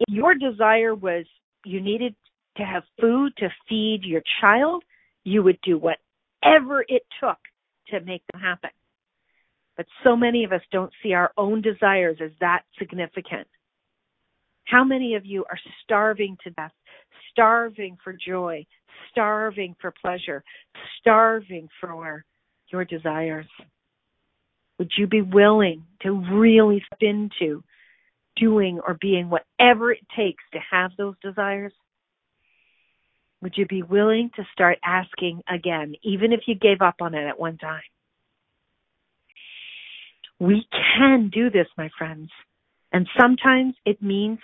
If 0.00 0.12
your 0.12 0.34
desire 0.34 0.94
was 0.94 1.26
you 1.64 1.80
needed 1.80 2.14
to 2.56 2.62
have 2.64 2.82
food 3.00 3.32
to 3.38 3.48
feed 3.68 4.00
your 4.04 4.22
child, 4.40 4.82
you 5.24 5.42
would 5.42 5.58
do 5.62 5.78
whatever 5.78 6.84
it 6.88 7.02
took 7.20 7.38
to 7.88 8.00
make 8.00 8.22
them 8.32 8.40
happen. 8.40 8.70
But 9.76 9.86
so 10.04 10.16
many 10.16 10.44
of 10.44 10.52
us 10.52 10.62
don't 10.72 10.92
see 11.02 11.12
our 11.12 11.32
own 11.36 11.60
desires 11.60 12.18
as 12.22 12.30
that 12.40 12.62
significant. 12.78 13.46
How 14.64 14.84
many 14.84 15.14
of 15.14 15.24
you 15.26 15.44
are 15.50 15.58
starving 15.84 16.36
to 16.44 16.50
death, 16.50 16.72
starving 17.30 17.98
for 18.02 18.12
joy, 18.12 18.66
starving 19.10 19.76
for 19.80 19.92
pleasure, 20.02 20.42
starving 20.98 21.68
for 21.80 22.24
your 22.68 22.84
desires? 22.84 23.46
Would 24.78 24.90
you 24.98 25.06
be 25.06 25.22
willing 25.22 25.84
to 26.02 26.10
really 26.12 26.82
step 26.86 26.98
into 27.00 27.62
doing 28.36 28.80
or 28.86 28.96
being 29.00 29.30
whatever 29.30 29.92
it 29.92 30.06
takes 30.16 30.42
to 30.52 30.58
have 30.70 30.90
those 30.98 31.14
desires? 31.22 31.72
Would 33.42 33.54
you 33.56 33.66
be 33.66 33.82
willing 33.82 34.30
to 34.36 34.46
start 34.52 34.78
asking 34.84 35.42
again, 35.48 35.94
even 36.02 36.32
if 36.32 36.40
you 36.46 36.54
gave 36.54 36.80
up 36.80 36.96
on 37.00 37.14
it 37.14 37.26
at 37.26 37.38
one 37.38 37.58
time? 37.58 37.82
We 40.38 40.66
can 40.96 41.30
do 41.32 41.50
this, 41.50 41.66
my 41.78 41.88
friends. 41.98 42.30
And 42.92 43.06
sometimes 43.18 43.74
it 43.84 44.02
means 44.02 44.38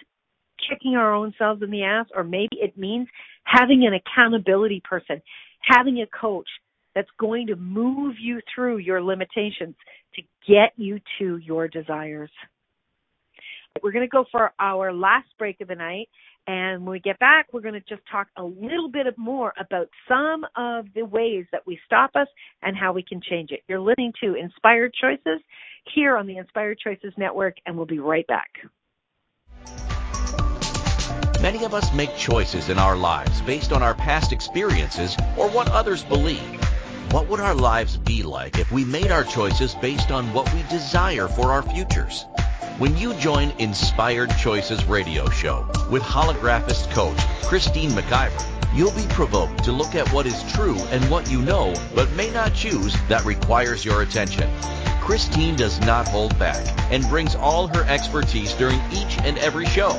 kicking 0.68 0.94
our 0.96 1.14
own 1.14 1.34
selves 1.38 1.62
in 1.62 1.70
the 1.70 1.82
ass, 1.82 2.06
or 2.14 2.24
maybe 2.24 2.56
it 2.60 2.76
means 2.78 3.08
having 3.44 3.86
an 3.86 3.94
accountability 3.94 4.82
person, 4.88 5.20
having 5.62 6.00
a 6.00 6.06
coach 6.06 6.48
that's 6.94 7.08
going 7.18 7.46
to 7.48 7.56
move 7.56 8.16
you 8.20 8.40
through 8.54 8.78
your 8.78 9.02
limitations 9.02 9.74
to 10.14 10.22
get 10.46 10.72
you 10.76 11.00
to 11.18 11.38
your 11.38 11.68
desires. 11.68 12.30
We're 13.82 13.92
going 13.92 14.04
to 14.04 14.10
go 14.10 14.24
for 14.30 14.52
our 14.58 14.92
last 14.92 15.28
break 15.38 15.60
of 15.60 15.68
the 15.68 15.74
night. 15.74 16.08
And 16.46 16.84
when 16.84 16.92
we 16.92 17.00
get 17.00 17.18
back, 17.20 17.46
we're 17.52 17.60
going 17.60 17.74
to 17.74 17.80
just 17.80 18.02
talk 18.10 18.26
a 18.36 18.42
little 18.42 18.88
bit 18.88 19.06
more 19.16 19.52
about 19.58 19.88
some 20.08 20.44
of 20.56 20.86
the 20.94 21.04
ways 21.04 21.46
that 21.52 21.64
we 21.66 21.78
stop 21.86 22.10
us 22.16 22.26
and 22.62 22.76
how 22.76 22.92
we 22.92 23.02
can 23.02 23.20
change 23.20 23.50
it. 23.52 23.60
You're 23.68 23.80
listening 23.80 24.12
to 24.22 24.34
Inspired 24.34 24.92
Choices 25.00 25.40
here 25.94 26.16
on 26.16 26.26
the 26.26 26.38
Inspired 26.38 26.78
Choices 26.78 27.12
Network, 27.16 27.56
and 27.64 27.76
we'll 27.76 27.86
be 27.86 28.00
right 28.00 28.26
back. 28.26 28.50
Many 31.40 31.64
of 31.64 31.74
us 31.74 31.92
make 31.92 32.14
choices 32.16 32.68
in 32.68 32.78
our 32.78 32.96
lives 32.96 33.40
based 33.42 33.72
on 33.72 33.82
our 33.82 33.94
past 33.94 34.32
experiences 34.32 35.16
or 35.36 35.48
what 35.48 35.68
others 35.70 36.04
believe. 36.04 36.38
What 37.10 37.28
would 37.28 37.40
our 37.40 37.54
lives 37.54 37.96
be 37.96 38.22
like 38.22 38.58
if 38.58 38.70
we 38.70 38.84
made 38.84 39.10
our 39.10 39.24
choices 39.24 39.74
based 39.74 40.10
on 40.10 40.32
what 40.32 40.52
we 40.54 40.62
desire 40.70 41.28
for 41.28 41.52
our 41.52 41.62
futures? 41.62 42.24
When 42.78 42.96
you 42.96 43.14
join 43.14 43.50
Inspired 43.58 44.30
Choices 44.38 44.84
radio 44.86 45.28
show 45.28 45.66
with 45.90 46.02
holographist 46.02 46.90
coach 46.90 47.18
Christine 47.44 47.90
McIver, 47.90 48.44
you'll 48.74 48.92
be 48.92 49.06
provoked 49.08 49.62
to 49.64 49.72
look 49.72 49.94
at 49.94 50.08
what 50.12 50.26
is 50.26 50.42
true 50.52 50.78
and 50.90 51.08
what 51.10 51.30
you 51.30 51.42
know 51.42 51.74
but 51.94 52.10
may 52.12 52.30
not 52.30 52.54
choose 52.54 52.96
that 53.08 53.24
requires 53.24 53.84
your 53.84 54.02
attention. 54.02 54.50
Christine 55.00 55.56
does 55.56 55.80
not 55.80 56.08
hold 56.08 56.38
back 56.38 56.66
and 56.92 57.08
brings 57.08 57.34
all 57.34 57.66
her 57.68 57.84
expertise 57.88 58.54
during 58.54 58.80
each 58.92 59.18
and 59.18 59.38
every 59.38 59.66
show. 59.66 59.90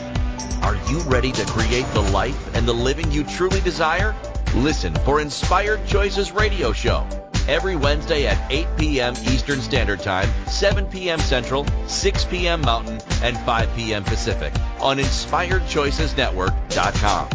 Are 0.61 0.75
you 0.89 0.99
ready 1.01 1.31
to 1.33 1.45
create 1.45 1.85
the 1.93 2.01
life 2.11 2.55
and 2.55 2.67
the 2.67 2.73
living 2.73 3.11
you 3.11 3.23
truly 3.23 3.61
desire? 3.61 4.15
Listen 4.55 4.93
for 4.93 5.19
Inspired 5.19 5.85
Choices 5.87 6.31
Radio 6.31 6.73
Show 6.73 7.07
every 7.47 7.75
Wednesday 7.75 8.27
at 8.27 8.39
8 8.51 8.67
p.m. 8.77 9.15
Eastern 9.23 9.61
Standard 9.61 9.99
Time, 9.99 10.29
7 10.47 10.85
p.m. 10.87 11.19
Central, 11.19 11.65
6 11.87 12.25
p.m. 12.25 12.61
Mountain, 12.61 12.99
and 13.23 13.35
5 13.37 13.75
p.m. 13.75 14.03
Pacific 14.03 14.53
on 14.79 14.97
InspiredChoicesNetwork.com. 14.97 17.29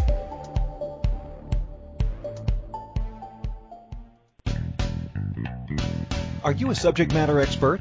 Are 6.45 6.53
you 6.53 6.71
a 6.71 6.75
subject 6.75 7.13
matter 7.13 7.41
expert? 7.41 7.81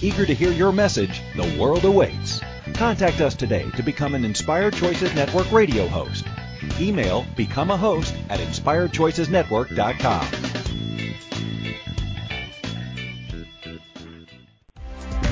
Eager 0.00 0.24
to 0.24 0.34
hear 0.34 0.52
your 0.52 0.70
message, 0.70 1.20
the 1.34 1.56
world 1.58 1.84
awaits. 1.84 2.40
Contact 2.74 3.20
us 3.20 3.34
today 3.34 3.68
to 3.76 3.82
become 3.82 4.14
an 4.14 4.24
Inspired 4.24 4.74
Choices 4.74 5.12
Network 5.14 5.50
radio 5.50 5.88
host. 5.88 6.24
Email 6.80 7.26
become 7.36 7.72
a 7.72 7.76
host 7.76 8.14
at 8.28 8.38
inspiredchoicesnetwork.com. 8.38 10.26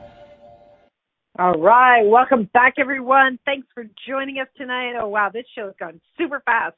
All 1.38 1.54
right. 1.54 2.02
Welcome 2.02 2.50
back, 2.52 2.74
everyone. 2.78 3.38
Thanks 3.44 3.66
for 3.74 3.84
joining 4.06 4.38
us 4.38 4.48
tonight. 4.56 4.94
Oh, 5.00 5.08
wow. 5.08 5.30
This 5.32 5.46
show 5.54 5.66
has 5.66 5.74
gone 5.80 6.00
super 6.18 6.40
fast. 6.44 6.76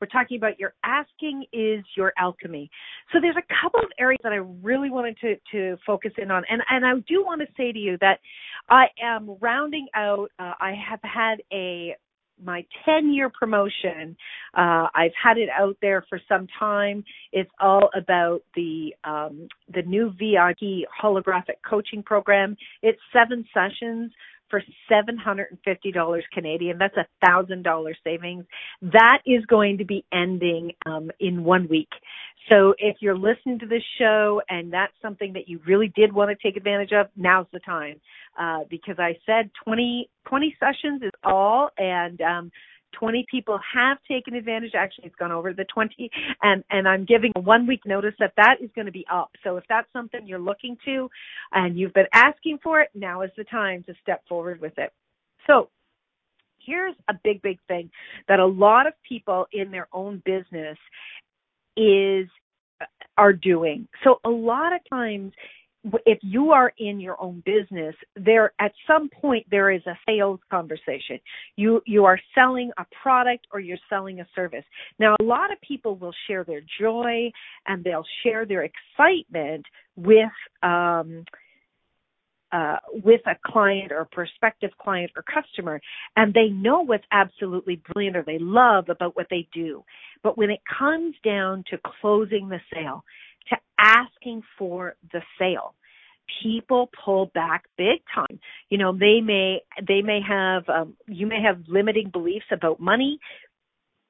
We're 0.00 0.06
talking 0.06 0.38
about 0.38 0.58
your 0.58 0.74
asking 0.84 1.44
is 1.52 1.84
your 1.96 2.12
alchemy. 2.18 2.70
So 3.12 3.18
there's 3.20 3.36
a 3.36 3.62
couple 3.62 3.80
of 3.80 3.90
areas 3.98 4.20
that 4.22 4.32
I 4.32 4.36
really 4.36 4.90
wanted 4.90 5.18
to, 5.20 5.36
to 5.52 5.76
focus 5.86 6.12
in 6.16 6.30
on. 6.30 6.42
And, 6.48 6.62
and 6.70 6.86
I 6.86 6.92
do 7.06 7.24
want 7.24 7.42
to 7.42 7.46
say 7.56 7.72
to 7.72 7.78
you 7.78 7.98
that 8.00 8.20
I 8.68 8.86
am 9.02 9.36
rounding 9.40 9.88
out, 9.94 10.30
uh, 10.38 10.54
I 10.60 10.74
have 10.88 11.00
had 11.02 11.42
a 11.52 11.96
my 12.42 12.64
10 12.86 13.12
year 13.12 13.30
promotion. 13.30 14.16
Uh, 14.56 14.86
I've 14.94 15.12
had 15.22 15.36
it 15.36 15.48
out 15.50 15.76
there 15.82 16.04
for 16.08 16.18
some 16.28 16.46
time. 16.58 17.04
It's 17.32 17.50
all 17.60 17.90
about 17.94 18.40
the 18.54 18.94
um, 19.04 19.48
the 19.74 19.82
new 19.82 20.10
VIP 20.10 20.88
holographic 21.02 21.60
coaching 21.68 22.02
program. 22.02 22.56
It's 22.82 22.98
seven 23.12 23.44
sessions 23.52 24.12
for 24.50 24.62
$750 24.90 26.22
Canadian. 26.32 26.78
That's 26.78 26.96
a 26.96 27.06
thousand 27.24 27.62
dollar 27.62 27.94
savings. 28.04 28.44
That 28.82 29.18
is 29.24 29.44
going 29.46 29.78
to 29.78 29.84
be 29.84 30.04
ending 30.12 30.72
um, 30.86 31.10
in 31.20 31.44
one 31.44 31.68
week. 31.68 31.88
So 32.50 32.74
if 32.78 32.96
you're 33.00 33.16
listening 33.16 33.58
to 33.60 33.66
this 33.66 33.82
show 33.98 34.42
and 34.48 34.72
that's 34.72 34.92
something 35.00 35.32
that 35.34 35.48
you 35.48 35.60
really 35.66 35.92
did 35.94 36.12
want 36.12 36.30
to 36.30 36.36
take 36.42 36.56
advantage 36.56 36.92
of, 36.92 37.06
now's 37.16 37.46
the 37.52 37.60
time. 37.60 38.00
Uh, 38.38 38.60
because 38.68 38.96
I 38.98 39.16
said 39.26 39.50
20, 39.64 40.08
20 40.26 40.56
sessions 40.58 41.02
is 41.02 41.12
all 41.22 41.70
and, 41.78 42.20
um, 42.20 42.52
20 42.98 43.26
people 43.30 43.58
have 43.74 43.98
taken 44.08 44.34
advantage. 44.34 44.72
Actually, 44.74 45.06
it's 45.06 45.16
gone 45.16 45.32
over 45.32 45.52
the 45.52 45.64
20 45.64 46.10
and, 46.42 46.64
and 46.70 46.88
I'm 46.88 47.04
giving 47.04 47.32
a 47.36 47.40
one 47.40 47.66
week 47.66 47.82
notice 47.86 48.14
that 48.18 48.32
that 48.36 48.56
is 48.60 48.70
going 48.74 48.86
to 48.86 48.92
be 48.92 49.06
up. 49.10 49.30
So 49.44 49.56
if 49.56 49.64
that's 49.68 49.90
something 49.92 50.26
you're 50.26 50.38
looking 50.38 50.76
to 50.84 51.08
and 51.52 51.78
you've 51.78 51.94
been 51.94 52.06
asking 52.12 52.58
for 52.62 52.80
it, 52.80 52.88
now 52.94 53.22
is 53.22 53.30
the 53.36 53.44
time 53.44 53.84
to 53.84 53.94
step 54.02 54.22
forward 54.28 54.60
with 54.60 54.78
it. 54.78 54.92
So 55.46 55.68
here's 56.58 56.94
a 57.08 57.14
big, 57.24 57.42
big 57.42 57.58
thing 57.68 57.90
that 58.28 58.38
a 58.38 58.46
lot 58.46 58.86
of 58.86 58.92
people 59.08 59.46
in 59.52 59.70
their 59.70 59.88
own 59.92 60.22
business 60.24 60.78
is 61.76 62.28
uh, 62.80 62.86
are 63.16 63.32
doing. 63.32 63.88
So 64.04 64.20
a 64.24 64.30
lot 64.30 64.72
of 64.72 64.80
times 64.90 65.32
if 66.04 66.18
you 66.22 66.50
are 66.50 66.72
in 66.78 67.00
your 67.00 67.20
own 67.22 67.42
business 67.46 67.94
there 68.14 68.52
at 68.60 68.72
some 68.86 69.08
point 69.08 69.46
there 69.50 69.70
is 69.70 69.80
a 69.86 69.98
sales 70.06 70.40
conversation 70.50 71.18
you 71.56 71.80
you 71.86 72.04
are 72.04 72.18
selling 72.34 72.70
a 72.78 72.84
product 73.02 73.46
or 73.52 73.60
you're 73.60 73.78
selling 73.88 74.20
a 74.20 74.26
service 74.34 74.64
now 74.98 75.16
a 75.20 75.24
lot 75.24 75.50
of 75.50 75.58
people 75.62 75.96
will 75.96 76.14
share 76.26 76.44
their 76.44 76.60
joy 76.78 77.30
and 77.66 77.82
they'll 77.82 78.04
share 78.22 78.44
their 78.44 78.64
excitement 78.64 79.64
with 79.96 80.28
um 80.62 81.24
uh, 82.52 82.76
with 83.04 83.20
a 83.26 83.36
client 83.46 83.92
or 83.92 84.08
prospective 84.10 84.70
client 84.80 85.10
or 85.16 85.22
customer 85.22 85.80
and 86.16 86.34
they 86.34 86.48
know 86.48 86.80
what's 86.80 87.04
absolutely 87.12 87.80
brilliant 87.92 88.16
or 88.16 88.24
they 88.24 88.38
love 88.40 88.88
about 88.88 89.14
what 89.14 89.28
they 89.30 89.46
do. 89.54 89.84
But 90.22 90.36
when 90.36 90.50
it 90.50 90.60
comes 90.78 91.14
down 91.24 91.64
to 91.70 91.78
closing 92.00 92.48
the 92.48 92.60
sale, 92.74 93.04
to 93.48 93.56
asking 93.78 94.42
for 94.58 94.96
the 95.12 95.22
sale, 95.38 95.74
people 96.42 96.90
pull 97.04 97.26
back 97.34 97.64
big 97.76 98.00
time. 98.14 98.38
You 98.68 98.78
know, 98.78 98.92
they 98.92 99.20
may, 99.20 99.62
they 99.86 100.02
may 100.02 100.20
have, 100.26 100.68
um, 100.68 100.96
you 101.06 101.26
may 101.26 101.42
have 101.42 101.62
limiting 101.68 102.10
beliefs 102.10 102.46
about 102.52 102.78
money 102.80 103.18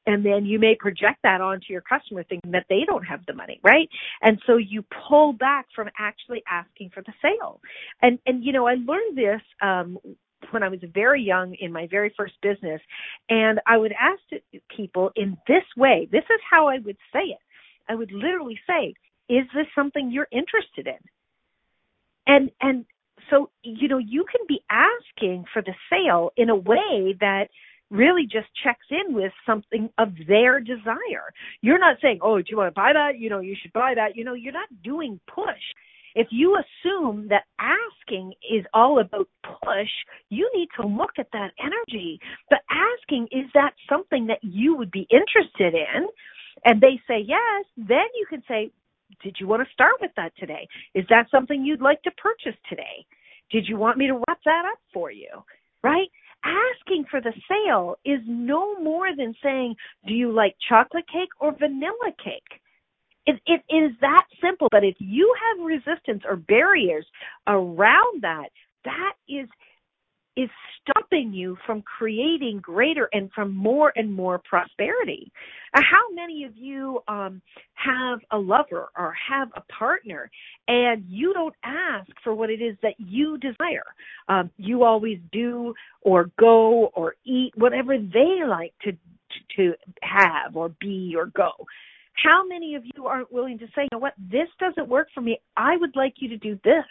and 0.06 0.24
then 0.24 0.44
you 0.44 0.58
may 0.58 0.74
project 0.74 1.18
that 1.22 1.40
onto 1.40 1.66
your 1.72 1.82
customer 1.82 2.24
thinking 2.24 2.52
that 2.52 2.66
they 2.68 2.82
don't 2.86 3.04
have 3.04 3.24
the 3.26 3.34
money 3.34 3.60
right? 3.62 3.88
And 4.22 4.40
so 4.46 4.56
you 4.56 4.84
pull 5.08 5.32
back 5.32 5.66
from 5.74 5.88
actually 5.98 6.42
asking 6.50 6.90
for 6.92 7.02
the 7.02 7.12
sale. 7.22 7.60
And 8.02 8.18
and 8.26 8.44
you 8.44 8.52
know 8.52 8.66
i 8.66 8.74
learned 8.74 9.16
this 9.16 9.40
um 9.62 9.98
when 10.50 10.62
i 10.62 10.68
was 10.68 10.80
very 10.94 11.22
young 11.22 11.54
in 11.60 11.72
my 11.72 11.86
very 11.90 12.12
first 12.16 12.34
business 12.42 12.80
and 13.28 13.60
i 13.66 13.76
would 13.76 13.92
ask 13.92 14.20
people 14.74 15.10
in 15.16 15.36
this 15.46 15.64
way. 15.76 16.08
This 16.10 16.24
is 16.24 16.40
how 16.50 16.68
i 16.68 16.78
would 16.78 16.96
say 17.12 17.24
it. 17.24 17.38
I 17.88 17.94
would 17.94 18.12
literally 18.12 18.58
say 18.66 18.94
is 19.30 19.46
this 19.54 19.66
something 19.74 20.10
you're 20.10 20.28
interested 20.32 20.86
in 20.86 20.98
and 22.26 22.50
and 22.60 22.84
so 23.30 23.50
you 23.62 23.88
know 23.88 23.98
you 23.98 24.24
can 24.30 24.40
be 24.48 24.60
asking 24.70 25.44
for 25.52 25.62
the 25.62 25.74
sale 25.90 26.30
in 26.36 26.50
a 26.50 26.56
way 26.56 27.16
that 27.20 27.48
really 27.90 28.24
just 28.24 28.48
checks 28.62 28.86
in 28.90 29.14
with 29.14 29.32
something 29.44 29.90
of 29.98 30.10
their 30.28 30.60
desire. 30.60 31.26
You're 31.60 31.78
not 31.78 31.96
saying, 32.00 32.20
"Oh, 32.22 32.38
do 32.38 32.44
you 32.48 32.56
want 32.56 32.68
to 32.74 32.80
buy 32.80 32.92
that? 32.92 33.18
You 33.18 33.30
know, 33.30 33.40
you 33.40 33.56
should 33.60 33.72
buy 33.72 33.94
that." 33.94 34.16
You 34.16 34.24
know, 34.24 34.34
you're 34.34 34.52
not 34.52 34.68
doing 34.82 35.20
push. 35.26 35.62
If 36.14 36.28
you 36.30 36.58
assume 36.58 37.28
that 37.28 37.44
asking 37.58 38.34
is 38.50 38.64
all 38.74 39.00
about 39.00 39.28
push, 39.42 39.90
you 40.28 40.50
need 40.54 40.68
to 40.80 40.86
look 40.86 41.12
at 41.18 41.28
that 41.32 41.52
energy. 41.58 42.20
But 42.48 42.60
asking 42.70 43.28
is 43.30 43.46
that 43.54 43.74
something 43.88 44.26
that 44.26 44.42
you 44.42 44.76
would 44.76 44.90
be 44.90 45.06
interested 45.10 45.74
in? 45.74 46.08
And 46.64 46.80
they 46.80 47.00
say 47.08 47.20
yes, 47.26 47.64
then 47.76 48.06
you 48.18 48.26
can 48.28 48.42
say, 48.48 48.70
"Did 49.22 49.36
you 49.38 49.46
want 49.46 49.66
to 49.66 49.72
start 49.72 49.94
with 50.00 50.10
that 50.16 50.32
today? 50.36 50.66
Is 50.94 51.04
that 51.10 51.30
something 51.30 51.64
you'd 51.64 51.82
like 51.82 52.02
to 52.02 52.10
purchase 52.12 52.58
today? 52.68 53.04
Did 53.50 53.68
you 53.68 53.76
want 53.76 53.98
me 53.98 54.06
to 54.06 54.14
wrap 54.14 54.40
that 54.44 54.64
up 54.64 54.78
for 54.92 55.10
you?" 55.10 55.44
Right? 55.82 56.08
asking 56.44 57.04
for 57.10 57.20
the 57.20 57.32
sale 57.48 57.96
is 58.04 58.20
no 58.26 58.78
more 58.80 59.14
than 59.14 59.34
saying, 59.42 59.74
do 60.06 60.14
you 60.14 60.32
like 60.32 60.56
chocolate 60.68 61.06
cake 61.08 61.28
or 61.40 61.52
vanilla 61.52 62.12
cake? 62.22 62.60
It, 63.26 63.40
it 63.46 63.62
is 63.74 63.92
that 64.00 64.24
simple. 64.42 64.68
But 64.70 64.84
if 64.84 64.96
you 64.98 65.34
have 65.40 65.66
resistance 65.66 66.22
or 66.26 66.36
barriers 66.36 67.06
around 67.46 68.22
that, 68.22 68.48
that 68.84 69.12
is 69.28 69.48
is 70.36 70.48
stopping 70.80 71.32
you 71.32 71.56
from 71.66 71.82
creating 71.82 72.60
greater 72.60 73.08
and 73.12 73.30
from 73.32 73.54
more 73.54 73.92
and 73.96 74.12
more 74.12 74.40
prosperity. 74.48 75.30
How 75.74 76.10
many 76.12 76.44
of 76.44 76.56
you 76.56 77.00
um, 77.08 77.42
have 77.74 78.20
a 78.30 78.38
lover 78.38 78.88
or 78.96 79.14
have 79.28 79.48
a 79.54 79.62
partner 79.72 80.30
and 80.68 81.04
you 81.08 81.32
don't 81.34 81.54
ask 81.64 82.10
for 82.24 82.34
what 82.34 82.50
it 82.50 82.62
is 82.62 82.76
that 82.82 82.94
you 82.98 83.38
desire? 83.38 83.84
Um, 84.28 84.50
you 84.56 84.84
always 84.84 85.18
do 85.32 85.74
or 86.02 86.30
go 86.38 86.86
or 86.94 87.14
eat 87.24 87.52
whatever 87.56 87.98
they 87.98 88.44
like 88.46 88.72
to 88.82 88.92
to 89.56 89.74
have 90.02 90.56
or 90.56 90.70
be 90.80 91.14
or 91.16 91.26
go. 91.26 91.52
How 92.22 92.44
many 92.46 92.74
of 92.74 92.82
you 92.96 93.06
aren't 93.06 93.32
willing 93.32 93.58
to 93.58 93.66
say, 93.66 93.82
you 93.82 93.88
know 93.92 93.98
what, 93.98 94.14
this 94.18 94.48
doesn't 94.58 94.88
work 94.88 95.08
for 95.14 95.20
me. 95.20 95.40
I 95.56 95.76
would 95.76 95.94
like 95.94 96.14
you 96.18 96.28
to 96.30 96.36
do 96.36 96.58
this. 96.64 96.84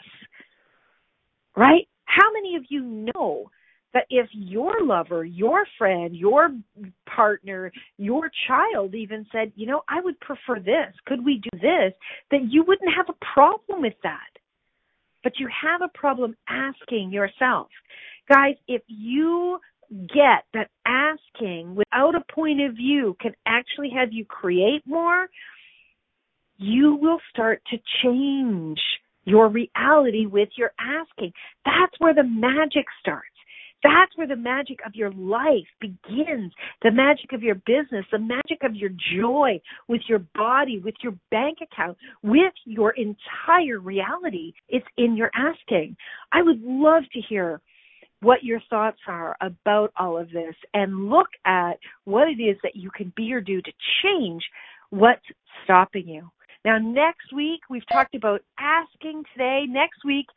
Right? 1.56 1.89
How 2.10 2.32
many 2.34 2.55
of 2.55 2.64
you 2.70 3.12
know 3.16 3.51
that 3.93 4.05
if 4.10 4.28
your 4.34 4.82
lover, 4.82 5.24
your 5.24 5.66
friend, 5.78 6.16
your 6.16 6.49
partner, 7.05 7.72
your 7.97 8.32
child 8.47 8.95
even 8.95 9.28
said, 9.32 9.51
you 9.55 9.68
know, 9.68 9.82
I 9.88 10.01
would 10.01 10.20
prefer 10.20 10.60
this, 10.60 10.93
could 11.05 11.24
we 11.24 11.41
do 11.51 11.60
this, 11.60 11.93
that 12.32 12.49
you 12.49 12.64
wouldn't 12.68 12.95
have 12.95 13.07
a 13.10 13.26
problem 13.34 13.82
with 13.82 13.93
that. 14.03 14.30
But 15.24 15.34
you 15.38 15.47
have 15.64 15.82
a 15.82 15.97
problem 15.97 16.36
asking 16.47 17.12
yourself. 17.12 17.68
Guys, 18.28 18.55
if 18.68 18.82
you 18.88 19.60
get 19.91 20.45
that 20.53 20.70
asking 20.86 21.76
without 21.76 22.16
a 22.16 22.34
point 22.34 22.62
of 22.62 22.74
view 22.74 23.18
can 23.20 23.34
actually 23.45 23.91
have 23.95 24.10
you 24.12 24.26
create 24.26 24.82
more, 24.86 25.28
you 26.57 26.95
will 26.95 27.20
start 27.32 27.62
to 27.72 27.78
change 28.03 28.80
your 29.26 29.49
reality 29.49 30.26
with 30.26 30.49
your 30.57 30.72
asking. 30.80 31.34
That's 31.65 31.93
where 31.99 32.13
the 32.13 32.24
magic 32.24 32.86
starts. 32.99 33.28
That's 33.84 34.15
where 34.15 34.28
the 34.28 34.36
magic 34.36 34.80
of 34.86 34.93
your 34.93 35.11
life 35.11 35.67
begins. 35.80 36.51
The 36.82 36.91
magic 36.91 37.32
of 37.32 37.41
your 37.41 37.55
business, 37.55 38.05
the 38.11 38.20
magic 38.20 38.63
of 38.63 38.76
your 38.76 38.89
joy 39.17 39.61
with 39.88 40.01
your 40.07 40.20
body, 40.36 40.80
with 40.80 40.95
your 41.01 41.13
bank 41.32 41.59
account, 41.61 41.97
with 42.22 42.53
your 42.65 42.91
entire 42.91 43.80
reality. 43.80 44.53
It's 44.67 44.86
in 44.97 45.15
your 45.15 45.32
asking. 45.34 45.95
I 46.34 46.41
would 46.41 46.61
love 46.61 47.03
to 47.13 47.22
hear 47.22 47.61
what 48.22 48.43
your 48.43 48.59
thoughts 48.70 48.99
are 49.07 49.38
about 49.39 49.93
all 49.97 50.17
of 50.17 50.30
this 50.32 50.55
and 50.74 51.09
look 51.09 51.30
at 51.45 51.80
what 52.03 52.28
it 52.28 52.41
is 52.41 52.57
that 52.63 52.76
you 52.76 52.91
can 52.91 53.13
be 53.15 53.32
or 53.32 53.39
do 53.39 53.61
to 53.61 53.72
change 54.03 54.43
what's 54.89 55.24
stopping 55.63 56.07
you. 56.07 56.30
Now, 56.66 56.78
next 56.78 57.34
week, 57.34 57.62
we've 57.70 57.88
talked 57.91 58.16
about 58.16 58.41
asking 58.60 59.24
today. 59.34 59.66
Next 59.68 60.03
week, 60.03 60.28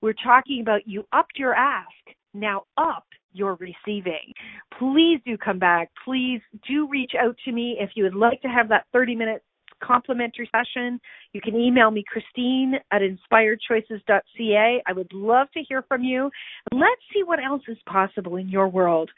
we're 0.00 0.12
talking 0.12 0.60
about 0.60 0.86
you 0.86 1.06
upped 1.12 1.38
your 1.38 1.54
ask. 1.54 1.88
Now 2.34 2.64
up 2.76 3.06
your 3.32 3.54
receiving. 3.54 4.32
Please 4.78 5.20
do 5.24 5.36
come 5.38 5.58
back. 5.58 5.90
Please 6.04 6.40
do 6.68 6.88
reach 6.88 7.12
out 7.18 7.36
to 7.44 7.52
me 7.52 7.76
if 7.80 7.90
you 7.94 8.04
would 8.04 8.14
like 8.14 8.40
to 8.42 8.48
have 8.48 8.68
that 8.68 8.86
30 8.92 9.14
minute 9.14 9.42
complimentary 9.82 10.48
session. 10.52 11.00
You 11.32 11.40
can 11.40 11.56
email 11.56 11.90
me, 11.90 12.04
Christine 12.06 12.74
at 12.90 13.02
inspiredchoices.ca. 13.02 14.82
I 14.86 14.92
would 14.92 15.12
love 15.12 15.48
to 15.52 15.60
hear 15.68 15.82
from 15.82 16.04
you. 16.04 16.30
Let's 16.72 17.02
see 17.12 17.22
what 17.24 17.42
else 17.42 17.62
is 17.68 17.78
possible 17.86 18.36
in 18.36 18.48
your 18.48 18.68
world 18.68 19.10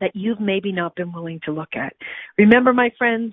that 0.00 0.10
you've 0.14 0.40
maybe 0.40 0.72
not 0.72 0.96
been 0.96 1.12
willing 1.12 1.40
to 1.44 1.52
look 1.52 1.76
at. 1.76 1.94
Remember, 2.36 2.72
my 2.72 2.90
friends, 2.98 3.32